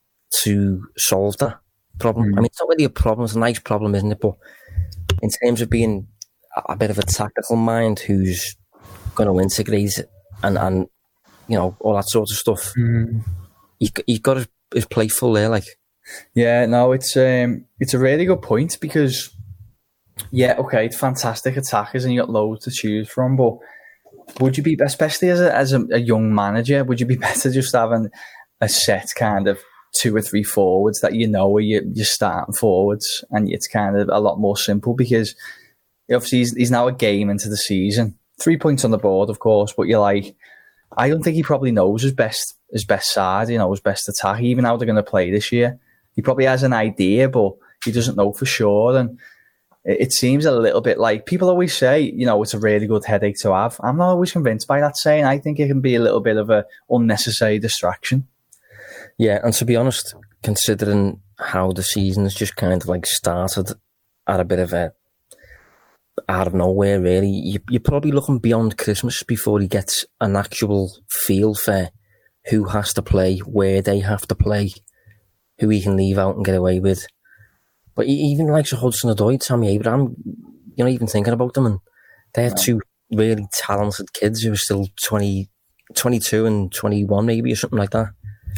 to 0.43 0.85
solve 0.97 1.37
that 1.39 1.59
problem. 1.99 2.27
Mm. 2.27 2.33
I 2.33 2.37
mean, 2.37 2.47
it's 2.47 2.61
not 2.61 2.69
really 2.69 2.85
a 2.85 2.91
problem; 2.91 3.25
it's 3.25 3.37
a 3.37 3.39
nice 3.39 3.61
problem, 3.61 3.95
isn't 3.95 4.13
it? 4.13 4.21
But 4.21 4.35
in 5.23 5.31
terms 5.31 5.61
of 5.61 5.71
being 5.71 6.09
a 6.69 6.77
bit 6.77 6.91
of 6.91 6.99
a 6.99 7.03
tactical 7.03 7.57
mind 7.57 8.01
who's 8.01 8.57
going 9.15 9.29
to 9.29 9.43
integrate 9.43 9.99
and 10.43 10.59
and 10.59 10.89
you 11.49 11.57
know 11.57 11.77
all 11.81 11.95
that 11.95 12.09
sort 12.09 12.31
of 12.31 12.37
stuff, 12.37 12.73
mm. 12.77 13.23
he 13.79 13.91
he's 14.07 14.21
got 14.21 14.37
his, 14.39 14.49
his 14.75 14.87
plate 14.87 15.13
full 15.13 15.33
there, 15.33 15.49
like. 15.49 15.65
Yeah, 16.35 16.67
no, 16.67 16.93
it's 16.93 17.17
um, 17.17 17.67
it's 17.79 17.95
a 17.95 17.99
really 17.99 18.25
good 18.25 18.43
point 18.43 18.79
because, 18.81 19.31
yeah, 20.33 20.57
okay, 20.59 20.87
it's 20.87 20.99
fantastic 20.99 21.57
attackers 21.57 22.05
and 22.05 22.13
you 22.13 22.21
got 22.21 22.29
loads 22.29 22.65
to 22.65 22.73
choose 22.73 23.09
from, 23.09 23.37
but 23.37 23.59
would 24.41 24.57
you 24.57 24.65
be, 24.65 24.77
especially 24.83 25.31
as 25.31 25.41
a, 25.41 25.55
as 25.55 25.73
a, 25.73 25.87
a, 25.93 25.99
young 25.99 26.35
manager, 26.35 26.83
would 26.83 27.01
you 27.01 27.07
be 27.07 27.17
better 27.29 27.51
just 27.51 27.75
having 27.75 28.11
a 28.61 28.69
set 28.69 29.11
kind 29.17 29.47
of 29.47 29.61
two 29.95 30.15
or 30.17 30.23
three 30.23 30.43
forwards 30.43 31.01
that 31.01 31.15
you 31.15 31.29
know 31.29 31.49
where 31.49 31.63
you, 31.63 31.83
you're 31.95 32.05
starting 32.05 32.55
forwards 32.55 33.25
and 33.31 33.51
it's 33.51 33.69
kind 33.69 33.97
of 33.97 34.09
a 34.09 34.21
lot 34.21 34.41
more 34.41 34.57
simple 34.57 34.95
because 34.95 35.35
obviously 36.11 36.39
he's, 36.39 36.57
he's 36.57 36.71
now 36.71 36.89
a 36.89 36.93
game 36.93 37.31
into 37.31 37.49
the 37.49 37.57
season. 37.57 38.19
Three 38.41 38.57
points 38.57 38.85
on 38.85 38.91
the 38.91 38.99
board, 38.99 39.31
of 39.31 39.39
course, 39.39 39.73
but 39.73 39.87
you're 39.87 40.01
like, 40.01 40.35
I 40.97 41.09
don't 41.09 41.23
think 41.23 41.37
he 41.37 41.43
probably 41.43 41.73
knows 41.73 42.03
his 42.03 42.13
best 42.13 42.55
his 42.73 42.85
best 42.85 43.13
side, 43.13 43.51
you 43.51 43.59
know, 43.59 43.71
his 43.71 43.81
best 43.81 44.09
attack, 44.09 44.41
even 44.41 44.65
how 44.65 44.77
they're 44.77 44.87
going 44.87 44.97
to 44.97 45.03
play 45.03 45.31
this 45.31 45.53
year. 45.53 45.79
He 46.15 46.23
probably 46.23 46.47
has 46.47 46.63
an 46.63 46.73
idea, 46.73 47.29
but 47.29 47.53
he 47.85 47.93
doesn't 47.93 48.17
know 48.17 48.33
for 48.33 48.47
sure. 48.47 48.97
And 48.97 49.19
it 49.85 50.13
seems 50.13 50.47
a 50.47 50.53
little 50.53 50.81
bit 50.81 50.99
like 50.99 51.27
people 51.27 51.51
always 51.51 51.77
say, 51.77 52.01
you 52.01 52.25
know, 52.25 52.43
it's 52.43 52.55
a 52.55 52.59
really 52.59 52.87
good 52.87 53.05
headache 53.05 53.37
to 53.41 53.53
have. 53.53 53.79
I'm 53.81 53.99
not 53.99 54.11
always 54.11 54.33
convinced 54.33 54.67
by 54.67 54.81
that 54.81 54.97
saying. 54.97 55.25
I 55.25 55.39
think 55.39 55.59
it 55.59 55.69
can 55.69 55.81
be 55.81 55.95
a 55.95 56.01
little 56.01 56.21
bit 56.21 56.37
of 56.37 56.51
a 56.51 56.65
unnecessary 56.89 57.59
distraction. 57.59 58.27
Yeah, 59.19 59.41
and 59.45 59.53
to 59.55 59.65
be 59.65 59.77
honest, 59.77 60.15
considering 60.43 61.21
how 61.39 61.73
the 61.73 61.83
season's 61.83 62.35
just 62.35 62.57
kind 62.57 62.81
of 62.81 62.89
like 62.89 63.07
started 63.07 63.73
at 64.27 64.41
a 64.41 64.45
bit 64.45 64.61
of 64.61 64.73
a 64.73 64.95
out 66.29 66.47
of 66.47 66.55
nowhere, 66.55 67.01
really, 67.01 67.31
you, 67.31 67.61
you're 67.71 67.81
probably 67.81 68.13
looking 68.13 68.39
beyond 68.39 68.79
Christmas 68.79 69.23
before 69.23 69.61
he 69.61 69.69
gets 69.69 70.05
an 70.21 70.37
actual 70.37 70.93
feel 71.09 71.55
for 71.55 71.91
who 72.51 72.65
has 72.65 72.93
to 72.95 73.03
play, 73.03 73.39
where 73.39 73.81
they 73.83 74.01
have 74.01 74.27
to 74.29 74.35
play, 74.35 74.71
who 75.59 75.69
he 75.69 75.81
can 75.81 75.97
leave 75.97 76.19
out 76.19 76.37
and 76.37 76.45
get 76.45 76.57
away 76.57 76.81
with. 76.81 77.07
But 77.95 78.07
even 78.07 78.47
like 78.47 78.67
Sir 78.67 78.77
Hudson 78.77 79.15
Odoi, 79.15 79.41
Tammy 79.41 79.69
Abraham, 79.69 80.17
you 80.75 80.85
know, 80.85 80.91
even 80.91 81.07
thinking 81.07 81.33
about 81.33 81.55
them, 81.55 81.67
and 81.67 81.79
they're 82.35 82.49
yeah. 82.49 82.55
two 82.55 82.81
really 83.11 83.47
talented 83.53 84.13
kids 84.13 84.43
who 84.43 84.53
are 84.53 84.57
still 84.57 84.89
20, 85.05 85.49
22 85.95 86.47
and 86.47 86.73
21 86.73 87.27
maybe, 87.27 87.53
or 87.53 87.57
something 87.57 87.79
like 87.79 87.91
that. 87.91 88.09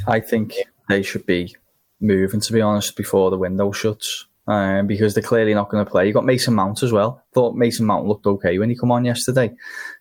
I 0.07 0.21
think 0.21 0.55
they 0.89 1.03
should 1.03 1.27
be 1.27 1.55
moving, 2.01 2.41
to 2.41 2.53
be 2.53 2.61
honest, 2.61 2.97
before 2.97 3.31
the 3.31 3.39
window 3.39 3.73
shuts. 3.73 4.27
Um, 4.47 4.87
because 4.87 5.15
they're 5.15 5.23
clearly 5.23 5.55
not 5.55 5.71
going 5.71 5.83
to 5.83 5.91
play. 5.91 6.07
You 6.07 6.13
got 6.13 6.27
Mason 6.27 6.53
Mount 6.53 6.83
as 6.83 6.93
well. 6.93 7.25
Thought 7.33 7.57
Mason 7.57 7.87
Mount 7.87 8.07
looked 8.07 8.27
okay 8.27 8.59
when 8.59 8.69
he 8.69 8.77
come 8.77 8.93
on 8.93 9.07
yesterday. 9.07 9.55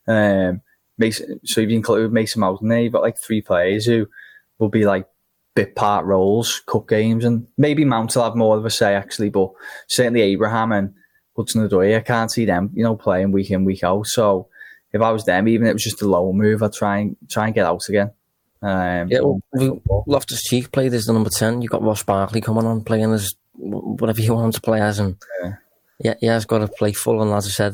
Um, 0.05 0.61
Mason, 0.97 1.39
so 1.45 1.61
if 1.61 1.69
you 1.69 1.77
include 1.77 2.11
Mason 2.11 2.41
Mount 2.41 2.61
in 2.61 2.67
there, 2.67 2.81
you've 2.81 2.91
got 2.91 3.03
like 3.03 3.17
three 3.17 3.41
players 3.41 3.85
who 3.85 4.05
will 4.59 4.67
be 4.67 4.85
like 4.85 5.07
bit 5.55 5.75
part 5.75 6.05
roles, 6.05 6.61
cup 6.67 6.87
games, 6.87 7.25
and 7.25 7.47
maybe 7.57 7.85
Mount 7.85 8.15
will 8.15 8.23
have 8.23 8.35
more 8.35 8.57
of 8.57 8.65
a 8.65 8.69
say 8.69 8.95
actually, 8.95 9.29
but 9.29 9.51
certainly 9.87 10.21
Abraham 10.21 10.71
and 10.71 10.93
Hudson 11.35 11.67
Odoi, 11.67 11.95
I 11.97 12.01
can't 12.01 12.31
see 12.31 12.45
them, 12.45 12.69
you 12.73 12.83
know, 12.83 12.95
playing 12.95 13.31
week 13.31 13.51
in, 13.51 13.65
week 13.65 13.83
out. 13.83 14.07
So 14.07 14.49
if 14.91 15.01
I 15.01 15.11
was 15.11 15.25
them, 15.25 15.47
even 15.47 15.67
if 15.67 15.71
it 15.71 15.75
was 15.75 15.83
just 15.83 16.01
a 16.01 16.07
low 16.07 16.31
move, 16.31 16.61
I'd 16.61 16.73
try 16.73 16.99
and 16.99 17.15
try 17.29 17.45
and 17.45 17.55
get 17.55 17.65
out 17.65 17.87
again. 17.89 18.11
Um, 18.61 19.09
yeah, 19.09 19.19
well, 19.19 19.41
Loftus 20.07 20.43
Cheek 20.43 20.71
played 20.71 20.93
as 20.93 21.05
the 21.05 21.13
number 21.13 21.29
10. 21.29 21.61
You've 21.61 21.71
got 21.71 21.83
Ross 21.83 22.03
Barkley 22.03 22.39
coming 22.39 22.65
on 22.65 22.83
playing 22.83 23.11
as 23.11 23.35
whatever 23.55 24.21
you 24.21 24.33
want 24.33 24.55
to 24.55 24.61
play 24.61 24.81
as. 24.81 24.99
And 24.99 25.17
yeah, 25.41 25.55
yeah, 25.99 26.13
he 26.19 26.27
has 26.27 26.45
got 26.45 26.59
to 26.59 26.67
play 26.67 26.93
full. 26.93 27.21
And 27.21 27.31
as 27.33 27.47
I 27.47 27.49
said, 27.49 27.73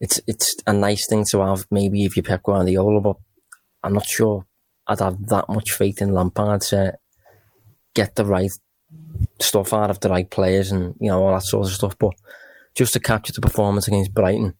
it's 0.00 0.20
it's 0.26 0.56
a 0.66 0.72
nice 0.72 1.06
thing 1.08 1.24
to 1.30 1.40
have 1.40 1.66
maybe 1.70 2.04
if 2.04 2.16
you 2.16 2.22
Pep 2.22 2.42
Guardiola, 2.42 3.00
but 3.00 3.16
I'm 3.82 3.94
not 3.94 4.06
sure 4.06 4.46
I'd 4.86 5.00
have 5.00 5.26
that 5.26 5.48
much 5.48 5.72
faith 5.72 6.02
in 6.02 6.12
Lampard 6.12 6.62
to 6.62 6.98
get 7.94 8.14
the 8.14 8.24
right 8.24 8.50
stuff 9.40 9.72
out 9.72 9.90
of 9.90 10.00
the 10.00 10.08
right 10.08 10.28
players 10.28 10.72
and 10.72 10.94
you 11.00 11.08
know 11.08 11.22
all 11.22 11.34
that 11.34 11.44
sort 11.44 11.66
of 11.66 11.72
stuff. 11.72 11.96
But 11.98 12.14
just 12.74 12.92
to 12.94 13.00
capture 13.00 13.32
the 13.32 13.40
performance 13.40 13.86
against 13.86 14.14
Brighton, 14.14 14.54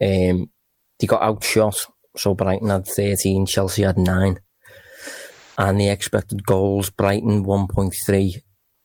um, 0.00 0.50
they 0.98 1.06
got 1.06 1.22
outshot 1.22 1.86
so 2.16 2.34
Brighton 2.34 2.68
had 2.68 2.86
13, 2.86 3.46
Chelsea 3.46 3.82
had 3.82 3.98
9. 3.98 4.38
And 5.58 5.80
the 5.80 5.88
expected 5.88 6.44
goals, 6.46 6.90
Brighton 6.90 7.44
1.3, 7.44 8.42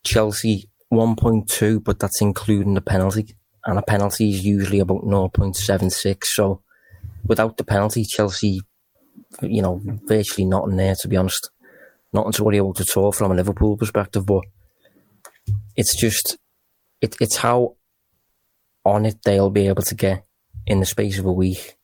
Chelsea 0.08 0.70
1.2, 0.91 1.84
but 1.84 1.99
that's 1.99 2.22
including 2.22 2.74
the 2.74 2.82
penalty. 2.82 3.36
And 3.66 3.78
a 3.78 3.82
penalty 3.82 4.30
is 4.30 4.45
usually 4.45 4.80
about 4.80 5.03
0.76. 5.03 6.24
So 6.24 6.62
without 7.26 7.58
the 7.58 7.66
penalty, 7.66 8.05
Chelsea, 8.05 8.62
you 9.41 9.62
know, 9.62 9.82
virtually 10.05 10.45
nothing 10.45 10.78
there, 10.78 10.95
to 11.01 11.08
be 11.08 11.18
honest. 11.18 11.49
Nothing 12.14 12.32
to 12.32 12.43
worry 12.43 12.58
about 12.58 12.80
at 12.80 12.95
all 12.95 13.12
from 13.12 13.32
a 13.32 13.36
Liverpool 13.36 13.76
perspective, 13.76 14.26
but 14.26 14.43
it's 15.76 15.99
just, 15.99 16.38
it, 17.01 17.18
it's 17.20 17.36
how 17.36 17.76
on 18.86 19.05
it 19.05 19.18
they'll 19.26 19.49
be 19.49 19.68
able 19.68 19.84
to 19.84 19.95
get 19.95 20.26
in 20.66 20.80
the 20.80 20.86
space 20.86 21.20
of 21.20 21.26
a 21.26 21.32
week 21.32 21.76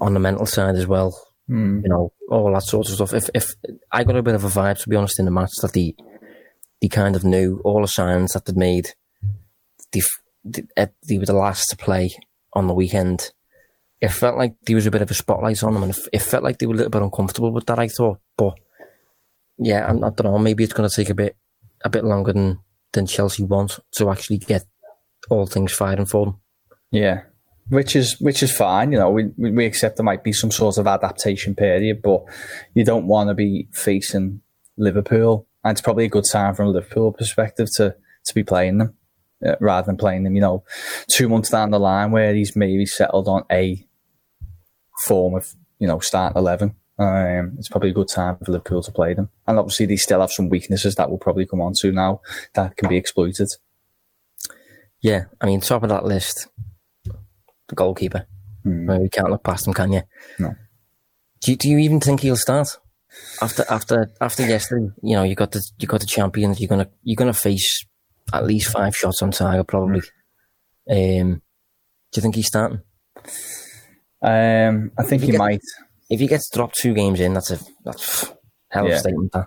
on 0.00 0.12
the 0.12 0.20
mental 0.20 0.46
side 0.46 0.76
as 0.76 0.86
well. 0.86 1.18
Mm. 1.48 1.82
You 1.82 1.88
know, 1.88 2.12
all 2.30 2.52
that 2.52 2.62
sort 2.62 2.88
of 2.88 2.94
stuff. 2.94 3.14
If 3.14 3.28
if 3.34 3.54
I 3.90 4.04
got 4.04 4.16
a 4.16 4.22
bit 4.22 4.34
of 4.34 4.44
a 4.44 4.48
vibe, 4.48 4.80
to 4.82 4.88
be 4.88 4.96
honest, 4.96 5.18
in 5.18 5.24
the 5.24 5.30
match 5.30 5.50
that 5.62 5.72
they 5.72 5.94
they 6.84 6.88
kind 6.88 7.16
of 7.16 7.24
knew 7.24 7.62
all 7.64 7.80
the 7.80 7.88
signs 7.88 8.32
that 8.32 8.44
they'd 8.44 8.58
made. 8.58 8.90
Eh, 9.96 10.86
they 11.08 11.16
were 11.16 11.24
the 11.24 11.32
last 11.32 11.70
to 11.70 11.76
play 11.76 12.14
on 12.52 12.66
the 12.66 12.74
weekend. 12.74 13.32
It 14.02 14.10
felt 14.10 14.36
like 14.36 14.54
there 14.66 14.76
was 14.76 14.84
a 14.84 14.90
bit 14.90 15.00
of 15.00 15.10
a 15.10 15.14
spotlight 15.14 15.62
on 15.62 15.72
them, 15.72 15.84
and 15.84 15.98
it 16.12 16.20
felt 16.20 16.44
like 16.44 16.58
they 16.58 16.66
were 16.66 16.74
a 16.74 16.76
little 16.76 16.90
bit 16.90 17.00
uncomfortable 17.00 17.52
with 17.52 17.64
that. 17.66 17.78
I 17.78 17.88
thought, 17.88 18.18
but 18.36 18.52
yeah, 19.56 19.86
I, 19.86 19.92
I 19.92 20.10
don't 20.10 20.24
know. 20.24 20.38
Maybe 20.38 20.62
it's 20.62 20.74
going 20.74 20.86
to 20.86 20.94
take 20.94 21.08
a 21.08 21.14
bit 21.14 21.36
a 21.82 21.88
bit 21.88 22.04
longer 22.04 22.34
than 22.34 22.58
than 22.92 23.06
Chelsea 23.06 23.44
want 23.44 23.80
to 23.92 24.10
actually 24.10 24.38
get 24.38 24.64
all 25.30 25.46
things 25.46 25.72
firing 25.72 26.04
for 26.04 26.26
them. 26.26 26.40
Yeah, 26.90 27.22
which 27.70 27.96
is 27.96 28.20
which 28.20 28.42
is 28.42 28.54
fine. 28.54 28.92
You 28.92 28.98
know, 28.98 29.10
we 29.10 29.30
we 29.38 29.64
accept 29.64 29.96
there 29.96 30.04
might 30.04 30.22
be 30.22 30.34
some 30.34 30.50
sort 30.50 30.76
of 30.76 30.86
adaptation 30.86 31.54
period, 31.54 32.02
but 32.02 32.24
you 32.74 32.84
don't 32.84 33.06
want 33.06 33.30
to 33.30 33.34
be 33.34 33.68
facing 33.72 34.42
Liverpool, 34.76 35.46
and 35.64 35.72
it's 35.72 35.80
probably 35.80 36.04
a 36.04 36.10
good 36.10 36.24
time 36.30 36.54
from 36.54 36.68
a 36.68 36.70
Liverpool 36.70 37.12
perspective 37.12 37.68
to 37.76 37.96
to 38.26 38.34
be 38.34 38.44
playing 38.44 38.78
them 38.78 38.94
uh, 39.44 39.56
rather 39.60 39.86
than 39.86 39.96
playing 39.96 40.24
them. 40.24 40.34
You 40.34 40.42
know, 40.42 40.64
two 41.08 41.28
months 41.28 41.50
down 41.50 41.70
the 41.70 41.80
line 41.80 42.10
where 42.10 42.34
he's 42.34 42.54
maybe 42.54 42.86
settled 42.86 43.28
on 43.28 43.44
a 43.50 43.84
form 45.04 45.34
of 45.34 45.54
you 45.78 45.88
know 45.88 45.98
starting 45.98 46.38
eleven. 46.38 46.74
Um, 46.96 47.56
it's 47.58 47.68
probably 47.68 47.90
a 47.90 47.94
good 47.94 48.08
time 48.08 48.36
for 48.36 48.52
Liverpool 48.52 48.82
to 48.82 48.92
play 48.92 49.14
them, 49.14 49.30
and 49.46 49.58
obviously 49.58 49.86
they 49.86 49.96
still 49.96 50.20
have 50.20 50.30
some 50.30 50.48
weaknesses 50.48 50.94
that 50.94 51.10
will 51.10 51.18
probably 51.18 51.46
come 51.46 51.60
on 51.60 51.72
to 51.80 51.90
now 51.90 52.20
that 52.54 52.76
can 52.76 52.88
be 52.88 52.96
exploited. 52.96 53.48
Yeah, 55.00 55.24
I 55.40 55.46
mean, 55.46 55.60
top 55.60 55.82
of 55.82 55.88
that 55.88 56.04
list, 56.04 56.46
the 57.04 57.74
goalkeeper. 57.74 58.26
Mm. 58.64 59.02
You 59.02 59.10
can't 59.10 59.28
look 59.28 59.42
past 59.42 59.66
him, 59.66 59.74
can 59.74 59.92
you? 59.92 60.02
No. 60.38 60.54
Do 61.40 61.50
you, 61.50 61.56
do 61.58 61.68
you 61.68 61.78
even 61.78 62.00
think 62.00 62.20
he'll 62.20 62.36
start 62.36 62.78
after 63.40 63.64
after 63.68 64.10
after 64.20 64.46
yesterday? 64.46 64.88
You 65.02 65.16
know, 65.16 65.22
you 65.22 65.34
got 65.34 65.52
the 65.52 65.62
you 65.78 65.86
got 65.86 66.00
the 66.00 66.06
champions. 66.06 66.60
You're 66.60 66.68
gonna 66.68 66.88
you're 67.02 67.16
gonna 67.16 67.32
face 67.32 67.84
at 68.32 68.46
least 68.46 68.70
five 68.70 68.96
shots 68.96 69.22
on 69.22 69.30
target, 69.30 69.66
probably. 69.66 70.02
Mm. 70.90 71.20
Um, 71.20 71.42
do 72.12 72.18
you 72.18 72.22
think 72.22 72.34
he's 72.36 72.46
starting? 72.46 72.80
Um, 74.22 74.92
I 74.98 75.02
think 75.02 75.22
he, 75.22 75.32
get, 75.32 75.38
might. 75.38 75.60
If 76.08 76.20
he 76.20 76.26
gets 76.26 76.48
dropped 76.50 76.76
two 76.76 76.94
games 76.94 77.20
in, 77.20 77.34
that's 77.34 77.50
a 77.50 77.58
that's 77.84 78.32
hell 78.68 78.84
of 78.84 78.90
yeah. 78.90 78.96
a 78.96 78.98
statement. 79.00 79.32
That. 79.32 79.46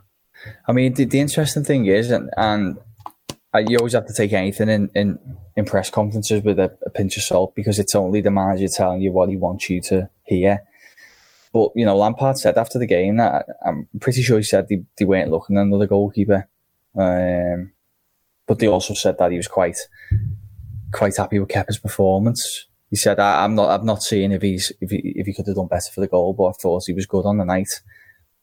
I 0.68 0.72
mean, 0.72 0.94
the, 0.94 1.06
the 1.06 1.20
interesting 1.20 1.64
thing 1.64 1.86
is, 1.88 2.12
and, 2.12 2.30
and 2.38 2.78
you 3.68 3.78
always 3.78 3.94
have 3.94 4.06
to 4.08 4.14
take 4.14 4.34
anything 4.34 4.70
in, 4.70 4.90
in, 4.94 5.20
in 5.56 5.66
press 5.66 5.90
conferences 5.90 6.44
with 6.44 6.60
a, 6.60 6.78
a, 6.86 6.90
pinch 6.90 7.18
of 7.18 7.24
salt 7.24 7.56
because 7.56 7.80
it's 7.80 7.96
only 7.96 8.22
the 8.22 8.32
manager 8.32 8.68
telling 8.68 9.02
you 9.02 9.12
what 9.12 9.30
he 9.30 9.38
wants 9.38 9.70
you 9.70 9.82
to 9.82 10.10
hear. 10.24 10.62
But, 11.58 11.72
you 11.76 11.86
know, 11.86 11.98
Lampard 11.98 12.38
said 12.38 12.56
after 12.56 12.78
the 12.78 12.86
game 12.86 13.18
that 13.18 13.48
I'm 13.66 13.88
pretty 14.00 14.22
sure 14.22 14.38
he 14.38 14.44
said 14.44 14.68
they, 14.68 14.84
they 15.00 15.06
weren't 15.06 15.32
looking 15.32 15.58
at 15.58 15.64
another 15.64 15.88
goalkeeper. 15.88 16.48
Um, 16.96 17.72
but 18.46 18.60
they 18.60 18.68
also 18.68 18.94
said 18.94 19.18
that 19.18 19.32
he 19.32 19.38
was 19.38 19.48
quite 19.48 19.78
quite 20.92 21.18
happy 21.18 21.40
with 21.40 21.50
Kepa's 21.50 21.80
performance. 21.80 22.68
He 22.92 22.96
said, 22.96 23.20
I, 23.20 23.44
am 23.44 23.56
not, 23.56 23.72
I'm 23.72 23.86
not 23.88 24.04
seeing 24.04 24.32
if 24.32 24.44
he's, 24.44 24.72
if 24.82 24.92
he, 24.92 25.14
if 25.16 25.26
he 25.26 25.34
could 25.34 25.48
have 25.48 25.56
done 25.56 25.68
better 25.68 25.92
for 25.92 26.02
the 26.02 26.08
goal, 26.08 26.34
but 26.34 26.46
I 26.46 26.52
thought 26.52 26.84
he 26.86 26.94
was 26.94 27.08
good 27.08 27.26
on 27.26 27.38
the 27.38 27.44
night. 27.44 27.82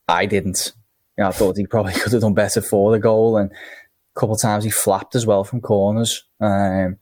I 0.09 0.27
didn't. 0.27 0.73
You 1.17 1.23
know, 1.23 1.29
I 1.29 1.33
thought 1.33 1.57
he 1.57 1.67
probably 1.67 1.93
could 2.01 2.13
have 2.13 2.23
done 2.23 2.35
better 2.35 2.61
for 2.61 2.91
the 2.91 2.99
goal. 2.99 3.37
And 3.37 3.53
a 3.53 4.21
couple 4.21 4.35
of 4.35 4.43
times 4.43 4.65
he 4.65 4.71
flapped 4.71 5.15
as 5.15 5.25
well 5.25 5.45
from 5.45 5.61
corners. 5.61 6.25
Um, 6.41 6.99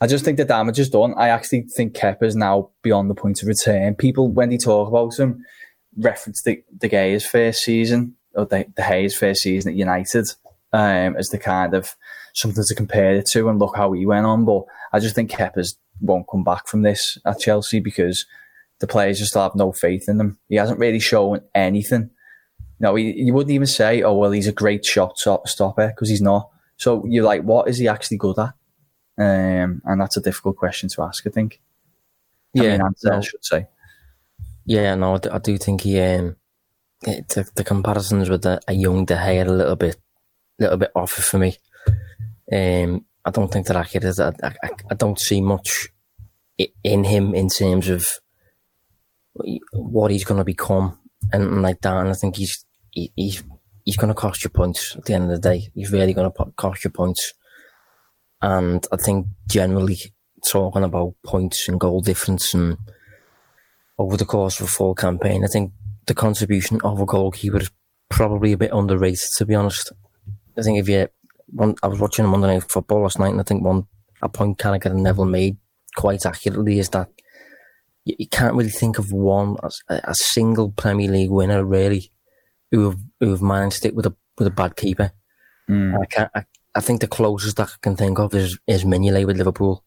I 0.00 0.06
just 0.06 0.24
think 0.24 0.38
the 0.38 0.44
damage 0.44 0.78
is 0.78 0.88
done. 0.88 1.14
I 1.16 1.28
actually 1.28 1.62
think 1.62 1.98
is 2.22 2.36
now 2.36 2.70
beyond 2.82 3.10
the 3.10 3.14
point 3.14 3.42
of 3.42 3.48
return. 3.48 3.94
People, 3.94 4.28
when 4.28 4.48
they 4.48 4.56
talk 4.56 4.88
about 4.88 5.18
him, 5.18 5.44
reference 5.96 6.42
the, 6.42 6.62
De 6.78 6.88
Gea's 6.88 7.26
first 7.26 7.62
season, 7.62 8.16
or 8.34 8.46
the, 8.46 8.64
De 8.74 8.88
Gea's 8.88 9.16
first 9.16 9.42
season 9.42 9.72
at 9.72 9.78
United, 9.78 10.26
um, 10.72 11.16
as 11.16 11.28
the 11.28 11.38
kind 11.38 11.74
of 11.74 11.94
something 12.32 12.64
to 12.66 12.74
compare 12.74 13.14
it 13.16 13.26
to 13.26 13.48
and 13.48 13.58
look 13.58 13.76
how 13.76 13.92
he 13.92 14.06
went 14.06 14.26
on. 14.26 14.44
But 14.44 14.62
I 14.92 15.00
just 15.00 15.14
think 15.14 15.30
Kepa's 15.30 15.76
won't 16.00 16.28
come 16.30 16.44
back 16.44 16.66
from 16.66 16.82
this 16.82 17.18
at 17.26 17.40
Chelsea 17.40 17.80
because 17.80 18.24
the 18.78 18.86
players 18.86 19.18
just 19.18 19.34
have 19.34 19.54
no 19.54 19.72
faith 19.72 20.08
in 20.08 20.18
him. 20.18 20.38
He 20.48 20.56
hasn't 20.56 20.78
really 20.78 21.00
shown 21.00 21.40
anything 21.54 22.10
no, 22.80 22.94
he, 22.94 23.12
you 23.12 23.34
wouldn't 23.34 23.52
even 23.52 23.66
say, 23.66 24.02
oh, 24.02 24.14
well, 24.14 24.30
he's 24.30 24.48
a 24.48 24.52
great 24.52 24.84
shot 24.84 25.18
stopper 25.18 25.88
because 25.88 26.08
he's 26.08 26.22
not. 26.22 26.48
So 26.78 27.04
you're 27.06 27.24
like, 27.24 27.42
what 27.42 27.68
is 27.68 27.76
he 27.76 27.86
actually 27.86 28.16
good 28.16 28.38
at? 28.38 28.54
Um, 29.18 29.82
and 29.84 30.00
that's 30.00 30.16
a 30.16 30.22
difficult 30.22 30.56
question 30.56 30.88
to 30.90 31.02
ask, 31.02 31.26
I 31.26 31.30
think. 31.30 31.60
Yeah, 32.54 32.62
I, 32.62 32.72
mean, 32.72 32.82
answer, 32.82 33.10
no, 33.10 33.16
I 33.18 33.20
should 33.20 33.44
say. 33.44 33.66
Yeah, 34.64 34.94
no, 34.94 35.18
I 35.30 35.38
do 35.38 35.58
think 35.58 35.82
he, 35.82 36.00
um, 36.00 36.36
the, 37.02 37.48
the 37.54 37.64
comparisons 37.64 38.28
with 38.28 38.44
a, 38.46 38.60
a 38.66 38.72
young 38.72 39.04
De 39.04 39.16
Gea 39.16 39.46
a 39.46 39.50
little 39.50 39.76
bit, 39.76 39.96
little 40.58 40.76
bit 40.76 40.90
off 40.94 41.12
for 41.12 41.38
me. 41.38 41.56
Um, 42.52 43.04
I 43.24 43.30
don't 43.30 43.50
think 43.52 43.66
they're 43.66 43.76
accurate. 43.76 44.18
I, 44.18 44.32
I, 44.42 44.70
I 44.90 44.94
don't 44.94 45.18
see 45.18 45.40
much 45.40 45.88
in 46.84 47.04
him 47.04 47.34
in 47.34 47.48
terms 47.48 47.88
of 47.88 48.06
what 49.72 50.10
he's 50.10 50.24
going 50.24 50.38
to 50.38 50.44
become 50.44 50.98
and 51.32 51.62
like 51.62 51.80
that. 51.82 51.96
And 51.96 52.08
I 52.08 52.14
think 52.14 52.36
he's 52.36 52.64
he, 52.90 53.12
he's 53.16 53.42
he's 53.84 53.96
going 53.96 54.08
to 54.08 54.14
cost 54.14 54.44
you 54.44 54.50
points 54.50 54.96
at 54.96 55.04
the 55.04 55.14
end 55.14 55.24
of 55.24 55.30
the 55.30 55.48
day. 55.48 55.70
He's 55.74 55.92
really 55.92 56.12
going 56.12 56.30
to 56.30 56.52
cost 56.56 56.84
you 56.84 56.90
points. 56.90 57.34
And 58.42 58.86
I 58.92 58.96
think 58.96 59.26
generally 59.48 59.98
talking 60.48 60.84
about 60.84 61.14
points 61.24 61.68
and 61.68 61.78
goal 61.78 62.00
difference 62.00 62.54
and 62.54 62.78
over 63.98 64.16
the 64.16 64.24
course 64.24 64.60
of 64.60 64.66
a 64.66 64.70
full 64.70 64.94
campaign, 64.94 65.44
I 65.44 65.48
think 65.48 65.72
the 66.06 66.14
contribution 66.14 66.80
of 66.82 67.00
a 67.00 67.06
goalkeeper 67.06 67.58
is 67.58 67.70
probably 68.08 68.52
a 68.52 68.56
bit 68.56 68.72
underrated, 68.72 69.28
to 69.36 69.46
be 69.46 69.54
honest. 69.54 69.92
I 70.56 70.62
think 70.62 70.78
if 70.78 70.88
you, 70.88 71.08
one, 71.48 71.74
I 71.82 71.88
was 71.88 72.00
watching 72.00 72.26
Monday 72.26 72.48
Night 72.48 72.70
Football 72.70 73.02
last 73.02 73.18
night, 73.18 73.30
and 73.30 73.40
I 73.40 73.44
think 73.44 73.62
one 73.62 73.86
a 74.22 74.28
point 74.28 74.58
Carragher 74.58 74.86
and 74.86 75.02
Neville 75.02 75.24
made 75.24 75.56
quite 75.96 76.26
accurately 76.26 76.78
is 76.78 76.88
that 76.90 77.08
you, 78.04 78.14
you 78.18 78.28
can't 78.28 78.54
really 78.54 78.70
think 78.70 78.98
of 78.98 79.12
one 79.12 79.56
a, 79.88 80.00
a 80.04 80.14
single 80.14 80.70
Premier 80.70 81.10
League 81.10 81.30
winner 81.30 81.64
really 81.64 82.12
who 82.70 82.84
have 82.84 82.98
who 83.18 83.30
have 83.30 83.42
managed 83.42 83.84
it 83.84 83.94
with 83.94 84.06
a 84.06 84.14
with 84.38 84.46
a 84.46 84.50
bad 84.50 84.76
keeper. 84.76 85.12
Mm. 85.68 86.00
I 86.00 86.06
can't. 86.06 86.30
I, 86.34 86.44
I, 86.74 86.80
think 86.80 87.00
the 87.00 87.06
closest 87.06 87.56
that 87.56 87.68
I 87.68 87.76
can 87.82 87.96
think 87.96 88.18
of 88.18 88.34
is 88.34 88.58
is 88.66 88.84
Mignolet 88.84 89.26
with 89.26 89.36
Liverpool. 89.36 89.84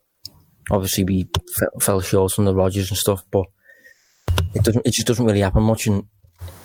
Obviously, 0.71 1.03
we 1.03 1.29
f- 1.61 1.83
fell 1.83 2.01
short 2.01 2.37
on 2.39 2.45
the 2.45 2.55
Rodgers 2.55 2.89
and 2.89 2.97
stuff, 2.97 3.23
but 3.31 3.45
it 4.53 4.63
doesn't. 4.63 4.85
It 4.85 4.93
just 4.93 5.07
doesn't 5.07 5.25
really 5.25 5.41
happen 5.41 5.63
much. 5.63 5.87
And 5.87 6.05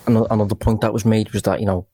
another, 0.07 0.27
another 0.29 0.55
point 0.55 0.81
that 0.81 0.93
was 0.93 1.05
made 1.05 1.31
was 1.31 1.43
that 1.43 1.59
you 1.59 1.65
know 1.65 1.87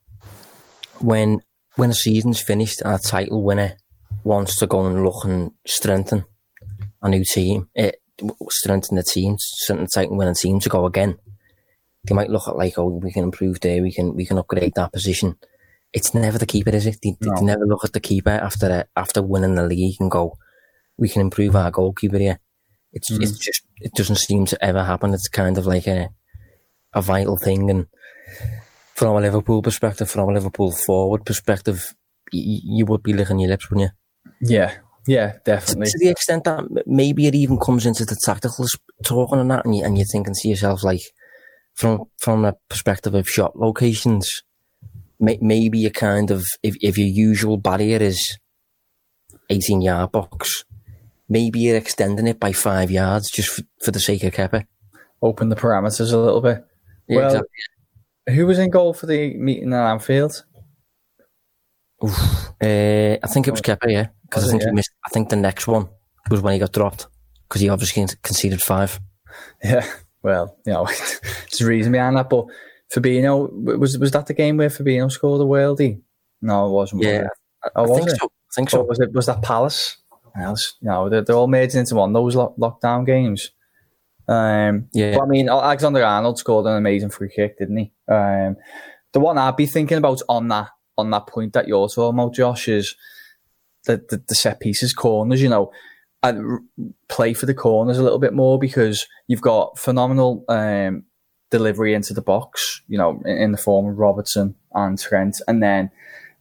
when 1.00 1.42
when 1.76 1.90
a 1.90 1.96
season's 1.96 2.42
finished 2.42 2.82
and 2.82 2.94
a 2.94 3.00
title 3.00 3.44
winner 3.44 3.78
wants 4.24 4.58
to 4.58 4.68
go 4.68 4.86
and 4.86 5.04
look 5.04 5.24
and 5.26 5.52
strengthen 5.68 6.26
a 7.02 7.10
new 7.10 7.24
team, 7.24 7.70
it 7.76 8.02
strengthen 8.50 8.96
the 8.98 9.04
team, 9.04 9.38
strengthen 9.40 9.86
the 9.86 9.92
title 9.94 10.18
winning 10.18 10.36
team 10.36 10.60
to 10.60 10.70
go 10.70 10.86
again 10.86 11.18
they 12.08 12.16
might 12.16 12.30
look 12.30 12.48
at 12.48 12.58
like, 12.58 12.78
oh, 12.78 12.88
we 12.88 13.12
can 13.12 13.24
improve 13.24 13.60
there, 13.60 13.82
we 13.82 13.92
can 13.92 14.16
we 14.16 14.26
can 14.26 14.38
upgrade 14.38 14.74
that 14.76 14.94
position. 14.94 15.38
It's 15.96 16.14
never 16.14 16.38
the 16.38 16.46
keeper, 16.46 16.72
is 16.72 16.86
it? 16.86 16.98
They, 17.02 17.16
no. 17.22 17.36
they 17.36 17.46
never 17.46 17.66
look 17.66 17.86
at 17.86 17.94
the 17.94 18.02
keeper 18.02 18.30
after 18.30 18.70
uh, 18.72 18.84
after 19.00 19.24
winning 19.24 19.56
the 19.56 19.66
league 19.66 19.96
and 20.00 20.12
go, 20.12 20.38
we 20.98 21.08
can 21.08 21.22
improve 21.22 21.56
our 21.56 21.72
goalkeeper 21.72 22.18
here. 22.18 22.40
It's 22.92 23.10
mm. 23.10 23.24
it's 23.24 23.40
just 23.40 23.64
it 23.78 23.94
doesn't 23.94 24.18
seem 24.18 24.46
to 24.48 24.64
ever 24.64 24.84
happen. 24.84 25.14
It's 25.14 25.30
kind 25.30 25.58
of 25.58 25.66
like 25.66 25.88
a 25.88 26.10
a 26.94 27.02
vital 27.02 27.38
thing, 27.38 27.70
and 27.70 27.88
from 28.94 29.16
a 29.16 29.22
Liverpool 29.22 29.62
perspective, 29.62 30.12
from 30.12 30.30
a 30.30 30.34
Liverpool 30.34 30.72
forward 30.72 31.26
perspective, 31.26 31.96
you, 32.32 32.60
you 32.64 32.86
would 32.86 33.02
be 33.02 33.14
licking 33.14 33.40
your 33.40 33.50
lips, 33.50 33.70
wouldn't 33.70 33.90
you? 33.90 34.56
Yeah, 34.56 34.74
yeah, 35.08 35.38
definitely. 35.46 35.86
To, 35.86 35.92
to, 35.92 35.98
the 36.00 36.10
extent 36.10 36.44
that 36.44 36.66
maybe 36.86 37.28
it 37.28 37.36
even 37.36 37.58
comes 37.58 37.86
into 37.86 38.06
the 38.06 38.18
tactical 38.26 38.66
talking 39.06 39.40
and 39.40 39.50
that, 39.52 39.66
and, 39.66 39.76
you, 39.76 39.84
and 39.84 39.98
you're 39.98 40.06
thinking 40.06 40.34
to 40.34 40.48
yourself, 40.48 40.84
like, 40.84 41.02
from 41.74 42.04
from 42.20 42.44
a 42.44 42.56
perspective 42.70 43.14
of 43.16 43.30
shot 43.30 43.58
locations, 43.58 44.44
may, 45.20 45.38
maybe 45.42 45.80
you 45.80 45.92
kind 45.92 46.32
of, 46.32 46.46
if, 46.64 46.76
if 46.82 46.98
your 46.98 47.08
usual 47.08 47.58
barrier 47.58 48.02
is 48.02 48.38
18 49.50 49.82
yard 49.82 50.12
box, 50.12 50.64
maybe 51.30 51.60
you're 51.60 51.78
extending 51.78 52.28
it 52.28 52.40
by 52.40 52.52
five 52.52 52.92
yards 52.92 53.30
just 53.30 53.50
for, 53.50 53.64
for 53.84 53.92
the 53.92 54.00
sake 54.00 54.24
of 54.24 54.34
Kepa. 54.34 54.66
Open 55.22 55.50
the 55.50 55.56
parameters 55.56 56.12
a 56.12 56.18
little 56.18 56.42
bit. 56.42 56.66
Yeah, 57.08 57.18
well, 57.18 57.26
exactly. 57.28 58.36
who 58.36 58.46
was 58.46 58.60
in 58.60 58.70
goal 58.70 58.94
for 58.94 59.06
the 59.06 59.34
meeting 59.36 59.74
at 59.74 59.92
Anfield? 59.92 60.44
Oof, 62.04 62.50
uh, 62.62 63.18
I 63.24 63.28
think 63.28 63.48
it 63.48 63.52
was 63.52 63.62
Kepa, 63.62 63.90
yeah. 63.90 64.08
Because 64.24 64.48
I 64.48 64.52
think 64.52 64.62
it, 64.62 64.66
yeah? 64.66 64.72
he 64.72 64.76
missed. 64.76 64.92
I 65.06 65.10
think 65.10 65.30
the 65.30 65.36
next 65.36 65.68
one 65.68 65.88
was 66.30 66.42
when 66.42 66.54
he 66.54 66.60
got 66.60 66.74
dropped 66.74 67.08
because 67.48 67.62
he 67.62 67.70
obviously 67.70 68.06
conceded 68.22 68.62
five. 68.62 69.00
Yeah, 69.64 69.86
well, 70.22 70.58
you 70.66 70.74
know, 70.74 70.88
it's 70.90 71.62
a 71.62 71.66
reason 71.66 71.92
behind 71.92 72.18
that. 72.18 72.30
But 72.30 72.46
Fabinho 72.96 73.78
was 73.78 73.98
was 73.98 74.12
that 74.12 74.28
the 74.28 74.34
game 74.34 74.58
where 74.58 74.70
Fabinho 74.70 75.12
scored 75.12 75.42
a 75.42 75.44
worldie? 75.44 76.02
No, 76.42 76.68
it 76.68 76.72
wasn't. 76.72 77.04
Yeah, 77.04 77.28
was? 77.76 77.76
I, 77.76 77.82
I 77.82 77.96
think 77.96 78.10
it? 78.10 78.18
so. 78.20 78.26
I 78.26 78.54
think 78.56 78.70
so. 78.70 78.84
was 78.84 79.00
it 79.00 79.12
was 79.14 79.26
that 79.26 79.42
Palace? 79.42 79.98
Else, 80.38 80.76
you 80.82 80.90
know, 80.90 81.08
they're, 81.08 81.22
they're 81.22 81.36
all 81.36 81.48
made 81.48 81.74
into 81.76 81.96
one. 81.96 82.12
Those 82.12 82.36
lock, 82.36 82.58
lockdown 82.58 83.06
games. 83.06 83.52
Um, 84.28 84.90
yeah. 84.92 85.16
But, 85.16 85.24
I 85.24 85.28
mean, 85.28 85.48
Alexander 85.48 86.04
Arnold 86.04 86.38
scored 86.38 86.66
an 86.66 86.76
amazing 86.76 87.10
free 87.10 87.30
kick, 87.34 87.58
didn't 87.58 87.78
he? 87.78 87.94
Um, 88.10 88.58
the 89.14 89.22
one 89.22 89.38
I'd 89.38 89.56
be 89.56 89.66
thinking 89.66 89.98
about 89.98 90.22
on 90.28 90.50
that 90.50 90.70
on 90.98 91.10
that 91.12 91.28
point 91.28 91.54
that 91.54 91.70
you're 91.70 91.88
talking 91.88 92.20
about, 92.20 92.34
Josh, 92.34 92.68
is 92.68 92.96
the, 93.86 94.04
the, 94.10 94.22
the 94.28 94.36
set 94.36 94.60
pieces, 94.60 94.94
corners, 94.94 95.42
you 95.42 95.48
know, 95.48 95.72
and 96.22 96.62
play 97.08 97.34
for 97.34 97.46
the 97.46 97.54
corners 97.54 97.98
a 97.98 98.04
little 98.04 98.20
bit 98.20 98.34
more 98.34 98.60
because 98.60 99.08
you've 99.28 99.42
got 99.42 99.78
phenomenal 99.78 100.44
um, 100.50 101.04
delivery 101.58 101.94
into 101.94 102.14
the 102.14 102.22
box, 102.22 102.82
you 102.88 102.98
know, 102.98 103.22
in, 103.26 103.38
in, 103.38 103.52
the 103.52 103.58
form 103.58 103.88
of 103.88 103.98
Robertson 103.98 104.56
and 104.74 105.00
Trent. 105.00 105.36
And 105.48 105.64
then 105.64 105.92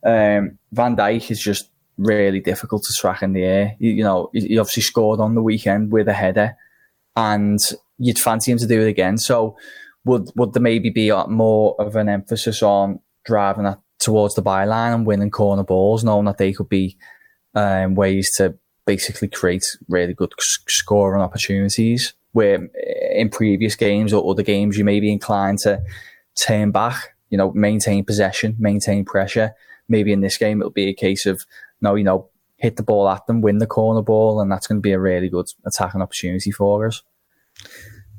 um, 0.04 0.58
Van 0.72 0.96
Dijk 0.96 1.30
is 1.30 1.40
just 1.40 1.70
really 1.96 2.40
difficult 2.40 2.82
to 2.82 3.00
track 3.00 3.22
in 3.22 3.32
the 3.32 3.44
air. 3.44 3.76
You, 3.78 3.90
you 3.90 4.02
know, 4.02 4.30
he, 4.32 4.40
he 4.40 4.58
obviously 4.58 4.82
scored 4.82 5.20
on 5.20 5.34
the 5.34 5.42
weekend 5.42 5.92
with 5.92 6.08
a 6.08 6.12
header 6.12 6.56
and 7.16 7.58
you'd 7.98 8.18
fancy 8.18 8.50
him 8.50 8.58
to 8.58 8.66
do 8.66 8.80
it 8.82 8.88
again. 8.88 9.18
So 9.18 9.56
would, 10.04 10.30
would 10.34 10.52
there 10.52 10.62
maybe 10.62 10.90
be 10.90 11.12
more 11.28 11.76
of 11.78 11.94
an 11.96 12.08
emphasis 12.08 12.62
on 12.62 13.00
driving 13.24 13.64
that 13.64 13.78
towards 14.00 14.34
the 14.34 14.42
byline 14.42 14.94
and 14.94 15.06
winning 15.06 15.30
corner 15.30 15.62
balls, 15.62 16.04
knowing 16.04 16.26
that 16.26 16.38
they 16.38 16.52
could 16.52 16.68
be 16.68 16.96
um, 17.54 17.94
ways 17.94 18.30
to 18.36 18.58
basically 18.86 19.28
create 19.28 19.64
really 19.88 20.12
good 20.12 20.32
scoring 20.38 21.22
opportunities. 21.22 22.14
Where 22.34 22.56
eh, 22.56 23.20
in 23.20 23.30
previous 23.30 23.74
games 23.74 24.12
or 24.12 24.30
other 24.30 24.42
games, 24.42 24.76
you 24.76 24.84
may 24.84 25.00
be 25.00 25.10
inclined 25.10 25.60
to 25.60 25.82
turn 26.34 26.70
back, 26.70 27.14
you 27.30 27.38
know, 27.38 27.52
maintain 27.52 28.04
possession, 28.04 28.56
maintain 28.58 29.04
pressure. 29.04 29.54
Maybe 29.88 30.12
in 30.12 30.20
this 30.20 30.36
game, 30.36 30.60
it'll 30.60 30.70
be 30.70 30.88
a 30.88 30.94
case 30.94 31.26
of, 31.26 31.44
no, 31.80 31.94
you 31.94 32.04
know, 32.04 32.28
hit 32.56 32.76
the 32.76 32.82
ball 32.82 33.08
at 33.08 33.26
them, 33.26 33.40
win 33.40 33.58
the 33.58 33.66
corner 33.66 34.02
ball, 34.02 34.40
and 34.40 34.50
that's 34.50 34.66
going 34.66 34.78
to 34.78 34.82
be 34.82 34.92
a 34.92 35.00
really 35.00 35.28
good 35.28 35.46
attacking 35.66 36.02
opportunity 36.02 36.50
for 36.50 36.86
us. 36.86 37.02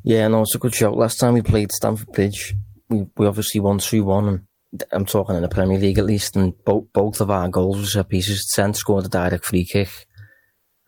Yeah, 0.03 0.27
no, 0.27 0.41
it's 0.41 0.55
a 0.55 0.59
good 0.59 0.75
shot. 0.75 0.95
Last 0.95 1.19
time 1.19 1.33
we 1.33 1.41
played 1.41 1.71
Stamford 1.71 2.11
Bridge, 2.13 2.55
we, 2.89 3.07
we 3.17 3.25
obviously 3.25 3.59
won 3.59 3.79
2 3.79 4.03
1, 4.03 4.27
and 4.27 4.83
I'm 4.91 5.05
talking 5.05 5.35
in 5.35 5.41
the 5.41 5.49
Premier 5.49 5.79
League 5.79 5.97
at 5.97 6.05
least, 6.05 6.35
and 6.35 6.53
both 6.63 6.85
both 6.93 7.21
of 7.21 7.31
our 7.31 7.49
goals 7.49 7.79
were 7.79 7.85
set 7.85 8.09
pieces. 8.09 8.49
Trent 8.53 8.75
scored 8.75 9.05
a 9.05 9.09
direct 9.09 9.45
free 9.45 9.65
kick, 9.65 9.89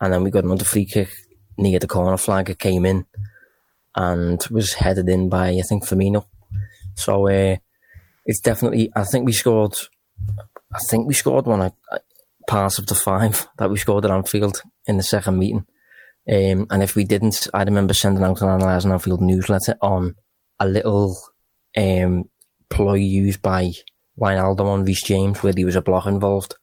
and 0.00 0.12
then 0.12 0.22
we 0.22 0.30
got 0.30 0.44
another 0.44 0.64
free 0.64 0.84
kick 0.84 1.10
near 1.58 1.78
the 1.78 1.86
corner 1.86 2.16
flag. 2.16 2.50
It 2.50 2.58
came 2.58 2.86
in 2.86 3.06
and 3.94 4.44
was 4.50 4.74
headed 4.74 5.08
in 5.08 5.28
by 5.28 5.50
I 5.50 5.62
think 5.62 5.84
Firmino. 5.84 6.24
So 6.94 7.28
uh, 7.28 7.56
it's 8.24 8.40
definitely. 8.40 8.90
I 8.94 9.04
think 9.04 9.26
we 9.26 9.32
scored. 9.32 9.74
I 10.72 10.78
think 10.88 11.06
we 11.06 11.14
scored 11.14 11.46
one 11.46 11.62
a, 11.62 11.72
a 11.92 12.00
pass 12.48 12.78
of 12.78 12.86
the 12.86 12.94
five 12.94 13.48
that 13.58 13.70
we 13.70 13.78
scored 13.78 14.04
at 14.04 14.10
Anfield 14.10 14.62
in 14.86 14.96
the 14.96 15.02
second 15.02 15.38
meeting. 15.38 15.66
Um, 16.30 16.66
and 16.70 16.82
if 16.82 16.94
we 16.94 17.04
didn't, 17.04 17.48
I 17.54 17.62
remember 17.62 17.94
sending 17.94 18.22
out 18.22 18.42
an 18.42 18.48
Analysing 18.48 18.92
Anfield 18.92 19.22
newsletter 19.22 19.76
on 19.80 20.14
a 20.60 20.68
little 20.68 21.16
um, 21.76 22.28
ploy 22.68 22.94
used 22.94 23.40
by 23.40 23.72
Wijnaldum 24.20 24.66
on 24.66 24.84
Reece 24.84 25.04
James 25.04 25.42
where 25.42 25.52
there 25.52 25.64
was 25.64 25.76
a 25.76 25.82
block 25.82 26.06
involved. 26.06 26.56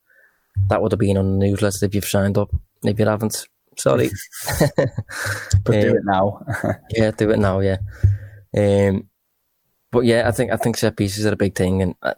That 0.69 0.81
would 0.81 0.91
have 0.91 0.99
been 0.99 1.17
on 1.17 1.39
the 1.39 1.47
newsletter 1.47 1.85
if 1.85 1.95
you've 1.95 2.05
signed 2.05 2.37
up. 2.37 2.51
If 2.83 2.99
you 2.99 3.07
haven't, 3.07 3.47
sorry. 3.78 4.09
but 5.63 5.76
um, 5.76 5.82
do 5.82 5.95
it 5.95 6.03
now. 6.03 6.45
yeah, 6.91 7.11
do 7.11 7.30
it 7.32 7.39
now, 7.39 7.59
yeah. 7.59 7.78
Um, 8.55 9.09
but 9.91 10.05
yeah, 10.05 10.28
I 10.28 10.32
think 10.32 10.51
I 10.51 10.57
think 10.57 10.78
set 10.78 10.97
pieces 10.97 11.26
are 11.26 11.34
a 11.34 11.38
big 11.38 11.55
thing, 11.55 11.82
and 11.82 11.95
I, 12.01 12.13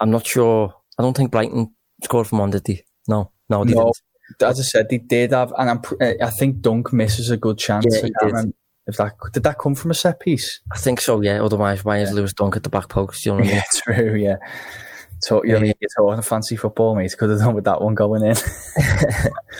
am 0.00 0.10
not 0.10 0.26
sure. 0.26 0.74
I 0.98 1.02
don't 1.02 1.16
think 1.16 1.30
Brighton 1.30 1.74
scored 2.02 2.26
from 2.26 2.38
one, 2.38 2.50
did 2.50 2.64
they? 2.64 2.84
No, 3.08 3.32
no, 3.48 3.64
they 3.64 3.74
no. 3.74 3.92
Didn't. 4.38 4.48
As 4.48 4.60
I 4.60 4.62
said, 4.62 4.88
they 4.88 4.98
did 4.98 5.32
have, 5.32 5.52
and 5.58 5.70
I'm, 5.70 5.82
I 6.00 6.30
think 6.30 6.60
Dunk 6.60 6.92
misses 6.92 7.30
a 7.30 7.36
good 7.36 7.58
chance. 7.58 7.86
Yeah, 7.88 8.02
he 8.02 8.12
did. 8.22 8.54
If 8.86 8.96
that 8.96 9.12
did 9.32 9.42
that 9.44 9.58
come 9.58 9.74
from 9.74 9.90
a 9.90 9.94
set 9.94 10.20
piece? 10.20 10.60
I 10.72 10.78
think 10.78 11.00
so. 11.00 11.20
Yeah. 11.20 11.42
Otherwise, 11.42 11.84
why 11.84 11.98
is 11.98 12.10
yeah. 12.10 12.16
Lewis 12.16 12.32
Dunk 12.32 12.56
at 12.56 12.62
the 12.62 12.70
back 12.70 12.88
post? 12.88 13.24
You 13.24 13.32
know 13.32 13.38
what 13.38 13.44
I 13.44 13.46
mean? 13.52 13.56
Yeah, 13.56 13.64
true. 13.82 14.14
Yeah. 14.16 14.36
So 15.20 15.44
you 15.44 15.52
know, 15.52 15.64
yeah. 15.64 15.72
you're 15.80 15.90
talking 15.96 16.22
fancy 16.22 16.56
football, 16.56 16.94
mate. 16.94 17.16
Could 17.16 17.30
have 17.30 17.38
done 17.40 17.54
with 17.54 17.64
that 17.64 17.80
one 17.80 17.94
going 17.94 18.24
in. 18.24 18.36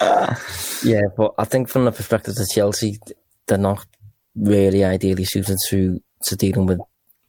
yeah, 0.91 1.03
but 1.17 1.35
I 1.39 1.45
think 1.45 1.69
from 1.69 1.85
the 1.85 1.93
perspective 1.93 2.35
of 2.39 2.49
Chelsea, 2.49 2.99
they're 3.47 3.59
not 3.59 3.85
really 4.35 4.85
ideally 4.85 5.25
suited 5.25 5.59
to 5.69 6.01
to 6.25 6.37
dealing 6.37 6.67
with 6.67 6.81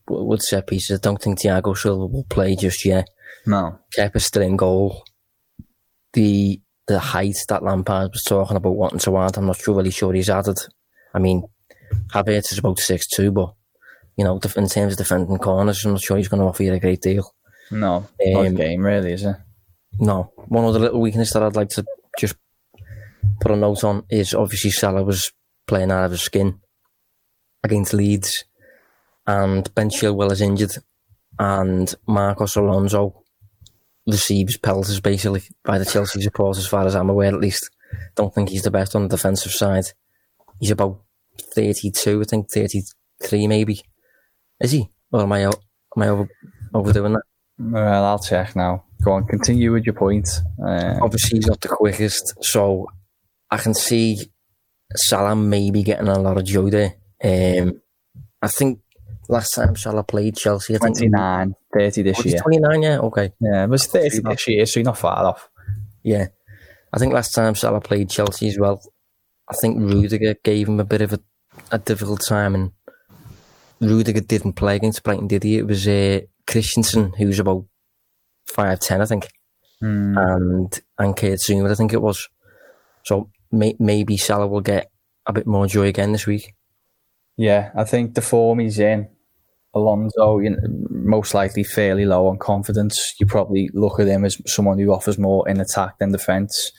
with 0.07 0.41
set 0.41 0.67
pieces. 0.67 0.99
I 0.99 1.01
don't 1.01 1.21
think 1.21 1.39
Thiago 1.39 1.77
Silva 1.77 2.05
will 2.05 2.25
play 2.25 2.55
just 2.55 2.85
yet. 2.85 3.07
No, 3.45 3.79
Kepa 3.97 4.21
still 4.21 4.43
in 4.43 4.55
goal. 4.55 5.03
The 6.13 6.61
the 6.87 6.99
height 6.99 7.37
that 7.49 7.63
Lampard 7.63 8.11
was 8.11 8.23
talking 8.23 8.57
about 8.57 8.75
wanting 8.75 8.99
to 8.99 9.17
add, 9.17 9.37
I'm 9.37 9.45
not 9.45 9.57
sure 9.57 9.75
really 9.75 9.91
sure 9.91 10.13
he's 10.13 10.29
added. 10.29 10.59
I 11.13 11.19
mean, 11.19 11.43
Havertz 12.13 12.51
is 12.51 12.59
about 12.59 12.79
six 12.79 13.07
two, 13.07 13.31
but 13.31 13.53
you 14.17 14.23
know, 14.23 14.39
in 14.55 14.67
terms 14.67 14.93
of 14.93 14.97
defending 14.97 15.37
corners, 15.37 15.85
I'm 15.85 15.91
not 15.91 16.01
sure 16.01 16.17
he's 16.17 16.27
going 16.27 16.41
to 16.41 16.47
offer 16.47 16.63
you 16.63 16.73
a 16.73 16.79
great 16.79 17.01
deal. 17.01 17.33
No, 17.71 18.07
um, 18.35 18.55
game 18.55 18.83
really, 18.83 19.13
is 19.13 19.25
it? 19.25 19.35
No. 19.99 20.31
One 20.47 20.65
of 20.65 20.73
the 20.73 20.79
little 20.79 21.01
weaknesses 21.01 21.33
that 21.33 21.43
I'd 21.43 21.55
like 21.55 21.69
to 21.69 21.85
just 22.19 22.35
put 23.39 23.51
a 23.51 23.55
note 23.55 23.83
on 23.83 24.03
is 24.09 24.33
obviously 24.33 24.71
Salah 24.71 25.03
was 25.03 25.31
playing 25.67 25.91
out 25.91 26.05
of 26.05 26.11
his 26.11 26.21
skin 26.21 26.59
against 27.63 27.93
Leeds, 27.93 28.45
and 29.25 29.73
Ben 29.75 29.89
Chilwell 29.89 30.31
is 30.31 30.41
injured, 30.41 30.73
and 31.39 31.93
Marcos 32.07 32.55
Alonso 32.55 33.23
receives 34.07 34.57
pelters 34.57 34.99
basically 34.99 35.43
by 35.63 35.77
the 35.77 35.85
Chelsea 35.85 36.21
supporters, 36.21 36.63
as 36.63 36.67
far 36.67 36.85
as 36.85 36.95
I'm 36.95 37.09
aware, 37.09 37.33
at 37.33 37.39
least. 37.39 37.69
Don't 38.15 38.33
think 38.33 38.49
he's 38.49 38.63
the 38.63 38.71
best 38.71 38.95
on 38.95 39.03
the 39.03 39.15
defensive 39.15 39.51
side. 39.51 39.85
He's 40.59 40.71
about 40.71 41.01
32, 41.55 42.21
I 42.21 42.23
think 42.23 42.51
33 42.51 43.47
maybe. 43.47 43.81
Is 44.59 44.71
he? 44.71 44.89
Or 45.11 45.23
am 45.23 45.31
I, 45.31 45.41
am 45.41 45.53
I 45.97 46.07
over, 46.07 46.29
overdoing 46.73 47.13
that? 47.13 47.23
Well, 47.69 48.05
I'll 48.05 48.19
check 48.19 48.55
now. 48.55 48.85
Go 49.03 49.13
on, 49.13 49.25
continue 49.25 49.71
with 49.71 49.85
your 49.85 49.93
point. 49.93 50.29
Uh, 50.63 50.97
Obviously, 51.01 51.37
he's 51.37 51.47
not 51.47 51.61
the 51.61 51.67
quickest, 51.67 52.33
so 52.43 52.87
I 53.49 53.57
can 53.57 53.73
see 53.73 54.19
Salah 54.95 55.35
maybe 55.35 55.83
getting 55.83 56.07
a 56.07 56.19
lot 56.19 56.37
of 56.37 56.45
joy 56.45 56.69
there. 56.69 56.95
Um, 57.23 57.81
I 58.41 58.47
think 58.47 58.79
last 59.29 59.51
time 59.51 59.75
Salah 59.75 60.03
played 60.03 60.35
Chelsea, 60.37 60.75
I 60.75 60.79
29, 60.79 61.55
30 61.73 62.01
this 62.01 62.25
year. 62.25 62.39
29, 62.39 62.83
yeah, 62.83 62.99
okay. 62.99 63.33
Yeah, 63.39 63.63
it 63.63 63.69
was 63.69 63.85
30 63.85 64.19
this 64.19 64.47
year, 64.47 64.65
so 64.65 64.79
you're 64.79 64.85
not 64.85 64.97
far 64.97 65.25
off. 65.25 65.49
Yeah. 66.03 66.27
I 66.93 66.99
think 66.99 67.13
last 67.13 67.31
time 67.31 67.55
Salah 67.55 67.81
played 67.81 68.09
Chelsea 68.09 68.49
as 68.49 68.59
well, 68.59 68.81
I 69.49 69.53
think 69.61 69.79
Rudiger 69.79 70.35
gave 70.43 70.67
him 70.67 70.79
a 70.79 70.85
bit 70.85 71.01
of 71.01 71.13
a, 71.13 71.19
a 71.71 71.79
difficult 71.79 72.21
time, 72.27 72.55
and 72.55 72.71
Rudiger 73.79 74.21
didn't 74.21 74.53
play 74.53 74.75
against 74.75 75.03
Brighton, 75.03 75.27
did 75.27 75.43
he? 75.43 75.57
It 75.57 75.67
was 75.67 75.87
uh, 75.87 76.21
Christensen, 76.51 77.13
who's 77.17 77.39
about 77.39 77.65
five 78.45 78.79
ten, 78.79 79.01
I 79.01 79.05
think, 79.05 79.27
mm. 79.81 80.17
and 80.17 80.81
and 80.99 81.15
Kurt 81.15 81.39
Zouma, 81.39 81.71
I 81.71 81.75
think 81.75 81.93
it 81.93 82.01
was. 82.01 82.27
So 83.05 83.29
may, 83.51 83.75
maybe 83.79 84.17
Salah 84.17 84.47
will 84.47 84.61
get 84.61 84.91
a 85.25 85.33
bit 85.33 85.47
more 85.47 85.67
joy 85.67 85.87
again 85.87 86.11
this 86.11 86.27
week. 86.27 86.53
Yeah, 87.37 87.71
I 87.75 87.85
think 87.85 88.13
the 88.13 88.21
form 88.21 88.59
he's 88.59 88.79
in 88.79 89.07
Alonso, 89.73 90.39
you 90.39 90.51
know, 90.51 90.57
most 90.89 91.33
likely 91.33 91.63
fairly 91.63 92.05
low 92.05 92.27
on 92.27 92.37
confidence. 92.37 93.15
You 93.19 93.25
probably 93.25 93.69
look 93.73 93.99
at 93.99 94.07
him 94.07 94.25
as 94.25 94.41
someone 94.45 94.77
who 94.77 94.91
offers 94.91 95.17
more 95.17 95.47
in 95.47 95.59
attack 95.59 95.97
than 95.99 96.11
defence. 96.11 96.71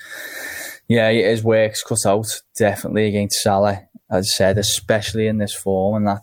Yeah, 0.88 1.10
his 1.10 1.42
work's 1.42 1.82
cut 1.82 2.04
out 2.06 2.26
definitely 2.58 3.06
against 3.06 3.40
Salah. 3.42 3.82
As 4.10 4.26
I 4.26 4.36
said, 4.36 4.58
especially 4.58 5.26
in 5.26 5.38
this 5.38 5.54
form, 5.54 5.96
and 5.96 6.06
that 6.06 6.22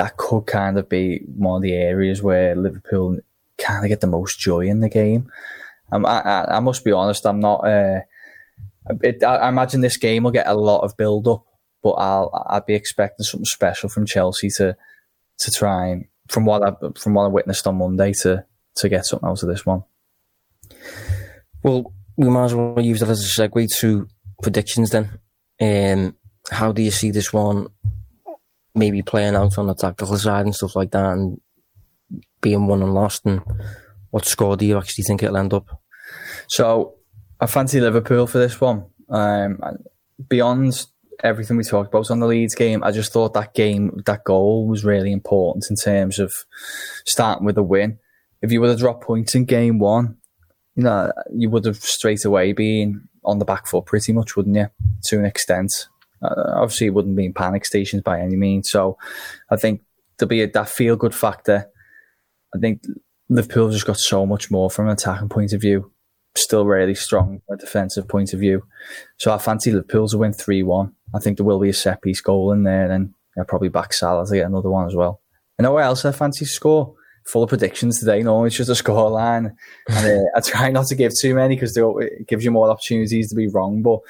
that 0.00 0.16
could 0.16 0.46
kind 0.46 0.78
of 0.78 0.88
be 0.88 1.20
one 1.36 1.56
of 1.56 1.62
the 1.62 1.74
areas 1.74 2.22
where 2.22 2.56
Liverpool 2.56 3.18
kind 3.58 3.84
of 3.84 3.90
get 3.90 4.00
the 4.00 4.06
most 4.06 4.38
joy 4.38 4.60
in 4.60 4.80
the 4.80 4.88
game. 4.88 5.30
Um, 5.92 6.06
I, 6.06 6.20
I, 6.20 6.56
I 6.56 6.60
must 6.60 6.86
be 6.86 6.92
honest, 6.92 7.26
I'm 7.26 7.38
not. 7.38 7.58
Uh, 7.66 8.00
it, 9.02 9.22
I, 9.22 9.36
I 9.36 9.48
imagine 9.50 9.82
this 9.82 9.98
game 9.98 10.22
will 10.22 10.30
get 10.30 10.46
a 10.46 10.54
lot 10.54 10.84
of 10.84 10.96
build 10.96 11.28
up, 11.28 11.44
but 11.82 11.90
I'll 11.90 12.46
I'd 12.48 12.64
be 12.64 12.72
expecting 12.72 13.24
something 13.24 13.44
special 13.44 13.90
from 13.90 14.06
Chelsea 14.06 14.48
to 14.56 14.74
to 15.40 15.50
try 15.50 15.88
and 15.88 16.06
from 16.28 16.46
what 16.46 16.62
I 16.62 16.72
from 16.98 17.12
what 17.12 17.24
I 17.24 17.28
witnessed 17.28 17.66
on 17.66 17.76
Monday 17.76 18.14
to 18.22 18.46
to 18.76 18.88
get 18.88 19.04
something 19.04 19.28
out 19.28 19.42
of 19.42 19.50
this 19.50 19.66
one. 19.66 19.84
Well, 21.62 21.92
we 22.16 22.30
might 22.30 22.46
as 22.46 22.54
well 22.54 22.80
use 22.80 23.00
that 23.00 23.10
as 23.10 23.22
a 23.22 23.42
segue 23.42 23.68
to 23.80 24.08
predictions 24.42 24.92
then. 24.92 25.18
Um, 25.60 26.16
how 26.50 26.72
do 26.72 26.80
you 26.80 26.90
see 26.90 27.10
this 27.10 27.34
one 27.34 27.66
maybe 28.74 29.02
playing 29.02 29.34
out 29.34 29.58
on 29.58 29.66
the 29.66 29.74
tactical 29.74 30.16
side 30.16 30.44
and 30.44 30.54
stuff 30.54 30.76
like 30.76 30.90
that 30.92 31.12
and 31.12 31.40
being 32.40 32.66
won 32.66 32.82
and 32.82 32.94
lost 32.94 33.26
and 33.26 33.42
what 34.10 34.24
score 34.24 34.56
do 34.56 34.66
you 34.66 34.78
actually 34.78 35.04
think 35.04 35.22
it'll 35.22 35.36
end 35.36 35.54
up? 35.54 35.80
So 36.48 36.94
I 37.40 37.46
fancy 37.46 37.80
Liverpool 37.80 38.26
for 38.26 38.38
this 38.38 38.60
one. 38.60 38.84
Um, 39.08 39.60
beyond 40.28 40.86
everything 41.22 41.56
we 41.56 41.64
talked 41.64 41.88
about 41.88 42.10
on 42.10 42.20
the 42.20 42.26
Leeds 42.26 42.54
game, 42.54 42.82
I 42.82 42.90
just 42.90 43.12
thought 43.12 43.34
that 43.34 43.54
game, 43.54 44.02
that 44.06 44.24
goal 44.24 44.66
was 44.66 44.84
really 44.84 45.12
important 45.12 45.66
in 45.70 45.76
terms 45.76 46.18
of 46.18 46.32
starting 47.06 47.46
with 47.46 47.58
a 47.58 47.62
win. 47.62 47.98
If 48.42 48.50
you 48.50 48.60
would 48.60 48.70
have 48.70 48.78
dropped 48.78 49.04
points 49.04 49.34
in 49.34 49.44
game 49.44 49.78
one, 49.78 50.16
you 50.74 50.84
know, 50.84 51.12
you 51.32 51.50
would 51.50 51.64
have 51.66 51.76
straight 51.76 52.24
away 52.24 52.52
been 52.52 53.08
on 53.24 53.38
the 53.38 53.44
back 53.44 53.66
foot 53.66 53.86
pretty 53.86 54.12
much, 54.12 54.36
wouldn't 54.36 54.56
you? 54.56 54.68
To 55.04 55.18
an 55.18 55.26
extent. 55.26 55.70
Uh, 56.22 56.52
obviously, 56.54 56.88
it 56.88 56.94
wouldn't 56.94 57.16
be 57.16 57.26
in 57.26 57.32
panic 57.32 57.64
stations 57.64 58.02
by 58.02 58.20
any 58.20 58.36
means. 58.36 58.70
So 58.70 58.98
I 59.50 59.56
think 59.56 59.82
there'll 60.18 60.28
be 60.28 60.42
a, 60.42 60.50
that 60.50 60.68
feel 60.68 60.96
good 60.96 61.14
factor. 61.14 61.68
I 62.54 62.58
think 62.58 62.82
Liverpool 63.28 63.70
just 63.70 63.86
got 63.86 63.98
so 63.98 64.26
much 64.26 64.50
more 64.50 64.70
from 64.70 64.86
an 64.86 64.92
attacking 64.92 65.28
point 65.28 65.52
of 65.52 65.60
view. 65.60 65.92
Still 66.36 66.64
really 66.64 66.94
strong 66.94 67.40
from 67.46 67.54
a 67.54 67.58
defensive 67.58 68.08
point 68.08 68.32
of 68.32 68.40
view. 68.40 68.62
So 69.18 69.32
I 69.32 69.38
fancy 69.38 69.72
Liverpool 69.72 70.08
to 70.08 70.18
win 70.18 70.32
3 70.32 70.62
1. 70.62 70.92
I 71.14 71.18
think 71.18 71.36
there 71.36 71.46
will 71.46 71.58
be 71.58 71.70
a 71.70 71.74
set 71.74 72.02
piece 72.02 72.20
goal 72.20 72.52
in 72.52 72.64
there, 72.64 72.90
and 72.90 73.14
I'll 73.36 73.44
probably 73.44 73.68
back 73.68 73.92
Salah 73.92 74.26
to 74.26 74.34
get 74.34 74.46
another 74.46 74.70
one 74.70 74.86
as 74.86 74.94
well. 74.94 75.20
You 75.58 75.64
know 75.64 75.72
where 75.72 75.84
else 75.84 76.04
I 76.04 76.12
fancy 76.12 76.44
score? 76.44 76.94
Full 77.26 77.42
of 77.42 77.48
predictions 77.48 78.00
today. 78.00 78.22
No, 78.22 78.44
it's 78.44 78.56
just 78.56 78.70
a 78.70 78.74
score 78.74 79.10
line. 79.10 79.56
And 79.88 80.06
uh, 80.06 80.24
I 80.36 80.40
try 80.40 80.70
not 80.70 80.86
to 80.86 80.94
give 80.94 81.12
too 81.20 81.34
many 81.34 81.54
because 81.54 81.76
it 81.76 82.28
gives 82.28 82.44
you 82.44 82.50
more 82.50 82.70
opportunities 82.70 83.28
to 83.28 83.34
be 83.34 83.48
wrong. 83.48 83.82
But 83.82 84.00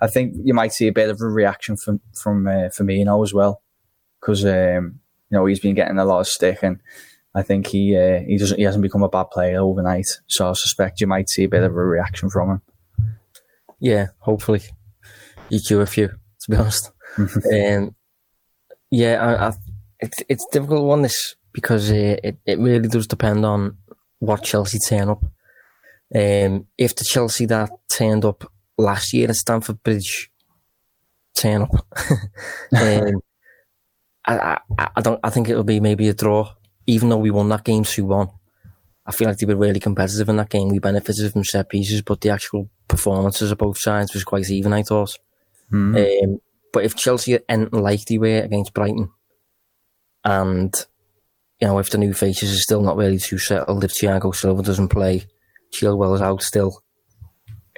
I 0.00 0.06
think 0.06 0.34
you 0.42 0.54
might 0.54 0.72
see 0.72 0.88
a 0.88 0.92
bit 0.92 1.10
of 1.10 1.20
a 1.20 1.26
reaction 1.26 1.76
from 1.76 2.00
from 2.14 2.46
uh, 2.46 2.70
Firmino 2.70 3.22
as 3.22 3.34
well, 3.34 3.62
because 4.20 4.44
um, 4.44 5.00
you 5.30 5.38
know 5.38 5.46
he's 5.46 5.60
been 5.60 5.74
getting 5.74 5.98
a 5.98 6.04
lot 6.04 6.20
of 6.20 6.28
stick, 6.28 6.58
and 6.62 6.80
I 7.34 7.42
think 7.42 7.66
he 7.66 7.96
uh, 7.96 8.20
he 8.20 8.38
doesn't 8.38 8.58
he 8.58 8.64
hasn't 8.64 8.82
become 8.82 9.02
a 9.02 9.08
bad 9.08 9.30
player 9.30 9.60
overnight. 9.60 10.06
So 10.26 10.48
I 10.48 10.52
suspect 10.54 11.00
you 11.00 11.06
might 11.06 11.28
see 11.28 11.44
a 11.44 11.48
bit 11.48 11.62
of 11.62 11.72
a 11.72 11.84
reaction 11.84 12.30
from 12.30 12.50
him. 12.50 12.62
Yeah, 13.78 14.08
hopefully, 14.18 14.62
EQ 15.50 15.82
a 15.82 15.86
few. 15.86 16.08
To 16.08 16.50
be 16.50 16.56
honest, 16.56 16.90
um, 17.18 17.94
yeah, 18.90 19.16
I, 19.22 19.48
I, 19.48 19.52
it's 20.00 20.22
it's 20.28 20.46
a 20.46 20.52
difficult 20.52 20.84
one 20.84 21.02
this 21.02 21.36
because 21.52 21.90
uh, 21.90 22.16
it 22.24 22.38
it 22.46 22.58
really 22.58 22.88
does 22.88 23.06
depend 23.06 23.44
on 23.44 23.76
what 24.18 24.44
Chelsea 24.44 24.78
turn 24.78 25.10
up. 25.10 25.24
Um, 26.12 26.66
if 26.76 26.96
the 26.96 27.04
Chelsea 27.04 27.46
that 27.46 27.70
turned 27.88 28.24
up 28.24 28.50
last 28.80 29.12
year 29.12 29.28
at 29.28 29.36
Stamford 29.36 29.82
Bridge 29.82 30.30
turn 31.36 31.62
up, 31.62 31.70
um, 32.76 33.22
I, 34.26 34.58
I, 34.78 34.88
I 34.96 35.00
don't. 35.00 35.20
I 35.22 35.30
think 35.30 35.48
it'll 35.48 35.64
be 35.64 35.80
maybe 35.80 36.08
a 36.08 36.14
draw, 36.14 36.54
even 36.86 37.08
though 37.08 37.18
we 37.18 37.30
won 37.30 37.48
that 37.48 37.64
game 37.64 37.84
two 37.84 38.04
one. 38.04 38.30
I 39.06 39.12
feel 39.12 39.28
like 39.28 39.38
they 39.38 39.46
were 39.46 39.56
really 39.56 39.80
competitive 39.80 40.28
in 40.28 40.36
that 40.36 40.50
game. 40.50 40.68
We 40.68 40.78
benefited 40.78 41.32
from 41.32 41.44
set 41.44 41.68
pieces, 41.68 42.02
but 42.02 42.20
the 42.20 42.30
actual 42.30 42.68
performances 42.86 43.50
of 43.50 43.58
both 43.58 43.78
sides 43.78 44.14
was 44.14 44.24
quite 44.24 44.48
even. 44.50 44.72
I 44.72 44.82
thought. 44.82 45.16
Mm. 45.72 46.24
Um, 46.24 46.40
but 46.72 46.84
if 46.84 46.94
Chelsea 46.94 47.34
are 47.34 47.42
anything 47.48 47.80
like 47.80 48.04
they 48.04 48.18
were 48.18 48.40
against 48.40 48.74
Brighton, 48.74 49.10
and 50.24 50.74
you 51.60 51.66
know 51.66 51.78
if 51.78 51.90
the 51.90 51.98
new 51.98 52.12
faces 52.12 52.52
are 52.52 52.60
still 52.60 52.82
not 52.82 52.96
really 52.96 53.18
too 53.18 53.38
settled, 53.38 53.84
if 53.84 53.92
Thiago 53.92 54.34
Silva 54.34 54.62
doesn't 54.62 54.88
play, 54.88 55.24
Chilwell 55.72 56.14
is 56.14 56.22
out 56.22 56.42
still. 56.42 56.82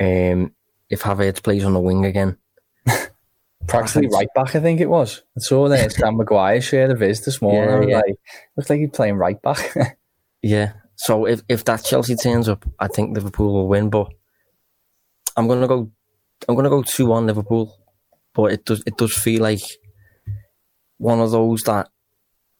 Um, 0.00 0.52
if 0.92 1.00
Havertz 1.02 1.42
plays 1.42 1.64
on 1.64 1.72
the 1.72 1.80
wing 1.80 2.04
again. 2.04 2.36
Practically 3.66 4.08
right 4.08 4.28
back, 4.34 4.54
I 4.54 4.60
think 4.60 4.80
it 4.80 4.90
was. 4.90 5.22
I 5.36 5.40
saw 5.40 5.68
there 5.68 5.88
Sam 5.90 6.18
Maguire 6.18 6.60
shared 6.60 6.90
a 6.90 6.94
viz 6.94 7.24
this 7.24 7.40
morning. 7.40 7.88
Yeah, 7.88 7.96
yeah. 7.96 8.02
Like, 8.06 8.16
looks 8.56 8.70
like 8.70 8.80
he's 8.80 8.90
playing 8.90 9.16
right 9.16 9.40
back. 9.40 9.74
yeah. 10.42 10.74
So 10.96 11.24
if, 11.24 11.40
if 11.48 11.64
that 11.64 11.82
Chelsea 11.82 12.14
turns 12.14 12.48
up, 12.48 12.68
I 12.78 12.88
think 12.88 13.14
Liverpool 13.14 13.54
will 13.54 13.68
win. 13.68 13.88
But 13.88 14.12
I'm 15.34 15.48
gonna 15.48 15.66
go. 15.66 15.90
I'm 16.46 16.54
gonna 16.54 16.68
go 16.68 16.82
two 16.82 17.06
one 17.06 17.26
Liverpool. 17.26 17.74
But 18.34 18.52
it 18.52 18.64
does 18.66 18.82
it 18.86 18.96
does 18.98 19.14
feel 19.14 19.42
like 19.42 19.62
one 20.98 21.20
of 21.20 21.30
those 21.30 21.62
that 21.62 21.88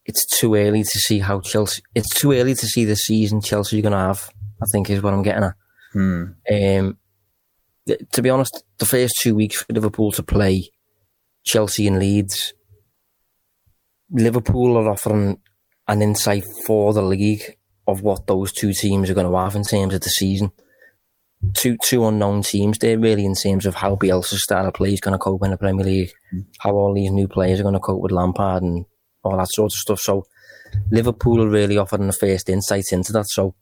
it's 0.07 0.24
too 0.39 0.55
early 0.55 0.83
to 0.83 0.99
see 1.01 1.18
how 1.18 1.41
Chelsea. 1.41 1.83
It's 1.95 2.14
too 2.14 2.33
early 2.33 2.55
to 2.55 2.66
see 2.66 2.87
the 2.87 2.97
season 2.97 3.43
Chelsea 3.43 3.78
are 3.78 3.83
gonna 3.83 3.99
have. 3.99 4.30
I 4.62 4.66
think 4.72 4.89
is 4.89 5.03
what 5.03 5.12
I'm 5.12 5.22
getting 5.22 5.45
at. 5.45 5.55
Hmm. 5.93 6.24
Um, 6.51 6.99
to 7.87 8.22
be 8.22 8.30
honest, 8.30 8.64
the 8.78 8.87
first 8.87 9.14
two 9.20 9.35
weeks 9.35 9.62
for 9.62 9.72
Liverpool 9.72 10.12
to 10.12 10.22
play 10.22 10.70
Chelsea 11.45 11.87
and 11.87 11.99
Leeds, 11.99 12.55
Liverpool 14.11 14.76
are 14.76 14.91
offering 14.91 15.41
an 15.89 16.03
insight 16.03 16.45
for 16.66 16.93
the 16.93 17.03
league 17.03 17.57
of 17.87 18.03
what 18.03 18.26
those 18.26 18.53
two 18.53 18.72
teams 18.72 19.11
are 19.11 19.14
going 19.14 19.30
to 19.30 19.37
have 19.37 19.57
in 19.57 19.64
terms 19.64 19.95
of 19.95 20.01
the 20.01 20.11
season. 20.11 20.53
Two 21.55 21.76
two 21.83 22.07
unknown 22.07 22.43
teams 22.43 22.78
there, 22.78 22.99
really, 22.99 23.24
in 23.24 23.35
terms 23.35 23.66
of 23.66 23.74
how 23.74 23.97
Bielsa's 23.97 24.45
style 24.45 24.68
of 24.68 24.74
play 24.74 24.93
is 24.93 25.01
going 25.01 25.12
to 25.12 25.18
cope 25.18 25.43
in 25.43 25.51
the 25.51 25.57
Premier 25.57 25.85
League, 25.85 26.12
how 26.61 26.72
all 26.72 26.95
these 26.95 27.11
new 27.11 27.26
players 27.26 27.59
are 27.59 27.64
going 27.64 27.74
to 27.74 27.80
cope 27.80 28.01
with 28.01 28.12
Lampard 28.12 28.62
and 28.62 28.85
all 29.24 29.37
that 29.37 29.51
sort 29.51 29.72
of 29.72 29.76
stuff. 29.76 29.99
So, 29.99 30.26
Liverpool 30.93 31.43
are 31.43 31.49
really 31.49 31.76
offering 31.76 32.07
the 32.07 32.12
first 32.12 32.49
insights 32.49 32.93
into 32.93 33.12
that. 33.14 33.28
So, 33.28 33.57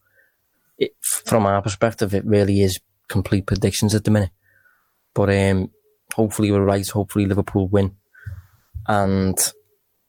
it, 0.76 0.92
from 1.00 1.46
our 1.46 1.62
perspective, 1.62 2.14
it 2.14 2.26
really 2.26 2.60
is 2.60 2.78
complete 3.10 3.46
predictions 3.46 3.94
at 3.94 4.04
the 4.04 4.10
minute. 4.10 4.30
But 5.14 5.28
um, 5.28 5.70
hopefully 6.14 6.50
we're 6.50 6.64
right. 6.64 6.88
Hopefully 6.88 7.26
Liverpool 7.26 7.68
win, 7.68 7.96
and 8.86 9.36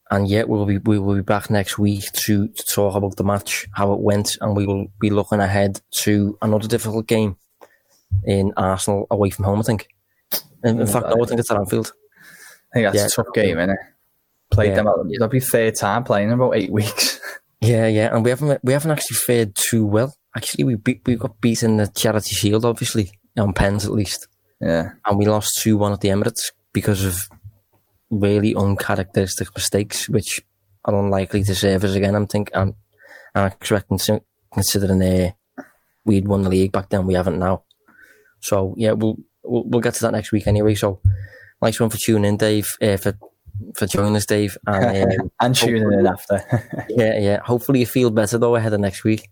and 0.09 0.27
yet 0.27 0.47
we'll 0.47 0.65
be 0.65 0.77
we 0.77 0.99
will 0.99 1.15
be 1.15 1.21
back 1.21 1.49
next 1.49 1.77
week 1.77 2.03
to, 2.25 2.47
to 2.47 2.63
talk 2.63 2.95
about 2.95 3.15
the 3.17 3.23
match, 3.23 3.67
how 3.73 3.93
it 3.93 3.99
went, 3.99 4.37
and 4.39 4.55
we 4.55 4.65
will 4.65 4.87
be 4.99 5.09
looking 5.09 5.39
ahead 5.39 5.81
to 6.03 6.37
another 6.41 6.67
difficult 6.67 7.07
game 7.07 7.37
in 8.23 8.53
Arsenal 8.55 9.07
away 9.09 9.31
from 9.31 9.45
home. 9.45 9.59
I 9.59 9.63
think. 9.63 9.87
In, 10.63 10.79
in 10.79 10.87
fact, 10.87 11.07
no, 11.07 11.23
I 11.23 11.25
think 11.25 11.39
it's 11.39 11.49
at 11.49 11.57
Anfield. 11.57 11.91
I 12.71 12.73
think 12.73 12.85
that's 12.85 12.95
yeah. 12.95 13.05
a 13.05 13.23
tough 13.23 13.33
game, 13.33 13.57
isn't 13.57 13.71
it? 13.71 13.79
Played 14.51 14.69
yeah. 14.69 14.75
them. 14.75 14.87
Out, 14.87 15.07
that'll 15.09 15.27
be 15.27 15.39
third 15.39 15.75
time 15.75 16.03
playing 16.03 16.27
in 16.27 16.35
about 16.35 16.55
eight 16.55 16.71
weeks. 16.71 17.19
Yeah, 17.63 17.85
yeah, 17.85 18.09
and 18.11 18.25
we 18.25 18.31
haven't 18.31 18.59
we 18.63 18.73
haven't 18.73 18.89
actually 18.89 19.17
fared 19.17 19.55
too 19.55 19.85
well 19.85 20.15
actually 20.35 20.63
we 20.63 20.75
beat, 20.75 21.01
we 21.05 21.15
got 21.15 21.41
beaten 21.41 21.77
the 21.77 21.87
Charity 21.87 22.35
Shield, 22.35 22.65
obviously 22.65 23.11
on 23.37 23.53
pens 23.53 23.85
at 23.85 23.91
least. 23.91 24.27
Yeah, 24.59 24.91
and 25.05 25.17
we 25.17 25.25
lost 25.25 25.59
two 25.61 25.77
one 25.77 25.93
at 25.93 26.01
the 26.01 26.09
Emirates 26.09 26.51
because 26.73 27.03
of 27.03 27.17
really 28.09 28.55
uncharacteristic 28.55 29.53
mistakes, 29.55 30.07
which 30.07 30.41
are 30.85 30.95
unlikely 30.95 31.43
to 31.43 31.55
serve 31.55 31.83
us 31.83 31.95
again. 31.95 32.15
I'm 32.15 32.27
think 32.27 32.51
I'm, 32.53 32.75
I'm 33.33 33.47
expecting 33.47 34.21
considering 34.53 35.01
uh, 35.01 35.31
we'd 36.05 36.27
won 36.27 36.43
the 36.43 36.49
league 36.49 36.71
back 36.71 36.89
then, 36.89 37.07
we 37.07 37.13
haven't 37.13 37.39
now. 37.39 37.63
So 38.39 38.75
yeah, 38.77 38.91
we'll 38.91 39.17
we'll, 39.43 39.63
we'll 39.65 39.81
get 39.81 39.95
to 39.95 40.01
that 40.01 40.11
next 40.11 40.31
week 40.31 40.47
anyway. 40.47 40.75
So 40.75 41.01
nice 41.61 41.79
one 41.79 41.89
for 41.89 41.97
tuning 41.97 42.25
in, 42.25 42.37
Dave. 42.37 42.67
Uh, 42.81 42.97
for 42.97 43.17
for 43.75 43.85
joining 43.85 44.15
us, 44.15 44.25
Dave, 44.25 44.57
and, 44.67 45.21
um, 45.21 45.31
and 45.41 45.55
tuning 45.55 45.91
in 45.91 46.07
after. 46.07 46.85
yeah, 46.89 47.19
yeah. 47.19 47.39
Hopefully 47.43 47.79
you 47.79 47.85
feel 47.85 48.09
better 48.09 48.37
though 48.37 48.55
ahead 48.55 48.73
of 48.73 48.79
next 48.79 49.03
week. 49.03 49.29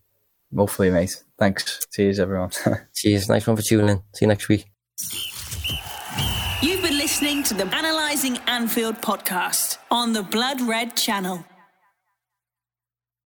Hopefully, 0.55 0.89
mate. 0.89 1.23
Thanks. 1.37 1.85
Cheers, 1.93 2.19
everyone. 2.19 2.51
Cheers. 2.95 3.29
Nice 3.29 3.45
one 3.47 3.55
for 3.55 3.61
tuning 3.61 3.89
in. 3.89 3.97
See 4.13 4.25
you 4.25 4.27
next 4.27 4.49
week. 4.49 4.65
You've 6.61 6.81
been 6.81 6.97
listening 6.97 7.43
to 7.43 7.53
the 7.53 7.65
Analyzing 7.73 8.37
Anfield 8.47 8.95
podcast 8.97 9.77
on 9.91 10.11
the 10.13 10.23
Blood 10.23 10.59
Red 10.61 10.97
channel. 10.97 11.45